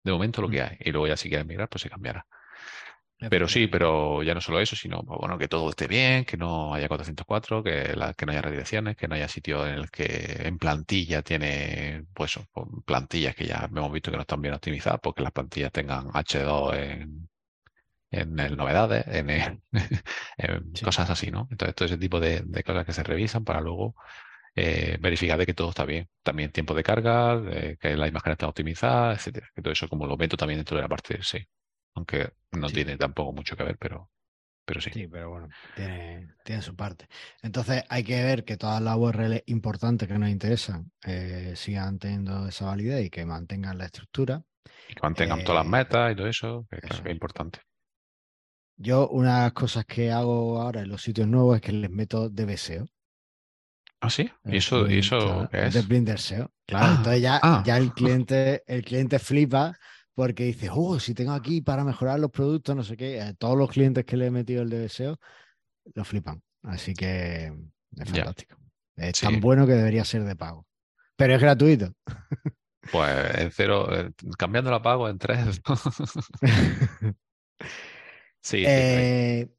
de 0.03 0.11
momento 0.11 0.41
lo 0.41 0.49
que 0.49 0.61
mm. 0.61 0.65
hay 0.65 0.77
y 0.81 0.91
luego 0.91 1.07
ya 1.07 1.17
si 1.17 1.29
quieres 1.29 1.47
migrar, 1.47 1.69
pues 1.69 1.81
se 1.81 1.89
cambiará. 1.89 2.27
Pero 3.29 3.47
sí, 3.47 3.67
pero 3.67 4.23
ya 4.23 4.33
no 4.33 4.41
solo 4.41 4.59
eso, 4.59 4.75
sino 4.75 5.03
pues, 5.03 5.19
bueno, 5.19 5.37
que 5.37 5.47
todo 5.47 5.69
esté 5.69 5.87
bien, 5.87 6.25
que 6.25 6.37
no 6.37 6.73
haya 6.73 6.87
404, 6.87 7.63
que, 7.63 7.95
que 8.17 8.25
no 8.25 8.31
haya 8.31 8.41
redirecciones, 8.41 8.95
que 8.95 9.07
no 9.07 9.15
haya 9.15 9.27
sitio 9.27 9.65
en 9.67 9.75
el 9.75 9.91
que 9.91 10.41
en 10.47 10.57
plantilla 10.57 11.21
tiene, 11.21 12.05
pues, 12.13 12.39
plantillas 12.85 13.35
que 13.35 13.45
ya 13.45 13.69
hemos 13.69 13.91
visto 13.91 14.11
que 14.11 14.17
no 14.17 14.21
están 14.21 14.41
bien 14.41 14.53
optimizadas, 14.53 14.99
porque 15.01 15.21
las 15.21 15.31
plantillas 15.31 15.71
tengan 15.71 16.07
H2 16.13 16.73
en, 16.73 17.29
en 18.11 18.39
el 18.39 18.57
novedades, 18.57 19.05
en, 19.07 19.63
cosas 20.83 21.09
así, 21.09 21.31
¿no? 21.31 21.47
Entonces, 21.51 21.75
todo 21.75 21.85
ese 21.87 21.97
tipo 21.97 22.19
de, 22.19 22.43
cosas 22.65 22.85
que 22.85 22.93
se 22.93 23.03
revisan 23.03 23.43
para 23.45 23.61
luego 23.61 23.95
eh, 24.55 24.97
verificar 25.01 25.37
de 25.39 25.45
que 25.45 25.53
todo 25.53 25.69
está 25.69 25.85
bien. 25.85 26.09
También 26.23 26.51
tiempo 26.51 26.73
de 26.75 26.83
carga, 26.83 27.41
que 27.79 27.97
la 27.97 28.07
imagen 28.07 28.33
está 28.33 28.47
optimizada, 28.47 29.13
etcétera. 29.13 29.49
Que 29.55 29.61
todo 29.61 29.73
eso 29.73 29.89
como 29.89 30.07
lo 30.07 30.17
meto 30.17 30.37
también 30.37 30.59
dentro 30.59 30.77
de 30.77 30.83
la 30.83 30.89
parte 30.89 31.19
sí 31.23 31.39
aunque 31.95 32.33
no 32.51 32.67
tiene 32.67 32.97
tampoco 32.97 33.33
mucho 33.33 33.55
que 33.55 33.63
ver, 33.63 33.77
pero, 33.77 34.11
pero 34.65 34.81
sí. 34.81 34.89
Sí, 34.93 35.07
pero 35.07 35.29
bueno, 35.29 35.49
tiene, 35.75 36.61
su 36.61 36.75
parte. 36.75 37.07
Entonces 37.41 37.83
hay 37.89 38.03
que 38.03 38.23
ver 38.23 38.43
que 38.43 38.57
todas 38.57 38.81
las 38.81 38.95
URLs 38.97 39.43
importantes 39.47 40.07
que 40.07 40.17
nos 40.17 40.29
interesan 40.29 40.91
eh, 41.05 41.53
sigan 41.55 41.99
teniendo 41.99 42.47
esa 42.47 42.65
validez 42.65 43.05
y 43.05 43.09
que 43.09 43.25
mantengan 43.25 43.77
la 43.77 43.85
estructura. 43.85 44.43
Y 44.89 44.95
que 44.95 45.01
mantengan 45.01 45.43
todas 45.43 45.65
las 45.65 45.67
eh, 45.67 45.77
metas 45.77 46.11
y 46.11 46.15
todo 46.15 46.27
eso, 46.27 46.67
que, 46.69 46.79
es 46.81 47.11
importante. 47.11 47.59
Yo 48.75 49.07
una 49.09 49.37
de 49.37 49.43
las 49.43 49.53
cosas 49.53 49.85
que 49.85 50.11
hago 50.11 50.59
ahora 50.59 50.81
en 50.81 50.89
los 50.89 51.01
sitios 51.01 51.27
nuevos 51.27 51.57
es 51.57 51.61
que 51.61 51.71
les 51.71 51.91
meto 51.91 52.29
DBSEO. 52.29 52.87
¿Ah, 54.01 54.09
sí? 54.09 54.29
¿Y 54.43 54.57
eso, 54.57 54.89
¿y 54.89 54.99
eso 54.99 55.47
es? 55.53 55.73
De 55.73 55.81
Blinder 55.81 56.19
SEO. 56.19 56.51
Claro, 56.65 56.85
ah, 56.85 56.95
entonces 56.97 57.21
ya, 57.21 57.39
ah. 57.41 57.63
ya 57.65 57.77
el 57.77 57.93
cliente, 57.93 58.63
el 58.67 58.83
cliente 58.83 59.17
flipa 59.17 59.77
porque 60.15 60.43
dices, 60.45 60.69
oh, 60.73 60.99
si 60.99 61.13
tengo 61.13 61.31
aquí 61.31 61.61
para 61.61 61.83
mejorar 61.83 62.19
los 62.19 62.31
productos, 62.31 62.75
no 62.75 62.83
sé 62.83 62.95
qué, 62.95 63.19
eh, 63.19 63.33
todos 63.37 63.57
los 63.57 63.69
clientes 63.69 64.05
que 64.05 64.17
le 64.17 64.27
he 64.27 64.31
metido 64.31 64.61
el 64.61 64.69
de 64.69 64.79
deseo 64.79 65.17
lo 65.95 66.05
flipan. 66.05 66.41
Así 66.63 66.93
que 66.93 67.47
es 67.97 68.09
fantástico. 68.09 68.57
Es 68.95 69.19
tan 69.19 69.39
bueno 69.39 69.65
que 69.65 69.73
debería 69.73 70.05
ser 70.05 70.23
de 70.23 70.35
pago. 70.35 70.65
Pero 71.15 71.35
es 71.35 71.41
gratuito. 71.41 71.93
Pues 72.91 73.37
en 73.37 73.51
cero, 73.51 73.87
eh, 73.91 74.11
cambiando 74.37 74.69
la 74.69 74.81
pago 74.81 75.09
en 75.09 75.17
tres. 75.17 75.61
sí. 78.41 78.63
Eh, 78.65 79.49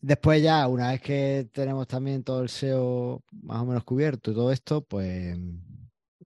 después 0.00 0.42
ya, 0.42 0.66
una 0.66 0.90
vez 0.90 1.00
que 1.00 1.48
tenemos 1.52 1.86
también 1.86 2.24
todo 2.24 2.42
el 2.42 2.48
SEO 2.48 3.22
más 3.42 3.62
o 3.62 3.66
menos 3.66 3.84
cubierto 3.84 4.30
y 4.30 4.34
todo 4.34 4.50
esto, 4.50 4.82
pues 4.82 5.38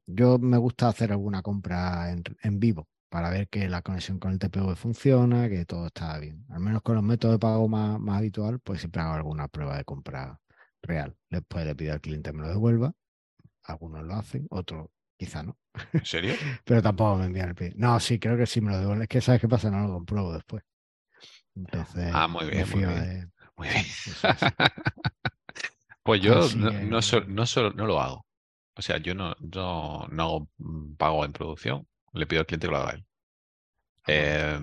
yo 0.06 0.38
me 0.38 0.56
gusta 0.56 0.88
hacer 0.88 1.12
alguna 1.12 1.42
compra 1.42 2.10
en 2.10 2.60
vivo 2.60 2.88
para 3.08 3.30
ver 3.30 3.48
que 3.48 3.68
la 3.68 3.82
conexión 3.82 4.18
con 4.18 4.32
el 4.32 4.38
TPV 4.38 4.76
funciona, 4.76 5.48
que 5.48 5.64
todo 5.64 5.86
está 5.86 6.18
bien. 6.18 6.44
Al 6.50 6.60
menos 6.60 6.82
con 6.82 6.94
los 6.94 7.04
métodos 7.04 7.36
de 7.36 7.38
pago 7.38 7.68
más, 7.68 7.98
más 7.98 8.18
habitual, 8.18 8.60
pues 8.60 8.80
siempre 8.80 9.02
hago 9.02 9.14
alguna 9.14 9.48
prueba 9.48 9.76
de 9.76 9.84
compra 9.84 10.40
real. 10.82 11.16
Después 11.30 11.64
le 11.64 11.74
pido 11.74 11.94
al 11.94 12.00
cliente 12.00 12.30
que 12.30 12.36
me 12.36 12.42
lo 12.42 12.48
devuelva. 12.48 12.92
Algunos 13.64 14.04
lo 14.04 14.14
hacen, 14.14 14.46
otros 14.50 14.88
quizá 15.16 15.42
no. 15.42 15.58
¿En 15.92 16.04
serio? 16.04 16.34
Pero 16.64 16.82
tampoco 16.82 17.16
me 17.16 17.26
envían 17.26 17.50
el 17.50 17.54
pedido. 17.54 17.76
No, 17.78 17.98
sí, 18.00 18.18
creo 18.18 18.36
que 18.36 18.46
sí 18.46 18.60
me 18.60 18.70
lo 18.70 18.78
devuelven. 18.78 19.02
Es 19.02 19.08
que 19.08 19.20
sabes 19.20 19.40
qué 19.40 19.48
pasa, 19.48 19.70
no 19.70 19.86
lo 19.86 19.92
compruebo 19.92 20.32
después. 20.32 20.62
Entonces, 21.54 22.10
ah, 22.14 22.28
muy 22.28 22.46
bien, 22.46 22.66
muy 22.70 22.84
bien. 22.84 23.32
Muy 23.56 23.68
bien. 23.68 23.84
pues 26.04 26.22
yo 26.22 26.48
no, 26.56 26.70
no, 26.70 27.00
no, 27.26 27.70
no, 27.74 27.86
lo 27.86 28.00
hago. 28.00 28.24
O 28.76 28.82
sea, 28.82 28.98
yo 28.98 29.14
no, 29.14 29.34
no, 29.40 30.06
no 30.08 30.22
hago 30.22 30.48
pago 30.96 31.24
en 31.24 31.32
producción 31.32 31.86
le 32.18 32.26
pido 32.26 32.40
al 32.40 32.46
cliente 32.46 32.66
que 32.66 32.70
lo 32.70 32.78
haga 32.78 32.92
él. 32.92 33.06
Ah, 34.02 34.06
eh, 34.08 34.60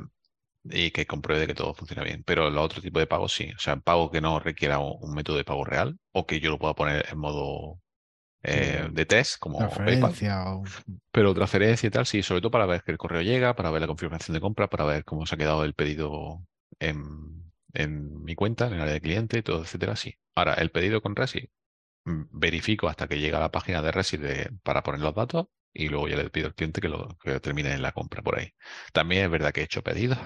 y 0.68 0.92
que 0.92 1.06
compruebe 1.06 1.48
que 1.48 1.54
todo 1.54 1.74
funciona 1.74 2.04
bien. 2.04 2.24
Pero 2.24 2.48
el 2.48 2.58
otro 2.58 2.82
tipo 2.82 3.00
de 3.00 3.08
pago 3.08 3.28
sí. 3.28 3.52
O 3.56 3.60
sea, 3.60 3.78
pago 3.78 4.12
que 4.12 4.22
no 4.22 4.40
requiera 4.40 4.80
un, 4.80 5.14
método 5.14 5.38
de 5.38 5.44
pago 5.44 5.64
real 5.64 6.00
o 6.12 6.26
que 6.26 6.40
yo 6.40 6.50
lo 6.50 6.60
pueda 6.60 6.74
poner 6.74 7.06
en 7.10 7.18
modo 7.20 7.80
eh, 8.44 8.88
de 8.92 9.06
test, 9.06 9.38
como 9.40 9.60
PayPal. 9.70 10.14
Pero 11.12 11.34
transferencia 11.34 11.88
y 11.88 11.92
tal, 11.92 12.06
sí, 12.06 12.24
sobre 12.24 12.42
todo 12.42 12.52
para 12.52 12.66
ver 12.66 12.84
que 12.84 12.92
el 12.92 12.98
correo 12.98 13.22
llega, 13.22 13.56
para 13.56 13.72
ver 13.72 13.82
la 13.82 13.88
confirmación 13.88 14.34
de 14.34 14.42
compra, 14.42 14.70
para 14.70 14.86
ver 14.86 15.06
cómo 15.06 15.26
se 15.26 15.36
ha 15.36 15.38
quedado 15.38 15.64
el 15.64 15.74
pedido 15.74 16.46
en, 16.80 17.52
en 17.74 18.24
mi 18.24 18.36
cuenta, 18.36 18.68
en 18.68 18.74
el 18.74 18.82
área 18.82 18.94
de 18.94 19.02
cliente, 19.02 19.44
todo, 19.44 19.62
etcétera, 19.62 19.96
sí. 19.96 20.16
Ahora, 20.36 20.56
el 20.56 20.72
pedido 20.72 21.02
con 21.02 21.16
Resi, 21.16 21.50
mm, 22.06 22.24
verifico 22.32 22.88
hasta 22.88 23.08
que 23.08 23.20
llega 23.20 23.38
a 23.38 23.42
la 23.42 23.52
página 23.52 23.82
de 23.82 23.92
Resi 23.92 24.18
para 24.64 24.84
poner 24.84 25.02
los 25.02 25.16
datos 25.16 25.48
y 25.76 25.90
luego 25.90 26.08
ya 26.08 26.16
le 26.16 26.30
pido 26.30 26.48
al 26.48 26.56
cliente 26.56 26.80
que 26.80 26.88
lo, 26.88 27.18
que 27.22 27.40
termine 27.42 27.74
en 27.74 27.82
la 27.82 27.92
compra 27.92 28.22
por 28.24 28.40
ahí. 28.40 28.54
También 28.94 29.26
es 29.26 29.30
verdad 29.30 29.52
que 29.52 29.62
he 29.62 29.66
hecho 29.66 29.84
pedidos 29.84 30.18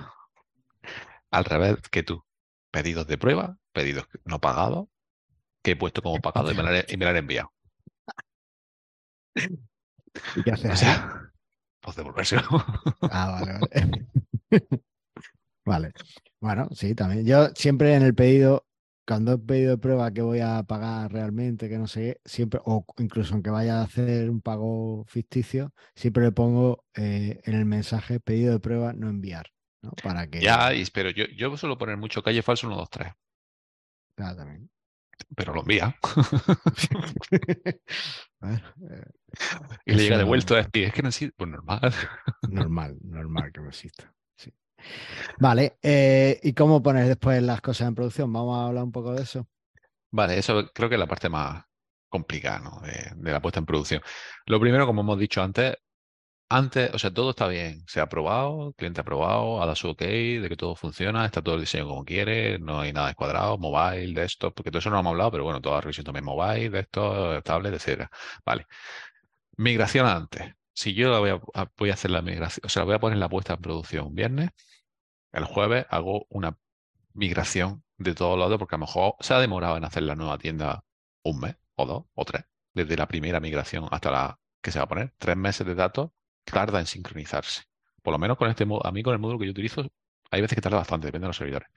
al 1.32 1.44
revés 1.44 1.78
que 1.92 2.04
tú. 2.04 2.24
Pedidos 2.72 3.08
de 3.08 3.18
prueba, 3.18 3.58
pedidos 3.74 4.06
no 4.26 4.40
pagados, 4.40 4.88
que 5.64 5.72
he 5.72 5.76
puesto 5.76 6.04
como 6.04 6.22
pagado 6.22 6.52
y 6.52 6.56
me 6.56 6.62
lo 6.62 7.10
han, 7.10 7.18
enviado. 7.18 7.52
¿Y 10.36 10.44
qué 10.44 10.52
haces? 10.52 10.72
O 10.72 10.76
sea, 10.76 11.32
pues 11.82 11.96
devolvérselo. 11.96 12.44
Ah, 13.12 13.42
vale, 13.42 13.54
vale. 13.60 14.08
vale. 15.66 15.94
Bueno, 16.40 16.70
sí, 16.74 16.94
también. 16.94 17.26
Yo 17.26 17.48
siempre 17.56 17.96
en 17.96 18.04
el 18.04 18.14
pedido 18.14 18.69
cuando 19.10 19.34
he 19.34 19.38
pedido 19.40 19.72
de 19.72 19.80
prueba 19.80 20.14
que 20.14 20.22
voy 20.22 20.40
a 20.40 20.62
pagar 20.62 21.12
realmente, 21.12 21.68
que 21.68 21.80
no 21.80 21.88
sé 21.88 22.22
siempre, 22.26 22.62
o 22.64 22.86
incluso 23.00 23.34
aunque 23.34 23.50
vaya 23.50 23.80
a 23.80 23.86
hacer 23.86 24.30
un 24.30 24.40
pago 24.40 25.04
ficticio, 25.08 25.74
siempre 25.96 26.26
le 26.26 26.32
pongo 26.32 26.86
eh, 26.94 27.42
en 27.44 27.56
el 27.56 27.66
mensaje 27.66 28.20
pedido 28.20 28.54
de 28.54 28.60
prueba 28.60 28.94
no 28.94 29.10
enviar. 29.10 29.48
¿no? 29.82 29.94
Para 30.04 30.30
que... 30.30 30.42
Ya, 30.42 30.70
pero 30.94 31.10
yo, 31.10 31.26
yo 31.36 31.58
suelo 31.58 31.80
poner 31.80 31.98
mucho 31.98 32.22
calle 32.22 32.44
falso 32.44 32.68
1, 32.68 32.76
2, 32.76 32.90
3. 32.92 33.14
Ya, 34.18 34.36
también. 34.36 34.70
Pero 35.36 35.56
lo 35.56 35.62
envía. 35.62 35.98
y 39.86 39.92
le 39.92 40.04
llega 40.04 40.20
de 40.20 40.24
vuelta 40.24 40.54
a 40.54 40.58
decir, 40.58 40.84
es 40.84 40.94
que 40.94 41.02
no 41.02 41.10
existe. 41.10 41.34
Pues 41.36 41.50
normal. 41.50 41.92
normal, 42.48 42.96
normal 43.02 43.52
que 43.52 43.60
no 43.60 43.70
exista. 43.70 44.14
Vale, 45.40 45.78
eh, 45.82 46.40
¿y 46.44 46.54
cómo 46.54 46.82
pones 46.82 47.08
después 47.08 47.42
las 47.42 47.62
cosas 47.62 47.88
en 47.88 47.96
producción? 47.96 48.32
Vamos 48.32 48.58
a 48.58 48.68
hablar 48.68 48.84
un 48.84 48.92
poco 48.92 49.14
de 49.14 49.24
eso. 49.24 49.48
Vale, 50.12 50.38
eso 50.38 50.70
creo 50.74 50.90
que 50.90 50.96
es 50.96 51.00
la 51.00 51.08
parte 51.08 51.30
más 51.30 51.64
complicada 52.10 52.82
de, 53.16 53.32
la 53.32 53.42
puesta 53.42 53.60
en 53.60 53.66
producción. 53.66 54.02
Lo 54.46 54.60
primero, 54.60 54.86
como 54.86 55.02
hemos 55.02 55.20
dicho 55.20 55.42
antes, 55.42 55.76
antes, 56.50 56.92
o 56.94 57.00
sea, 57.00 57.14
todo 57.14 57.32
está 57.32 57.48
bien, 57.48 57.84
se 57.88 58.00
ha 58.00 58.04
aprobado, 58.04 58.74
cliente 58.74 59.02
ha 59.02 59.04
aprobado, 59.04 59.58
ha 59.62 59.66
dado 59.66 59.76
su 59.76 59.90
ok, 59.90 60.02
de 60.02 60.48
que 60.50 60.58
todo 60.58 60.76
funciona, 60.76 61.26
está 61.26 61.42
todo 61.44 61.56
el 61.56 61.62
diseño 61.62 61.88
como 61.88 62.04
quiere, 62.04 62.58
no 62.60 62.82
hay 62.82 62.92
nada 62.92 63.08
descuadrado, 63.08 63.58
mobile, 63.60 64.20
desktop, 64.20 64.56
porque 64.56 64.72
todo 64.72 64.80
eso 64.80 64.90
no 64.90 65.00
hemos 65.00 65.12
hablado, 65.12 65.32
pero 65.32 65.44
bueno, 65.44 65.62
toda 65.62 65.76
la 65.76 65.82
revisión 65.82 66.06
también 66.06 66.26
mobile, 66.26 66.70
desktop, 66.72 67.44
tablet, 67.44 67.76
etcétera. 67.76 68.10
Vale. 68.46 68.66
Migración 69.58 70.08
antes. 70.08 70.54
Si 70.80 70.94
yo 70.94 71.20
voy 71.20 71.32
a, 71.32 71.72
voy 71.78 71.90
a 71.90 71.94
hacer 71.94 72.10
la 72.10 72.22
migración, 72.22 72.66
o 72.66 72.70
sea, 72.70 72.86
voy 72.86 72.96
a 72.96 73.00
poner 73.00 73.18
la 73.18 73.28
puesta 73.28 73.54
en 73.54 73.60
producción 73.60 74.16
viernes, 74.16 74.52
el 75.34 75.44
jueves 75.44 75.86
hago 75.90 76.26
una 76.30 76.58
migración 77.14 77.84
de 77.98 78.16
todos 78.16 78.40
lados 78.40 78.58
porque 78.58 78.76
a 78.76 78.78
lo 78.78 78.86
mejor 78.86 79.16
se 79.20 79.34
ha 79.34 79.40
demorado 79.40 79.76
en 79.76 79.84
hacer 79.84 80.04
la 80.04 80.16
nueva 80.16 80.38
tienda 80.38 80.86
un 81.24 81.42
mes 81.42 81.58
o 81.76 81.86
dos 81.86 82.06
o 82.14 82.24
tres, 82.24 82.46
desde 82.74 82.96
la 82.96 83.10
primera 83.10 83.42
migración 83.42 83.90
hasta 83.92 84.10
la 84.10 84.40
que 84.62 84.72
se 84.72 84.80
va 84.80 84.86
a 84.86 84.88
poner. 84.88 85.14
Tres 85.18 85.36
meses 85.36 85.68
de 85.68 85.76
datos 85.76 86.12
tarda 86.46 86.80
en 86.80 86.86
sincronizarse. 86.86 87.64
Por 88.02 88.14
lo 88.14 88.18
menos 88.18 88.38
con 88.38 88.50
este 88.50 88.64
a 88.64 88.92
mí 88.94 89.04
con 89.04 89.12
el 89.12 89.20
módulo 89.20 89.38
que 89.38 89.48
yo 89.48 89.52
utilizo, 89.52 89.86
hay 90.32 90.40
veces 90.40 90.56
que 90.56 90.62
tarda 90.62 90.78
bastante, 90.78 91.08
depende 91.08 91.26
de 91.26 91.30
los 91.30 91.36
servidores. 91.36 91.68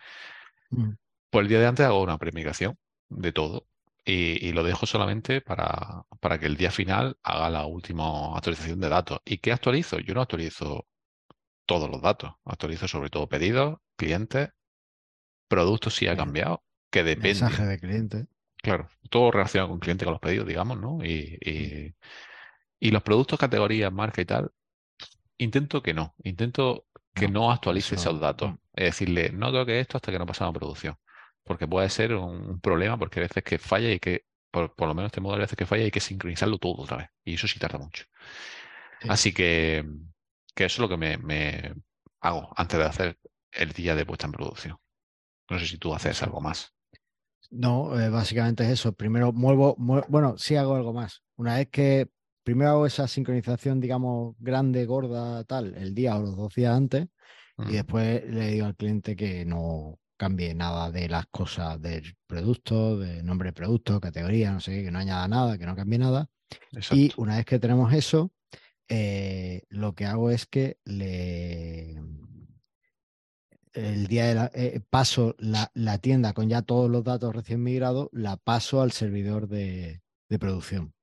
Mm. 0.70 0.92
Pues 1.28 1.42
el 1.42 1.48
día 1.48 1.58
de 1.58 1.66
antes 1.66 1.84
hago 1.84 2.02
una 2.02 2.18
premigración 2.18 2.78
de 3.08 3.32
todo 3.32 3.66
y, 4.04 4.46
y 4.48 4.52
lo 4.52 4.62
dejo 4.64 4.86
solamente 4.86 5.40
para, 5.40 6.04
para 6.20 6.38
que 6.38 6.46
el 6.46 6.56
día 6.56 6.70
final 6.70 7.18
haga 7.22 7.50
la 7.50 7.66
última 7.66 8.36
actualización 8.36 8.80
de 8.80 8.88
datos. 8.88 9.20
¿Y 9.24 9.38
qué 9.38 9.52
actualizo? 9.52 9.98
Yo 10.00 10.14
no 10.14 10.22
actualizo 10.22 10.86
todos 11.66 11.90
los 11.90 12.02
datos, 12.02 12.32
actualizo 12.44 12.88
sobre 12.88 13.10
todo 13.10 13.28
pedidos, 13.28 13.78
clientes, 13.96 14.50
productos 15.48 15.94
si 15.94 16.06
ha 16.08 16.16
cambiado, 16.16 16.64
que 16.90 17.02
depende. 17.04 17.32
Mensaje 17.44 17.64
de 17.66 17.78
cliente. 17.78 18.26
Claro, 18.62 18.88
todo 19.10 19.30
relacionado 19.32 19.70
con 19.70 19.80
cliente, 19.80 20.04
con 20.04 20.12
los 20.12 20.20
pedidos, 20.20 20.46
digamos, 20.46 20.78
¿no? 20.80 21.04
Y, 21.04 21.36
y- 21.40 21.94
y 22.80 22.90
los 22.92 23.02
productos, 23.02 23.38
categorías, 23.38 23.92
marca 23.92 24.20
y 24.22 24.26
tal, 24.26 24.52
intento 25.38 25.82
que 25.82 25.94
no, 25.94 26.14
intento 26.24 26.86
que 27.14 27.28
No, 27.28 27.32
no 27.32 27.52
actualice 27.52 27.94
eso, 27.94 27.96
esos 27.96 28.20
datos. 28.20 28.52
mm. 28.52 28.58
Es 28.74 28.86
decirle, 28.86 29.30
no 29.32 29.52
toque 29.52 29.80
esto 29.80 29.98
hasta 29.98 30.12
que 30.12 30.18
no 30.18 30.26
pasamos 30.26 30.56
a 30.56 30.58
producción. 30.60 30.96
Porque 31.44 31.66
puede 31.68 31.88
ser 31.90 32.14
un, 32.14 32.50
un 32.50 32.60
problema, 32.60 32.98
porque 32.98 33.20
hay 33.20 33.24
veces 33.28 33.42
que 33.44 33.58
falla 33.58 33.90
y 33.92 34.00
que, 34.00 34.26
por, 34.50 34.74
por 34.74 34.88
lo 34.88 34.94
menos 34.94 35.10
este 35.10 35.20
modo, 35.20 35.34
hay 35.34 35.40
veces 35.40 35.56
que 35.56 35.66
falla 35.66 35.82
y 35.82 35.84
hay 35.86 35.90
que 35.90 36.00
sincronizarlo 36.00 36.58
todo 36.58 36.82
otra 36.82 36.98
vez. 36.98 37.08
Y 37.24 37.34
eso 37.34 37.48
sí 37.48 37.58
tarda 37.58 37.78
mucho. 37.78 38.04
Sí. 39.00 39.08
Así 39.08 39.32
que, 39.34 39.84
que 40.54 40.64
eso 40.64 40.76
es 40.76 40.78
lo 40.80 40.88
que 40.88 40.96
me, 40.96 41.16
me 41.18 41.74
hago 42.20 42.52
antes 42.56 42.78
de 42.78 42.84
hacer 42.86 43.18
el 43.52 43.72
día 43.72 43.94
de 43.94 44.06
puesta 44.06 44.26
en 44.26 44.32
producción. 44.32 44.78
No 45.50 45.58
sé 45.58 45.66
si 45.68 45.78
tú 45.78 45.94
haces 45.94 46.22
algo 46.24 46.40
más. 46.42 46.74
No, 47.50 47.98
eh, 48.00 48.08
básicamente 48.08 48.64
es 48.64 48.70
eso. 48.70 48.92
Primero 48.94 49.32
muevo, 49.32 49.76
mue- 49.76 50.04
bueno, 50.08 50.38
sí 50.38 50.56
hago 50.56 50.74
algo 50.74 50.92
más. 50.92 51.22
Una 51.36 51.56
vez 51.56 51.68
que 51.70 52.08
primero 52.42 52.70
hago 52.70 52.86
esa 52.86 53.06
sincronización, 53.06 53.78
digamos, 53.80 54.34
grande, 54.38 54.86
gorda, 54.86 55.44
tal, 55.44 55.74
el 55.76 55.94
día 55.94 56.16
o 56.16 56.22
los 56.22 56.36
dos 56.36 56.54
días 56.54 56.74
antes, 56.74 57.08
y 57.64 57.74
Mm, 57.74 57.74
después 57.74 58.24
le 58.26 58.48
digo 58.48 58.66
al 58.66 58.76
cliente 58.76 59.16
que 59.16 59.44
no 59.46 59.98
cambie 60.22 60.54
nada 60.54 60.92
de 60.92 61.08
las 61.08 61.26
cosas 61.32 61.82
del 61.82 62.14
producto, 62.28 62.96
de 62.96 63.24
nombre 63.24 63.48
de 63.48 63.52
producto, 63.54 64.00
categoría, 64.00 64.52
no 64.52 64.60
sé 64.60 64.70
qué, 64.70 64.84
que 64.84 64.92
no 64.92 65.00
añada 65.00 65.26
nada, 65.26 65.58
que 65.58 65.66
no 65.66 65.74
cambie 65.74 65.98
nada. 65.98 66.28
Y 66.92 67.10
una 67.16 67.38
vez 67.38 67.44
que 67.44 67.58
tenemos 67.58 67.92
eso, 67.92 68.30
eh, 68.88 69.64
lo 69.68 69.96
que 69.96 70.06
hago 70.06 70.30
es 70.30 70.46
que 70.46 70.78
le 70.84 72.00
el 73.72 74.06
día 74.06 74.26
de 74.26 74.34
la 74.36 74.50
eh, 74.54 74.80
paso 74.88 75.34
la, 75.38 75.72
la 75.74 75.98
tienda 75.98 76.34
con 76.34 76.48
ya 76.48 76.62
todos 76.62 76.88
los 76.88 77.02
datos 77.02 77.34
recién 77.34 77.60
migrados, 77.60 78.08
la 78.12 78.36
paso 78.36 78.80
al 78.80 78.92
servidor 78.92 79.48
de, 79.48 80.02
de 80.28 80.38
producción. 80.38 80.94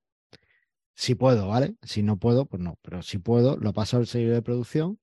Si 0.94 1.14
puedo, 1.14 1.48
¿vale? 1.48 1.74
Si 1.82 2.02
no 2.02 2.18
puedo, 2.18 2.46
pues 2.46 2.62
no, 2.62 2.78
pero 2.80 3.02
si 3.02 3.18
puedo, 3.18 3.58
lo 3.58 3.74
paso 3.74 3.98
al 3.98 4.06
servidor 4.06 4.36
de 4.36 4.42
producción 4.42 4.98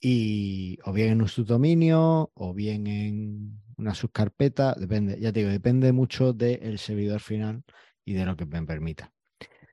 y 0.00 0.78
o 0.84 0.92
bien 0.92 1.10
en 1.12 1.22
un 1.22 1.28
subdominio 1.28 2.30
o 2.34 2.54
bien 2.54 2.86
en 2.86 3.62
una 3.76 3.94
subcarpeta, 3.94 4.74
depende, 4.74 5.18
ya 5.20 5.32
te 5.32 5.40
digo, 5.40 5.50
depende 5.52 5.92
mucho 5.92 6.32
del 6.32 6.78
servidor 6.78 7.20
final 7.20 7.64
y 8.04 8.14
de 8.14 8.24
lo 8.26 8.36
que 8.36 8.46
me 8.46 8.62
permita. 8.64 9.12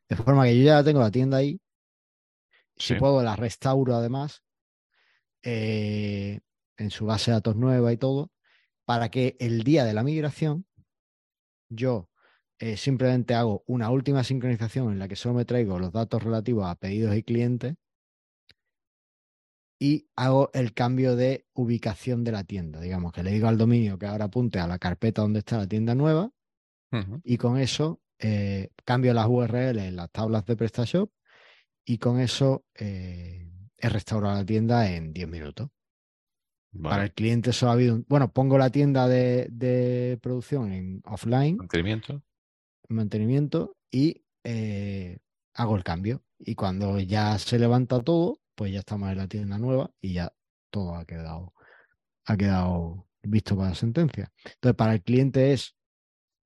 De 0.09 0.15
forma 0.15 0.45
que 0.45 0.57
yo 0.59 0.65
ya 0.65 0.83
tengo 0.83 1.01
la 1.01 1.11
tienda 1.11 1.37
ahí, 1.37 1.59
si 2.77 2.95
Sí. 2.95 2.95
puedo 2.95 3.23
la 3.23 3.35
restauro 3.35 3.95
además 3.95 4.43
eh, 5.43 6.39
en 6.77 6.91
su 6.91 7.05
base 7.05 7.31
de 7.31 7.35
datos 7.35 7.55
nueva 7.55 7.91
y 7.93 7.97
todo, 7.97 8.31
para 8.85 9.09
que 9.09 9.37
el 9.39 9.63
día 9.63 9.85
de 9.85 9.93
la 9.93 10.03
migración 10.03 10.65
yo 11.69 12.09
eh, 12.59 12.77
simplemente 12.77 13.33
hago 13.33 13.63
una 13.67 13.89
última 13.89 14.23
sincronización 14.23 14.91
en 14.91 14.99
la 14.99 15.07
que 15.07 15.15
solo 15.15 15.35
me 15.35 15.45
traigo 15.45 15.79
los 15.79 15.91
datos 15.91 16.23
relativos 16.23 16.65
a 16.67 16.75
pedidos 16.75 17.15
y 17.15 17.23
clientes 17.23 17.75
y 19.83 20.07
hago 20.15 20.51
el 20.53 20.73
cambio 20.75 21.15
de 21.15 21.47
ubicación 21.53 22.23
de 22.23 22.31
la 22.31 22.43
tienda. 22.43 22.79
Digamos 22.79 23.11
que 23.13 23.23
le 23.23 23.31
digo 23.31 23.47
al 23.47 23.57
dominio 23.57 23.97
que 23.97 24.05
ahora 24.05 24.25
apunte 24.25 24.59
a 24.59 24.67
la 24.67 24.77
carpeta 24.77 25.23
donde 25.23 25.39
está 25.39 25.57
la 25.57 25.65
tienda 25.67 25.95
nueva 25.95 26.31
y 27.23 27.37
con 27.37 27.57
eso 27.57 27.99
eh, 28.19 28.69
cambio 28.85 29.13
las 29.15 29.25
URL 29.27 29.79
en 29.79 29.95
las 29.95 30.11
tablas 30.11 30.45
de 30.45 30.55
PrestaShop 30.55 31.09
y 31.83 31.97
con 31.97 32.19
eso 32.19 32.63
eh, 32.75 33.49
he 33.77 33.89
restaurado 33.89 34.35
la 34.35 34.45
tienda 34.45 34.91
en 34.91 35.13
10 35.13 35.27
minutos. 35.27 35.69
Para 36.91 37.03
el 37.05 37.13
cliente 37.13 37.51
solo 37.51 37.71
ha 37.71 37.73
habido, 37.73 37.95
un- 37.95 38.05
bueno, 38.07 38.31
pongo 38.31 38.57
la 38.59 38.69
tienda 38.69 39.07
de, 39.07 39.47
de 39.51 40.19
producción 40.21 40.71
en 40.71 41.01
offline, 41.05 41.57
Mantenimiento. 41.57 42.21
en 42.87 42.95
mantenimiento 42.95 43.77
y 43.89 44.23
eh, 44.43 45.17
hago 45.55 45.75
el 45.75 45.83
cambio. 45.83 46.23
Y 46.37 46.53
cuando 46.55 46.99
ya 46.99 47.37
se 47.39 47.57
levanta 47.57 47.99
todo, 48.01 48.40
pues 48.61 48.71
ya 48.71 48.81
estamos 48.81 49.09
en 49.09 49.17
la 49.17 49.27
tienda 49.27 49.57
nueva 49.57 49.89
y 49.99 50.13
ya 50.13 50.31
todo 50.69 50.93
ha 50.93 51.03
quedado, 51.03 51.51
ha 52.25 52.37
quedado 52.37 53.07
visto 53.23 53.57
para 53.57 53.73
sentencia. 53.73 54.31
Entonces, 54.45 54.75
para 54.75 54.93
el 54.93 55.01
cliente 55.01 55.51
es 55.51 55.75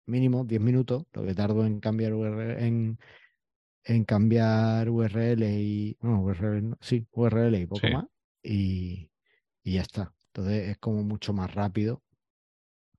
mínimo 0.06 0.46
10 0.46 0.62
minutos, 0.62 1.04
lo 1.12 1.26
que 1.26 1.36
tardo 1.36 1.66
en 1.66 1.82
cambiar 1.82 2.14
URL, 2.14 2.66
en, 2.66 3.00
en 3.84 4.06
cambiar 4.06 4.90
URL 4.90 5.44
y, 5.44 5.98
bueno, 6.00 6.22
URL, 6.22 6.78
sí, 6.80 7.06
URL 7.12 7.60
y 7.60 7.66
poco 7.66 7.86
Sí. 7.86 7.94
más, 7.94 8.06
y, 8.42 9.12
y 9.62 9.74
ya 9.74 9.82
está. 9.82 10.14
Entonces 10.28 10.70
es 10.70 10.78
como 10.78 11.04
mucho 11.04 11.34
más 11.34 11.54
rápido. 11.54 12.02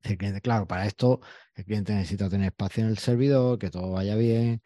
El 0.03 0.19
cliente, 0.19 0.43
claro, 0.43 0.67
para 0.67 0.85
esto 0.85 1.23
el 1.55 1.65
cliente 1.65 1.95
necesita 1.95 2.29
tener 2.29 2.49
espacio 2.49 2.85
en 2.85 2.91
el 2.91 2.99
servidor, 2.99 3.59
que 3.59 3.71
todo 3.71 3.93
vaya 3.93 4.15
bien, 4.15 4.61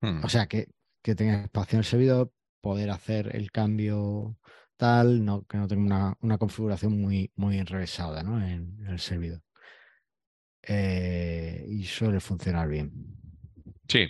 Mm, 0.00 0.24
o 0.24 0.28
sea, 0.28 0.48
que, 0.48 0.66
que 1.02 1.14
tenga 1.14 1.44
espacio 1.44 1.76
en 1.76 1.78
el 1.78 1.84
servidor, 1.84 2.32
poder 2.62 2.88
hacer 2.90 3.36
el 3.36 3.50
cambio 3.50 4.38
tal, 4.78 5.24
no, 5.24 5.44
que 5.44 5.58
no 5.58 5.68
tenga 5.68 5.82
una, 5.82 6.16
una 6.20 6.38
configuración 6.38 6.98
muy, 7.00 7.30
muy 7.36 7.58
enrevesada 7.58 8.22
¿no? 8.22 8.42
en, 8.42 8.78
en 8.80 8.86
el 8.86 8.98
servidor. 8.98 9.42
Eh, 10.62 11.64
y 11.68 11.84
suele 11.84 12.20
funcionar 12.20 12.68
bien. 12.68 12.92
Sí. 13.88 14.08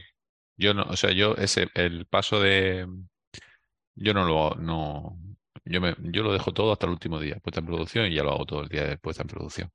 Yo 0.56 0.74
no, 0.74 0.84
o 0.84 0.96
sea, 0.96 1.10
yo 1.12 1.34
ese, 1.36 1.68
el 1.74 2.06
paso 2.06 2.40
de, 2.40 2.86
yo 3.94 4.14
no 4.14 4.24
lo, 4.24 4.54
no, 4.56 5.18
yo 5.64 5.80
me, 5.80 5.94
yo 5.98 6.22
lo 6.22 6.32
dejo 6.32 6.52
todo 6.52 6.72
hasta 6.72 6.86
el 6.86 6.92
último 6.92 7.18
día, 7.18 7.40
puesta 7.42 7.60
en 7.60 7.66
producción 7.66 8.06
y 8.06 8.14
ya 8.14 8.22
lo 8.22 8.32
hago 8.32 8.44
todo 8.44 8.62
el 8.62 8.68
día 8.68 8.84
de 8.84 8.98
puesta 8.98 9.22
en 9.22 9.28
producción. 9.28 9.70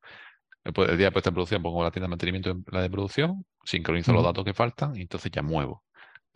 Después, 0.63 0.89
el 0.89 0.97
día 0.97 1.07
de 1.07 1.11
puesta 1.11 1.29
en 1.29 1.33
producción 1.33 1.63
pongo 1.63 1.83
la 1.83 1.91
tienda 1.91 2.05
de 2.05 2.09
mantenimiento 2.09 2.51
en 2.51 2.63
la 2.71 2.81
de 2.81 2.89
producción, 2.89 3.45
sincronizo 3.63 4.13
los 4.13 4.23
datos 4.23 4.45
que 4.45 4.53
faltan 4.53 4.95
y 4.95 5.01
entonces 5.01 5.31
ya 5.31 5.41
muevo. 5.41 5.83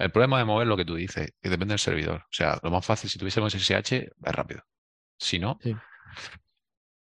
El 0.01 0.11
problema 0.11 0.37
de 0.39 0.45
mover 0.45 0.67
lo 0.67 0.77
que 0.77 0.85
tú 0.85 0.95
dices, 0.95 1.31
que 1.41 1.49
depende 1.49 1.73
del 1.73 1.79
servidor. 1.79 2.21
O 2.21 2.33
sea, 2.33 2.59
lo 2.63 2.71
más 2.71 2.85
fácil 2.85 3.09
si 3.09 3.19
tuviésemos 3.19 3.53
SSH 3.53 3.95
es 3.97 4.11
rápido. 4.35 4.61
Si 5.19 5.39
no, 5.39 5.59
Sí. 5.61 5.75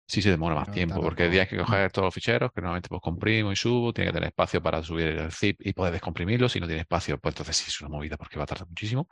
sí 0.08 0.22
se 0.22 0.32
demora 0.32 0.56
más 0.56 0.66
Pero 0.66 0.74
tiempo, 0.76 1.02
porque 1.02 1.30
tienes 1.30 1.48
que 1.50 1.56
Mm. 1.56 1.60
coger 1.60 1.92
todos 1.92 2.06
los 2.08 2.14
ficheros, 2.14 2.52
que 2.52 2.62
normalmente 2.62 2.90
pues 2.90 3.02
comprimo 3.02 3.52
y 3.52 3.56
subo, 3.56 3.94
tiene 3.94 4.10
que 4.10 4.14
tener 4.14 4.28
espacio 4.30 4.62
para 4.62 4.82
subir 4.84 5.08
el 5.08 5.32
zip 5.32 5.62
y 5.64 5.74
poder 5.74 5.94
descomprimirlo. 5.94 6.50
Si 6.50 6.60
no 6.60 6.66
tiene 6.68 6.82
espacio, 6.82 7.18
pues 7.20 7.34
entonces 7.34 7.58
sí 7.58 7.66
es 7.68 7.80
una 7.82 7.90
movida 7.90 8.18
porque 8.18 8.38
va 8.38 8.44
a 8.44 8.48
tardar 8.48 8.68
muchísimo. 8.68 9.08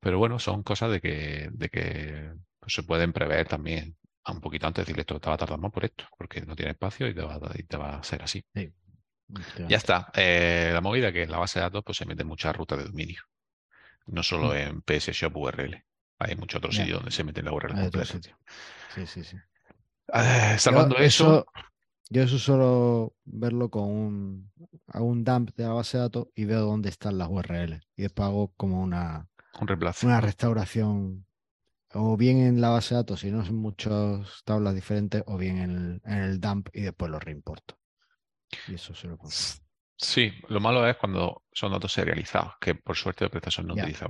Pero 0.00 0.18
bueno, 0.18 0.38
son 0.38 0.62
cosas 0.62 0.90
de 0.92 1.00
que, 1.00 1.48
de 1.52 1.68
que 1.68 2.32
pues, 2.58 2.72
se 2.74 2.82
pueden 2.82 3.12
prever 3.12 3.48
también 3.48 3.96
a 4.24 4.32
un 4.32 4.40
poquito 4.40 4.66
antes, 4.66 4.84
decirle 4.84 5.02
esto 5.02 5.20
te 5.20 5.28
va 5.28 5.34
a 5.34 5.38
tardar 5.38 5.58
más 5.58 5.72
por 5.72 5.84
esto, 5.84 6.04
porque 6.18 6.42
no 6.42 6.56
tiene 6.56 6.72
espacio 6.72 7.08
y 7.08 7.14
te 7.14 7.22
va, 7.22 7.34
a- 7.36 7.52
y 7.58 7.62
te 7.64 7.76
va 7.76 7.96
a 7.98 8.02
ser 8.02 8.22
así. 8.22 8.44
Sí, 8.54 8.72
Ya 9.68 9.76
está. 9.76 10.10
Eh, 10.14 10.70
la 10.72 10.80
movida 10.80 11.12
que 11.12 11.22
en 11.22 11.30
la 11.30 11.38
base 11.38 11.58
de 11.58 11.64
datos 11.64 11.82
pues 11.84 11.98
se 11.98 12.06
meten 12.06 12.26
muchas 12.26 12.54
rutas 12.56 12.78
de 12.78 12.84
dominio, 12.84 13.22
no 14.06 14.22
solo 14.22 14.48
Mm. 14.50 14.56
en 14.56 14.82
PS 14.82 15.12
Shop 15.12 15.36
URL. 15.36 15.84
Hay 16.18 16.36
muchos 16.36 16.58
otros 16.58 16.76
sitios 16.76 16.98
donde 16.98 17.10
se 17.12 17.24
meten 17.24 17.44
la 17.46 17.52
URL 17.52 17.74
completa. 17.80 18.18
Sí, 18.94 19.06
sí, 19.06 19.24
sí. 19.24 19.36
Eh, 20.12 20.50
Yo 20.54 20.58
salvando 20.58 20.96
eso, 20.96 21.38
eso, 21.40 21.46
yo 22.10 22.22
eso 22.22 22.38
suelo 22.38 23.14
verlo 23.24 23.70
con 23.70 23.84
un, 23.88 24.52
hago 24.88 25.06
un 25.06 25.24
dump 25.24 25.50
de 25.56 25.64
la 25.64 25.72
base 25.72 25.96
de 25.96 26.02
datos 26.02 26.28
y 26.34 26.44
veo 26.44 26.60
dónde 26.62 26.88
están 26.90 27.16
las 27.16 27.28
URL. 27.30 27.80
Y 27.96 28.02
después 28.02 28.26
hago 28.26 28.52
como 28.56 28.82
una, 28.82 29.28
un 29.60 29.68
reemplazo. 29.68 30.06
una 30.06 30.20
restauración, 30.20 31.24
o 31.94 32.16
bien 32.16 32.38
en 32.38 32.60
la 32.60 32.68
base 32.70 32.94
de 32.94 33.00
datos, 33.00 33.20
si 33.20 33.30
no 33.30 33.44
son 33.44 33.56
muchas 33.56 34.42
tablas 34.44 34.74
diferentes, 34.74 35.22
o 35.26 35.38
bien 35.38 35.58
en 35.58 35.70
el, 35.70 36.02
en 36.04 36.18
el 36.18 36.40
dump 36.40 36.68
y 36.74 36.82
después 36.82 37.10
lo 37.10 37.18
reimporto. 37.18 37.78
Y 38.66 38.74
eso 38.74 38.94
suele 38.94 39.16
funcionar. 39.16 39.60
Sí, 39.96 40.32
lo 40.48 40.60
malo 40.60 40.86
es 40.86 40.96
cuando 40.96 41.42
son 41.52 41.72
datos 41.72 41.92
serializados, 41.92 42.54
que 42.60 42.74
por 42.74 42.96
suerte 42.96 43.24
de 43.24 43.30
PrestaShop 43.30 43.66
no 43.66 43.76
Ya. 43.76 43.82
utiliza 43.82 44.06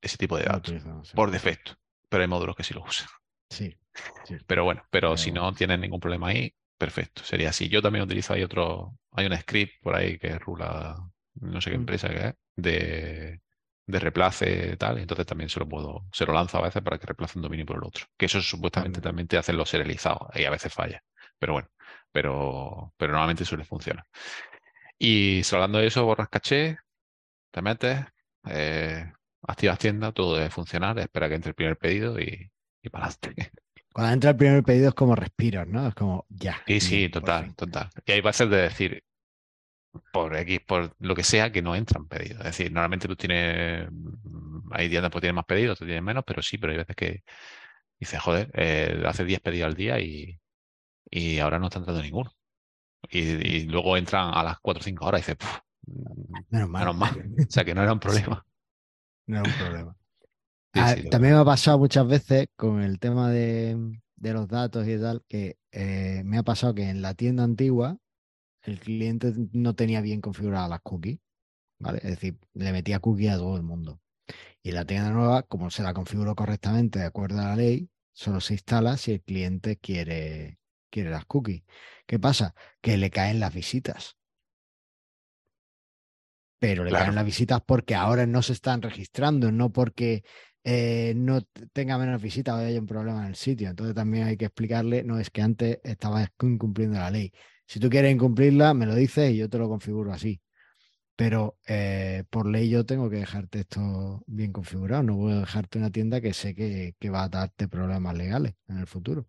ese 0.00 0.16
tipo 0.16 0.36
de 0.36 0.44
datos 0.44 0.72
sí. 0.72 1.14
por 1.14 1.30
defecto, 1.30 1.72
pero 2.08 2.22
hay 2.22 2.28
módulos 2.28 2.56
que 2.56 2.64
sí 2.64 2.72
lo 2.74 2.82
usan. 2.82 3.08
Sí, 3.50 3.76
sí. 4.24 4.36
Pero 4.46 4.64
bueno, 4.64 4.82
pero 4.90 5.16
si 5.16 5.32
no 5.32 5.52
tienes 5.54 5.78
ningún 5.78 6.00
problema 6.00 6.28
ahí, 6.28 6.52
perfecto, 6.78 7.22
sería 7.24 7.50
así. 7.50 7.68
Yo 7.68 7.82
también 7.82 8.04
utilizo, 8.04 8.32
hay 8.34 8.42
otro, 8.42 8.98
hay 9.12 9.26
un 9.26 9.36
script 9.36 9.74
por 9.82 9.94
ahí 9.96 10.18
que 10.18 10.38
rula, 10.38 10.96
no 11.40 11.60
sé 11.60 11.70
qué 11.70 11.76
Mm. 11.76 11.80
empresa 11.80 12.08
que 12.08 12.26
es, 12.28 12.34
de, 12.56 13.40
de 13.86 13.98
replace 14.00 14.70
y 14.72 14.76
tal, 14.76 14.98
entonces 14.98 15.26
también 15.26 15.48
se 15.50 15.60
lo 15.60 15.68
puedo, 15.68 16.06
se 16.12 16.24
lo 16.26 16.32
lanzo 16.32 16.58
a 16.58 16.62
veces 16.62 16.82
para 16.82 16.98
que 16.98 17.06
reemplace 17.06 17.38
un 17.38 17.42
dominio 17.42 17.66
por 17.66 17.76
el 17.76 17.84
otro. 17.84 18.06
Que 18.16 18.26
eso 18.26 18.40
supuestamente 18.40 19.00
también 19.00 19.28
te 19.28 19.36
hacen 19.38 19.56
los 19.56 19.68
serializados, 19.70 20.28
y 20.34 20.44
a 20.44 20.50
veces 20.50 20.72
falla. 20.72 21.02
Pero 21.38 21.52
bueno, 21.54 21.68
pero, 22.12 22.94
pero 22.96 23.12
normalmente 23.12 23.44
suele 23.44 23.64
funcionar. 23.64 24.06
Y 24.98 25.42
hablando 25.52 25.78
de 25.78 25.86
eso, 25.86 26.04
borras 26.04 26.28
caché, 26.28 26.78
te 27.50 27.62
metes, 27.62 28.00
eh, 28.48 29.12
activas 29.42 29.78
tienda, 29.78 30.12
todo 30.12 30.36
debe 30.36 30.50
funcionar, 30.50 30.98
espera 30.98 31.28
que 31.28 31.34
entre 31.34 31.50
el 31.50 31.54
primer 31.54 31.76
pedido 31.76 32.18
y, 32.18 32.50
y 32.82 32.88
para 32.88 33.06
adelante. 33.06 33.52
Cuando 33.92 34.12
entra 34.12 34.30
el 34.30 34.36
primer 34.36 34.62
pedido 34.62 34.88
es 34.90 34.94
como 34.94 35.14
respiras, 35.14 35.66
¿no? 35.66 35.88
Es 35.88 35.94
como 35.94 36.26
ya. 36.28 36.62
Sí, 36.66 36.80
sí, 36.80 37.08
total, 37.08 37.54
total. 37.54 37.88
Y 38.04 38.12
hay 38.12 38.32
ser 38.32 38.50
de 38.50 38.58
decir, 38.58 39.02
por 40.12 40.36
X, 40.36 40.60
por 40.66 40.94
lo 40.98 41.14
que 41.14 41.22
sea, 41.22 41.50
que 41.50 41.62
no 41.62 41.74
entran 41.74 42.06
pedidos. 42.06 42.40
Es 42.40 42.44
decir, 42.44 42.70
normalmente 42.70 43.08
tú 43.08 43.16
tienes, 43.16 43.88
mm, 43.90 44.72
hay 44.72 44.88
días 44.88 45.02
que 45.02 45.20
tienes 45.20 45.34
más 45.34 45.46
pedidos, 45.46 45.76
otros 45.76 45.86
tienes 45.86 46.02
menos, 46.02 46.24
pero 46.26 46.42
sí, 46.42 46.58
pero 46.58 46.72
hay 46.72 46.78
veces 46.78 46.94
que 46.94 47.22
dices, 47.98 48.20
joder, 48.20 48.50
eh, 48.52 49.02
hace 49.06 49.24
10 49.24 49.40
pedidos 49.40 49.68
al 49.68 49.74
día 49.74 49.98
y, 49.98 50.38
y 51.10 51.38
ahora 51.38 51.58
no 51.58 51.66
está 51.66 51.78
entrando 51.80 52.02
ninguno. 52.02 52.32
Y, 53.10 53.20
y 53.20 53.64
luego 53.66 53.96
entran 53.96 54.32
a 54.34 54.42
las 54.44 54.60
4 54.60 54.80
o 54.82 54.84
5 54.84 55.06
horas 55.06 55.20
y 55.20 55.22
dices, 55.22 55.36
"Puf, 55.36 55.58
mm, 55.86 56.42
Menos 56.50 56.68
mal. 56.70 56.82
menos 56.82 56.96
mal. 56.96 57.12
O 57.20 57.44
sea, 57.48 57.64
que 57.64 57.74
no 57.74 57.82
era 57.82 57.92
un 57.92 58.00
problema. 58.00 58.44
No 59.26 59.38
es 59.38 59.44
un 59.44 59.54
problema. 59.54 59.96
Sí, 60.74 60.80
Ah, 60.80 60.86
sí, 60.86 61.08
también 61.08 61.34
me 61.34 61.40
ha 61.40 61.44
pasado 61.44 61.78
muchas 61.78 62.06
veces 62.06 62.48
con 62.56 62.82
el 62.82 62.98
tema 62.98 63.30
de, 63.30 63.98
de 64.16 64.32
los 64.34 64.48
datos 64.48 64.86
y 64.88 64.98
tal, 65.00 65.22
que 65.28 65.56
eh, 65.72 66.22
me 66.24 66.38
ha 66.38 66.42
pasado 66.42 66.74
que 66.74 66.88
en 66.90 67.02
la 67.02 67.14
tienda 67.14 67.44
antigua 67.44 67.98
el 68.62 68.80
cliente 68.80 69.32
no 69.52 69.74
tenía 69.74 70.00
bien 70.02 70.20
configuradas 70.20 70.70
las 70.70 70.80
cookies, 70.82 71.18
¿vale? 71.80 71.98
Es 71.98 72.10
decir, 72.12 72.38
le 72.54 72.72
metía 72.72 73.00
cookies 73.00 73.32
a 73.32 73.38
todo 73.38 73.56
el 73.56 73.62
mundo. 73.64 74.00
Y 74.62 74.72
la 74.72 74.84
tienda 74.86 75.10
nueva, 75.10 75.42
como 75.44 75.70
se 75.70 75.82
la 75.82 75.94
configuró 75.94 76.34
correctamente 76.36 76.98
de 77.00 77.06
acuerdo 77.06 77.40
a 77.40 77.44
la 77.50 77.56
ley, 77.56 77.90
solo 78.14 78.40
se 78.40 78.54
instala 78.54 78.96
si 78.98 79.12
el 79.12 79.22
cliente 79.22 79.76
quiere, 79.78 80.58
quiere 80.96 81.10
las 81.10 81.26
cookies. 81.26 81.62
¿Qué 82.06 82.18
pasa? 82.18 82.54
Que 82.80 82.96
le 82.96 83.10
caen 83.10 83.40
las 83.40 83.54
visitas. 83.54 84.16
Pero 86.58 86.84
le 86.84 86.90
Claro. 86.90 87.04
caen 87.04 87.14
las 87.14 87.24
visitas 87.24 87.60
porque 87.66 87.94
ahora 87.94 88.26
no 88.26 88.42
se 88.42 88.52
están 88.54 88.80
registrando, 88.82 89.52
no 89.52 89.70
porque 89.72 90.24
eh, 90.64 91.12
no 91.16 91.42
tenga 91.72 91.98
menos 91.98 92.20
visitas 92.22 92.54
o 92.54 92.58
haya 92.58 92.80
un 92.80 92.86
problema 92.86 93.22
en 93.22 93.28
el 93.28 93.36
sitio. 93.36 93.68
Entonces 93.68 93.94
también 93.94 94.24
hay 94.26 94.36
que 94.36 94.46
explicarle, 94.46 95.04
no 95.04 95.18
es 95.18 95.30
que 95.30 95.42
antes 95.42 95.80
estabas 95.84 96.28
incumpliendo 96.42 96.98
la 96.98 97.10
ley. 97.10 97.32
Si 97.66 97.78
tú 97.80 97.90
quieres 97.90 98.12
incumplirla, 98.14 98.72
me 98.74 98.86
lo 98.86 98.94
dices 98.94 99.32
y 99.32 99.36
yo 99.38 99.48
te 99.50 99.58
lo 99.58 99.68
configuro 99.68 100.12
así. 100.12 100.40
Pero 101.16 101.58
eh, 101.66 102.24
por 102.30 102.46
ley 102.48 102.68
yo 102.70 102.86
tengo 102.86 103.10
que 103.10 103.16
dejarte 103.18 103.60
esto 103.60 104.22
bien 104.26 104.52
configurado. 104.52 105.02
No 105.04 105.16
puedo 105.18 105.40
dejarte 105.40 105.78
una 105.78 105.90
tienda 105.90 106.20
que 106.20 106.34
sé 106.34 106.54
que, 106.54 106.94
que 107.00 107.10
va 107.10 107.24
a 107.24 107.28
darte 107.30 107.68
problemas 107.68 108.16
legales 108.16 108.54
en 108.68 108.78
el 108.78 108.86
futuro. 108.86 109.26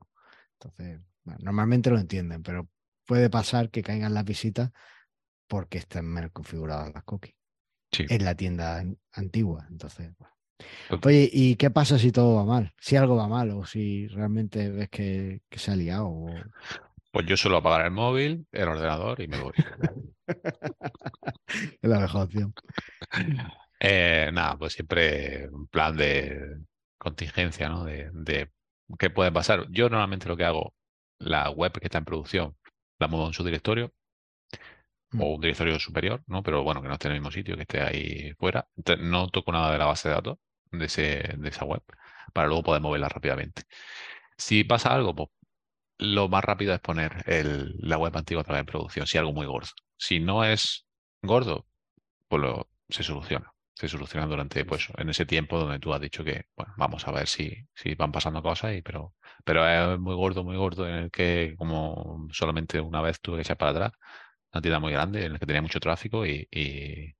Entonces, 0.53 1.01
bueno, 1.27 1.39
normalmente 1.43 1.89
lo 1.89 1.99
entienden, 1.99 2.41
pero 2.41 2.69
puede 3.05 3.29
pasar 3.29 3.69
que 3.69 3.83
caigan 3.83 4.13
las 4.13 4.23
visitas 4.23 4.71
porque 5.47 5.77
estén 5.79 6.05
menos 6.05 6.31
configuradas 6.31 6.93
las 6.93 7.03
cookies 7.03 7.35
Sí. 7.91 8.05
en 8.09 8.23
la 8.25 8.33
tienda 8.35 8.77
an- 8.79 8.97
antigua. 9.13 9.65
Entonces, 9.69 10.11
bueno. 10.17 10.33
Oye, 11.03 11.29
¿y 11.31 11.55
qué 11.57 11.69
pasa 11.69 11.99
si 11.99 12.11
todo 12.11 12.35
va 12.35 12.45
mal? 12.45 12.73
Si 12.79 12.95
algo 12.95 13.15
va 13.17 13.27
mal 13.27 13.51
o 13.51 13.65
si 13.65 14.07
realmente 14.07 14.69
ves 14.69 14.89
que, 14.89 15.41
que 15.49 15.59
se 15.59 15.71
ha 15.71 15.75
liado. 15.75 16.07
o- 16.07 16.29
Pues 17.11 17.25
yo 17.25 17.35
suelo 17.37 17.57
apagar 17.57 17.85
el 17.85 17.91
móvil, 17.91 18.47
el 18.51 18.67
ordenador 18.69 19.21
y 19.21 19.27
me 19.27 19.41
voy. 19.41 19.53
Es 21.47 21.89
la 21.89 21.99
mejor 21.99 22.23
opción. 22.23 22.53
Eh, 23.79 24.29
nada, 24.33 24.57
pues 24.57 24.73
siempre 24.73 25.47
un 25.49 25.67
plan 25.67 25.95
de 25.95 26.57
contingencia, 26.97 27.69
¿no? 27.69 27.85
De, 27.85 28.09
de 28.13 28.49
qué 28.97 29.09
puede 29.09 29.31
pasar. 29.31 29.65
Yo 29.69 29.89
normalmente 29.89 30.27
lo 30.27 30.35
que 30.35 30.43
hago, 30.45 30.73
la 31.19 31.49
web 31.51 31.71
que 31.73 31.85
está 31.87 31.97
en 31.99 32.05
producción, 32.05 32.57
la 32.99 33.07
muevo 33.07 33.27
en 33.27 33.33
su 33.33 33.43
directorio 33.43 33.93
Mm. 35.11 35.21
o 35.21 35.35
un 35.35 35.41
directorio 35.41 35.79
superior, 35.79 36.23
¿no? 36.27 36.43
Pero 36.43 36.63
bueno, 36.63 36.81
que 36.81 36.87
no 36.87 36.93
esté 36.95 37.07
en 37.07 37.13
el 37.15 37.19
mismo 37.21 37.31
sitio, 37.31 37.55
que 37.55 37.61
esté 37.61 37.81
ahí 37.81 38.33
fuera. 38.33 38.67
No 38.99 39.29
toco 39.29 39.51
nada 39.51 39.71
de 39.71 39.77
la 39.77 39.85
base 39.85 40.09
de 40.09 40.15
datos 40.15 40.37
de, 40.71 40.85
ese, 40.85 41.01
de 41.37 41.49
esa 41.49 41.65
web 41.65 41.81
para 42.33 42.47
luego 42.47 42.63
poder 42.63 42.81
moverla 42.81 43.07
rápidamente. 43.09 43.63
Si 44.37 44.63
pasa 44.63 44.93
algo, 44.93 45.15
pues 45.15 45.29
lo 45.99 46.29
más 46.29 46.43
rápido 46.43 46.73
es 46.73 46.79
poner 46.81 47.23
el- 47.27 47.75
la 47.79 47.97
web 47.97 48.15
antigua 48.17 48.41
otra 48.41 48.53
vez 48.55 48.61
en 48.61 48.65
producción, 48.67 49.07
si 49.07 49.17
algo 49.17 49.33
muy 49.33 49.47
gordo. 49.47 49.69
Si 49.97 50.19
no 50.19 50.43
es 50.43 50.87
gordo, 51.23 51.67
pues 52.29 52.41
lo, 52.41 52.69
se 52.89 53.03
soluciona. 53.03 53.53
Se 53.77 53.87
soluciona 53.87 54.25
durante, 54.25 54.65
pues, 54.65 54.87
en 54.97 55.09
ese 55.09 55.25
tiempo 55.27 55.59
donde 55.59 55.77
tú 55.79 55.93
has 55.93 56.01
dicho 56.01 56.23
que, 56.23 56.45
bueno, 56.55 56.73
vamos 56.77 57.07
a 57.07 57.11
ver 57.11 57.27
si, 57.27 57.55
si 57.75 57.93
van 57.93 58.11
pasando 58.11 58.41
cosas, 58.41 58.73
y, 58.75 58.81
pero, 58.81 59.13
pero 59.45 59.67
es 59.67 59.99
muy 59.99 60.15
gordo, 60.15 60.43
muy 60.43 60.57
gordo, 60.57 60.87
en 60.87 60.95
el 60.95 61.11
que 61.11 61.53
como 61.57 62.27
solamente 62.31 62.81
una 62.81 63.01
vez 63.01 63.21
tuve 63.21 63.37
que 63.37 63.41
echar 63.43 63.57
para 63.57 63.71
atrás, 63.71 63.91
una 64.51 64.61
tienda 64.61 64.79
muy 64.79 64.91
grande 64.93 65.25
en 65.25 65.33
la 65.33 65.39
que 65.39 65.45
tenía 65.45 65.61
mucho 65.61 65.79
tráfico 65.79 66.25
y, 66.25 66.47
y, 66.51 67.13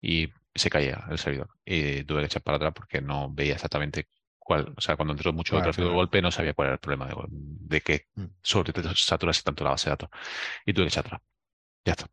y 0.00 0.28
se 0.54 0.70
caía 0.70 1.04
el 1.10 1.18
servidor. 1.18 1.50
Y 1.64 2.04
tuve 2.04 2.20
que 2.20 2.26
echar 2.26 2.42
para 2.42 2.56
atrás 2.56 2.72
porque 2.74 3.00
no 3.00 3.32
veía 3.32 3.54
exactamente 3.54 4.08
cuál, 4.38 4.72
o 4.76 4.80
sea, 4.80 4.96
cuando 4.96 5.14
entró 5.14 5.32
mucho 5.32 5.56
el 5.56 5.62
tráfico 5.62 5.88
de 5.88 5.94
golpe 5.94 6.22
no 6.22 6.30
sabía 6.30 6.54
cuál 6.54 6.66
era 6.68 6.74
el 6.74 6.80
problema 6.80 7.06
de, 7.08 7.14
de 7.30 7.80
que 7.80 8.06
Mm. 8.14 8.26
sobresaturase 8.42 9.42
tanto 9.42 9.64
la 9.64 9.70
base 9.70 9.90
de 9.90 9.92
datos. 9.92 10.10
Y 10.66 10.72
tuve 10.72 10.84
que 10.84 10.88
echar 10.90 11.06
atrás. 11.06 11.20
Ya 11.84 11.92
está. 11.92 12.08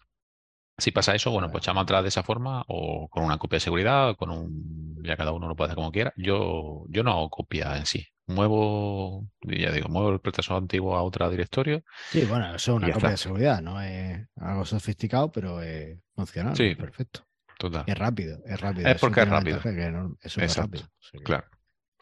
Si 0.79 0.91
pasa 0.91 1.15
eso, 1.15 1.31
bueno, 1.31 1.49
pues 1.51 1.63
echamos 1.63 1.83
atrás 1.83 2.03
de 2.03 2.09
esa 2.09 2.21
forma 2.23 2.63
o 2.67 3.07
con 3.09 3.23
una 3.23 3.37
copia 3.37 3.57
de 3.57 3.61
seguridad, 3.61 4.11
o 4.11 4.15
con 4.15 4.29
un... 4.29 4.97
Ya 5.03 5.15
cada 5.17 5.31
uno 5.31 5.47
lo 5.47 5.55
puede 5.55 5.69
hacer 5.69 5.75
como 5.75 5.91
quiera. 5.91 6.13
Yo, 6.17 6.85
yo 6.89 7.03
no 7.03 7.11
hago 7.11 7.29
copia 7.29 7.77
en 7.77 7.85
sí. 7.85 8.05
Muevo, 8.27 9.25
ya 9.41 9.71
digo, 9.71 9.87
muevo 9.89 10.09
el 10.11 10.19
proceso 10.19 10.55
antiguo 10.55 10.95
a 10.97 11.01
otro 11.01 11.29
directorio. 11.29 11.83
Sí, 12.09 12.25
bueno, 12.25 12.53
eso 12.55 12.71
es 12.73 12.77
una 12.77 12.87
copia 12.87 12.97
está. 12.97 13.09
de 13.11 13.17
seguridad, 13.17 13.61
no 13.61 13.81
es 13.81 14.27
algo 14.35 14.65
sofisticado, 14.65 15.31
pero 15.31 15.61
es 15.61 15.97
funcional, 16.13 16.55
Sí. 16.55 16.75
perfecto. 16.75 17.21
Total. 17.57 17.83
Es 17.87 17.97
rápido, 17.97 18.39
es 18.45 18.59
rápido. 18.59 18.87
Es 18.89 18.99
porque 18.99 19.21
es 19.21 19.29
rápido. 19.29 19.57
es 19.57 20.31
súper 20.31 20.49
rápido. 20.51 20.83
Claro, 21.23 21.47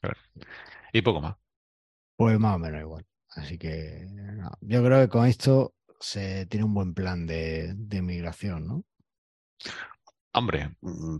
claro. 0.01 0.17
Y 0.91 1.01
poco 1.01 1.21
más. 1.21 1.35
Pues 2.17 2.37
más 2.39 2.55
o 2.55 2.59
menos 2.59 2.81
igual. 2.81 3.05
Así 3.29 3.57
que 3.57 4.07
yo 4.61 4.83
creo 4.83 5.01
que 5.01 5.09
con 5.09 5.27
esto 5.27 5.75
se 5.99 6.45
tiene 6.47 6.65
un 6.65 6.73
buen 6.73 6.93
plan 6.93 7.25
de, 7.27 7.73
de 7.75 8.01
migración, 8.01 8.67
¿no? 8.67 8.85
Hombre, 10.33 10.75
mm, 10.81 11.17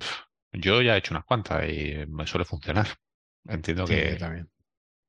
yo 0.53 0.81
ya 0.81 0.95
he 0.95 0.97
hecho 0.99 1.13
unas 1.13 1.25
cuantas 1.25 1.63
y 1.69 2.05
me 2.07 2.27
suele 2.27 2.45
funcionar. 2.45 2.87
Entiendo 3.47 3.87
Sí, 3.87 3.95
que, 3.95 4.19
también. 4.19 4.49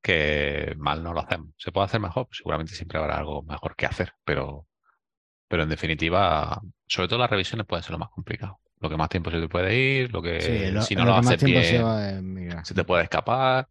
que 0.02 0.74
mal 0.78 1.02
no 1.02 1.12
lo 1.14 1.20
hacemos. 1.22 1.50
¿Se 1.58 1.72
puede 1.72 1.86
hacer 1.86 2.00
mejor? 2.00 2.26
Pues 2.28 2.38
seguramente 2.38 2.74
siempre 2.74 2.98
habrá 2.98 3.18
algo 3.18 3.42
mejor 3.44 3.76
que 3.76 3.86
hacer, 3.86 4.12
pero, 4.24 4.68
pero 5.48 5.64
en 5.64 5.70
definitiva, 5.70 6.60
sobre 6.86 7.08
todo 7.08 7.18
las 7.20 7.30
revisiones 7.30 7.66
puede 7.66 7.82
ser 7.82 7.92
lo 7.92 7.98
más 8.00 8.10
complicado. 8.10 8.60
Lo 8.80 8.90
que 8.90 8.96
más 8.96 9.08
tiempo 9.10 9.30
se 9.30 9.40
te 9.40 9.48
puede 9.48 9.76
ir, 9.76 10.12
lo 10.12 10.22
que 10.22 10.30
Sí, 10.38 10.70
lo, 10.70 10.80
si 10.80 10.96
no 10.96 11.04
lo 11.06 11.14
lo 11.14 11.14
haces 11.16 11.42
se 11.42 11.48
bien, 11.48 11.92
migrar. 12.22 12.64
se 12.64 12.74
te 12.74 12.84
puede 12.84 13.04
escapar, 13.04 13.68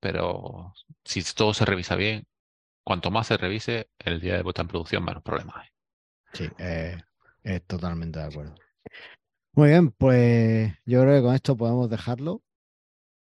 pero 0.00 0.74
si 1.04 1.22
todo 1.34 1.54
se 1.54 1.64
revisa 1.64 1.96
bien, 1.96 2.26
cuanto 2.84 3.10
más 3.10 3.26
se 3.26 3.36
revise, 3.36 3.90
el 3.98 4.20
día 4.20 4.36
de 4.36 4.42
puesta 4.42 4.62
en 4.62 4.68
producción, 4.68 5.04
menos 5.04 5.22
problemas 5.22 5.56
hay. 5.56 5.68
Sí, 6.32 6.48
eh, 6.58 6.98
es 7.42 7.62
totalmente 7.66 8.18
de 8.18 8.24
acuerdo. 8.24 8.54
Muy 9.54 9.68
bien, 9.68 9.90
pues 9.90 10.72
yo 10.86 11.02
creo 11.02 11.16
que 11.16 11.22
con 11.22 11.34
esto 11.34 11.56
podemos 11.56 11.90
dejarlo. 11.90 12.42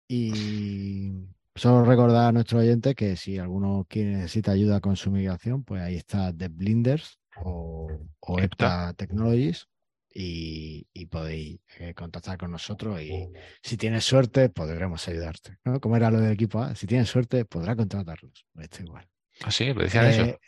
Y 0.09 1.12
solo 1.55 1.84
recordar 1.84 2.28
a 2.28 2.32
nuestros 2.32 2.62
oyentes 2.62 2.94
que 2.94 3.16
si 3.16 3.38
alguno 3.38 3.86
quiere 3.88 4.12
necesita 4.16 4.52
ayuda 4.52 4.80
con 4.80 4.96
su 4.96 5.11
migración, 5.11 5.64
pues 5.64 5.82
ahí 5.82 5.96
está 5.96 6.32
The 6.32 6.48
Blinders 6.48 7.18
o, 7.42 7.88
o 8.20 8.38
Epta. 8.38 8.92
Technologies 8.94 9.68
y, 10.14 10.86
y 10.92 11.07
podéis 11.07 11.61
eh, 11.78 11.94
contactar 11.94 12.38
con 12.38 12.52
nosotros 12.52 13.00
y 13.02 13.28
si 13.62 13.76
tienes 13.76 14.05
suerte 14.05 14.48
podremos 14.48 15.07
ayudarte. 15.09 15.59
¿no? 15.64 15.80
Como 15.80 15.96
era 15.96 16.11
lo 16.11 16.20
del 16.20 16.32
equipo 16.32 16.61
A, 16.61 16.74
si 16.74 16.86
tienes 16.86 17.09
suerte 17.09 17.44
podrá 17.44 17.74
contratarlos. 17.74 18.46
Pues 18.52 18.64
esto 18.64 18.82
igual. 18.82 19.09
Así, 19.43 19.72
me 19.74 19.85
decían 19.85 20.07
eso. 20.07 20.22
Eh, 20.22 20.39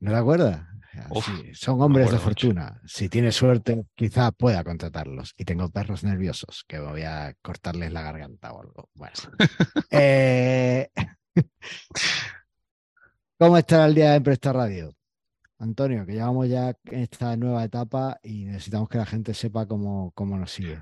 ¿No 0.00 0.10
te 0.10 0.16
acuerdas? 0.16 0.62
Uf, 1.10 1.26
Sí, 1.26 1.54
son 1.54 1.80
hombres 1.82 2.06
de 2.06 2.12
mucho. 2.12 2.24
fortuna. 2.24 2.80
Si 2.86 3.08
tienes 3.08 3.34
suerte, 3.34 3.84
quizá 3.94 4.30
pueda 4.32 4.62
contratarlos. 4.62 5.34
Y 5.36 5.44
tengo 5.44 5.68
perros 5.70 6.04
nerviosos 6.04 6.64
que 6.68 6.78
voy 6.78 7.02
a 7.02 7.34
cortarles 7.42 7.92
la 7.92 8.02
garganta 8.02 8.52
o 8.52 8.60
algo. 8.62 8.90
Bueno. 8.94 9.14
Eh, 9.90 10.88
¿Cómo 13.38 13.58
estará 13.58 13.86
el 13.86 13.94
día 13.94 14.10
de 14.10 14.16
Empresta 14.16 14.52
Radio? 14.52 14.94
Antonio, 15.58 16.04
que 16.04 16.12
llevamos 16.12 16.48
ya 16.48 16.74
en 16.84 17.00
esta 17.00 17.36
nueva 17.36 17.64
etapa 17.64 18.18
y 18.22 18.44
necesitamos 18.44 18.88
que 18.88 18.98
la 18.98 19.06
gente 19.06 19.34
sepa 19.34 19.66
cómo, 19.66 20.12
cómo 20.12 20.36
nos 20.36 20.50
sigue. 20.52 20.80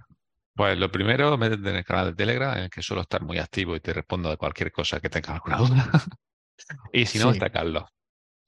Pues 0.55 0.77
lo 0.79 0.91
primero, 0.91 1.37
métete 1.39 1.71
en 1.71 1.77
el 1.77 1.85
canal 1.85 2.07
de 2.07 2.15
Telegram, 2.15 2.57
en 2.57 2.65
el 2.65 2.71
que 2.71 2.83
suelo 2.83 3.03
estar 3.03 3.23
muy 3.23 3.39
activo 3.39 3.75
y 3.77 3.81
te 3.81 3.93
respondo 3.93 4.29
de 4.29 4.37
cualquier 4.37 4.71
cosa 4.73 5.01
que 5.01 5.09
tengas 5.09 5.31
alguna 5.31 5.57
duda. 5.59 5.91
Y 6.93 7.07
si 7.07 7.19
no, 7.19 7.27
Sí. 7.31 7.33
está 7.33 7.51
Carlos, 7.51 7.85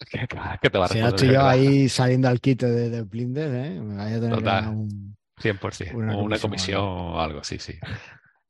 que, 0.11 0.27
que 0.61 0.71
te 0.71 0.79
va 0.79 0.85
a 0.87 0.89
Si 0.89 0.99
no 1.01 1.09
estoy 1.09 1.33
yo 1.33 1.43
ahí 1.47 1.89
saliendo 1.89 2.29
al 2.29 2.41
quite 2.41 2.67
de, 2.67 2.91
de 2.91 3.03
Blinders, 3.03 3.55
¿eh? 3.55 3.81
me 3.81 3.97
vaya 3.97 4.17
a 4.17 4.21
tener 4.21 4.31
que 4.39 4.45
Total. 4.45 4.55
ganar 4.63 4.71
un... 4.75 5.17
100%, 5.43 5.95
Una 5.95 6.39
comisión 6.39 6.81
o 6.83 7.21
algo 7.21 7.41
así, 7.41 7.59
sí. 7.59 7.75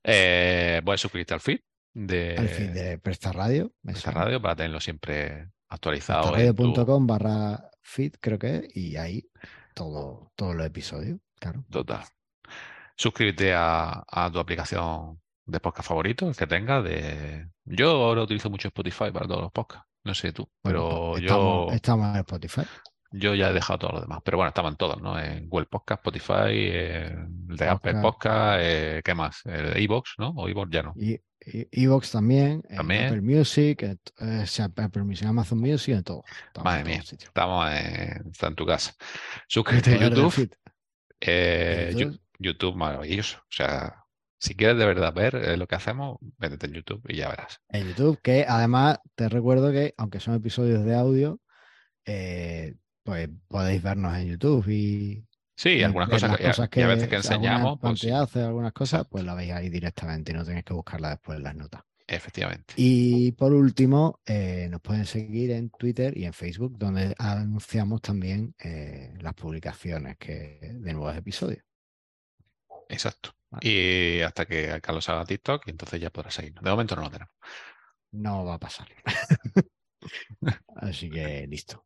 Eh, 0.03 0.81
voy 0.85 0.95
a 0.95 0.99
suscribirte 0.99 1.33
al 1.35 1.41
feed 1.41 1.61
de, 1.95 2.37
al 2.37 2.49
fin 2.49 2.73
de 2.75 2.99
Presta 2.99 3.33
Radio. 3.33 3.73
de 3.83 3.93
eso. 3.93 3.99
esta 4.01 4.11
radio 4.11 4.41
para 4.43 4.57
tenerlo 4.57 4.81
siempre 4.81 5.49
actualizado. 5.71 6.33
radio.com 6.33 7.07
barra 7.07 7.71
feed, 7.83 8.13
creo 8.21 8.39
que 8.39 8.57
es, 8.57 8.77
y 8.77 8.97
ahí 8.99 9.27
todo, 9.75 10.31
todos 10.37 10.55
los 10.55 10.67
episodios, 10.67 11.19
claro. 11.41 11.65
Total. 11.71 12.05
suscríbete 12.97 13.55
a, 13.55 14.05
a 14.07 14.31
tu 14.31 14.39
aplicación 14.39 15.21
de 15.47 15.61
podcast 15.61 15.89
favorito 15.89 16.31
que 16.33 16.47
tengas. 16.47 16.85
De... 16.85 17.49
Yo 17.65 17.91
ahora 18.05 18.23
utilizo 18.23 18.51
mucho 18.51 18.69
Spotify 18.69 19.11
para 19.13 19.27
todos 19.27 19.43
los 19.43 19.53
podcasts. 19.53 19.87
No 20.05 20.15
sé 20.15 20.33
tú, 20.33 20.49
Bueno, 20.63 20.81
pero 20.89 21.11
pues 21.13 21.23
yo, 21.23 21.69
estamos, 21.73 22.11
en 22.15 22.17
Spotify. 22.21 22.63
yo 23.13 23.35
ya 23.35 23.49
he 23.49 23.53
dejado 23.55 23.79
todo 23.79 23.93
lo 23.93 24.01
demás. 24.03 24.21
Pero 24.23 24.37
bueno, 24.37 24.49
estaban 24.49 24.77
todos, 24.77 25.01
¿no? 25.01 25.19
En 25.19 25.49
Google 25.49 25.67
Podcast, 25.67 26.01
Spotify, 26.01 26.51
eh, 26.53 27.17
el 27.49 27.57
de 27.57 27.69
Apple 27.69 27.95
Podcast. 28.03 28.59
Eh, 28.63 29.01
¿qué 29.03 29.15
más? 29.15 29.41
El 29.47 29.73
de 29.73 29.81
iVoox, 29.83 30.11
¿no? 30.19 30.31
O 30.37 30.47
iVoox 30.49 30.69
ya 30.71 30.83
no. 30.83 30.93
Y 30.97 31.19
Evox 31.73 32.11
también, 32.11 32.63
También. 32.75 33.05
Apple 33.07 33.21
Music, 33.21 33.83
eh, 33.83 33.99
o 34.43 34.47
sea, 34.47 34.67
Apple 34.77 35.03
Music, 35.05 35.27
Amazon 35.27 35.59
Music, 35.61 35.95
en 35.95 36.03
todo. 36.03 36.23
Estamos 36.47 36.65
Madre 36.65 36.81
en 36.81 36.87
mía. 36.87 37.03
todos. 37.03 37.23
Estamos 37.23 37.71
en, 37.71 38.31
está 38.31 38.47
en 38.47 38.55
tu 38.55 38.67
casa. 38.67 38.95
El 38.99 39.07
Suscríbete 39.49 39.95
a 39.95 40.09
YouTube. 40.09 40.57
eh, 41.21 41.93
YouTube, 41.97 42.21
YouTube 42.39 42.77
maravilloso. 42.77 43.39
O 43.39 43.47
sea, 43.53 44.04
si 44.45 44.55
quieres 44.55 44.77
de 44.79 44.87
verdad 44.87 45.13
ver 45.15 45.35
eh, 45.37 45.57
lo 45.57 45.67
que 45.67 45.75
hacemos, 45.77 46.19
métete 46.39 46.67
en 46.67 46.75
YouTube 46.75 47.03
y 47.09 47.17
ya 47.17 47.29
verás. 47.29 47.61
en 47.69 47.89
YouTube, 47.89 48.21
que 48.23 48.45
además 48.49 48.99
te 49.15 49.29
recuerdo 49.29 49.73
que, 49.73 49.95
aunque 49.97 50.21
son 50.21 50.35
episodios 50.35 50.85
de 50.85 50.95
audio, 50.95 51.41
eh, 52.07 52.75
pues 53.03 53.29
podéis 53.49 53.83
vernos 53.83 54.17
en 54.17 54.29
YouTube 54.29 54.69
y, 54.69 55.27
Sí, 55.57 55.71
y 55.71 55.83
algunas 55.83 56.09
cosas, 56.09 56.31
las 56.31 56.39
que, 56.39 56.45
y 56.45 56.47
a- 56.47 56.51
cosas 56.51 56.69
y 56.75 56.83
a 56.83 56.87
veces 56.89 57.09
que 57.09 57.23
sea, 57.23 57.37
algunas 57.37 57.53
enseñamos, 57.53 57.79
pues 57.81 58.01
pantallazos, 58.01 58.43
algunas 58.43 58.73
cosas, 58.73 59.07
pues 59.09 59.25
la 59.25 59.35
veis 59.35 59.53
ahí 59.53 59.69
directamente 59.71 60.33
y 60.33 60.35
no 60.35 60.45
tenéis 60.45 60.65
que 60.65 60.75
buscarla 60.75 61.11
después 61.11 61.39
en 61.39 61.45
las 61.45 61.55
notas. 61.57 61.83
efectivamente. 62.07 62.75
Y 62.77 63.33
por 63.33 63.53
último, 63.53 64.21
eh, 64.27 64.69
nos 64.71 64.81
pueden 64.81 65.07
seguir 65.07 65.53
en 65.53 65.71
Twitter 65.71 66.17
y 66.19 66.25
en 66.25 66.33
Facebook, 66.33 66.77
donde 66.79 67.15
anunciamos 67.19 68.01
también 68.03 68.55
eh, 68.63 69.15
las 69.21 69.35
publicaciones 69.35 70.17
que, 70.19 70.59
de 70.75 70.93
nuevos 70.93 71.17
episodios. 71.17 71.63
Exacto. 72.89 73.31
Vale. 73.51 73.69
Y 73.69 74.21
hasta 74.23 74.47
que 74.47 74.81
Carlos 74.83 75.09
haga 75.09 75.25
TikTok, 75.25 75.67
y 75.67 75.71
entonces 75.71 76.01
ya 76.01 76.11
podrás 76.11 76.35
seguirnos. 76.35 76.65
De 76.65 76.71
momento 76.71 76.97
no 76.97 77.03
lo 77.03 77.11
tenemos. 77.11 77.33
No 78.13 78.45
va 78.45 78.55
a 78.55 78.59
pasar. 78.59 78.89
Así 80.77 81.11
que 81.11 81.47
listo. 81.49 81.85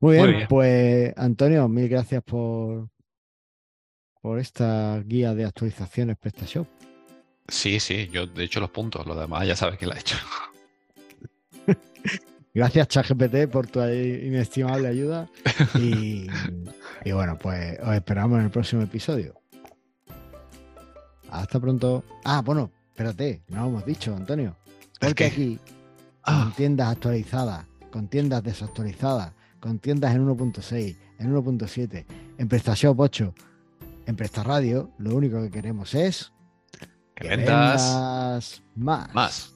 Muy 0.00 0.14
bien, 0.14 0.24
Muy 0.26 0.34
bien. 0.36 0.48
pues 0.48 1.14
Antonio, 1.16 1.68
mil 1.68 1.88
gracias 1.88 2.22
por, 2.22 2.88
por 4.20 4.38
esta 4.38 5.00
guía 5.04 5.34
de 5.34 5.44
actualizaciones 5.44 6.16
PrestaShop. 6.18 6.68
Sí, 7.48 7.80
sí, 7.80 8.08
yo 8.12 8.26
de 8.26 8.44
hecho 8.44 8.60
los 8.60 8.70
puntos, 8.70 9.06
los 9.06 9.18
demás 9.18 9.46
ya 9.46 9.56
sabes 9.56 9.78
quién 9.78 9.88
lo 9.90 9.96
ha 9.96 9.98
hecho. 10.00 10.16
Gracias, 12.54 12.88
ChatGPT, 12.88 13.50
por 13.50 13.66
tu 13.68 13.80
inestimable 13.80 14.88
ayuda. 14.88 15.28
Y, 15.78 16.26
y 17.04 17.12
bueno, 17.12 17.38
pues 17.38 17.78
os 17.80 17.94
esperamos 17.94 18.38
en 18.38 18.46
el 18.46 18.50
próximo 18.50 18.82
episodio. 18.82 19.37
Hasta 21.30 21.60
pronto. 21.60 22.04
Ah, 22.24 22.42
bueno, 22.44 22.70
espérate, 22.90 23.42
no 23.48 23.62
lo 23.62 23.68
hemos 23.68 23.86
dicho, 23.86 24.14
Antonio. 24.14 24.56
¿El 25.00 25.08
Porque 25.08 25.26
aquí, 25.26 25.58
Ah. 26.24 26.42
con 26.44 26.52
tiendas 26.52 26.88
actualizadas, 26.88 27.64
con 27.92 28.08
tiendas 28.08 28.42
desactualizadas, 28.42 29.32
con 29.60 29.78
tiendas 29.78 30.14
en 30.14 30.22
1.6, 30.26 30.96
en 31.18 31.30
1.7, 31.32 32.04
en 32.38 32.48
PrestaShop 32.48 32.98
8, 33.00 33.34
en 34.06 34.16
PrestaRadio, 34.16 34.90
lo 34.98 35.14
único 35.14 35.40
que 35.42 35.50
queremos 35.50 35.94
es 35.94 36.32
Que 37.14 37.28
vendas 37.28 38.62
más. 38.74 39.10
más. 39.14 39.52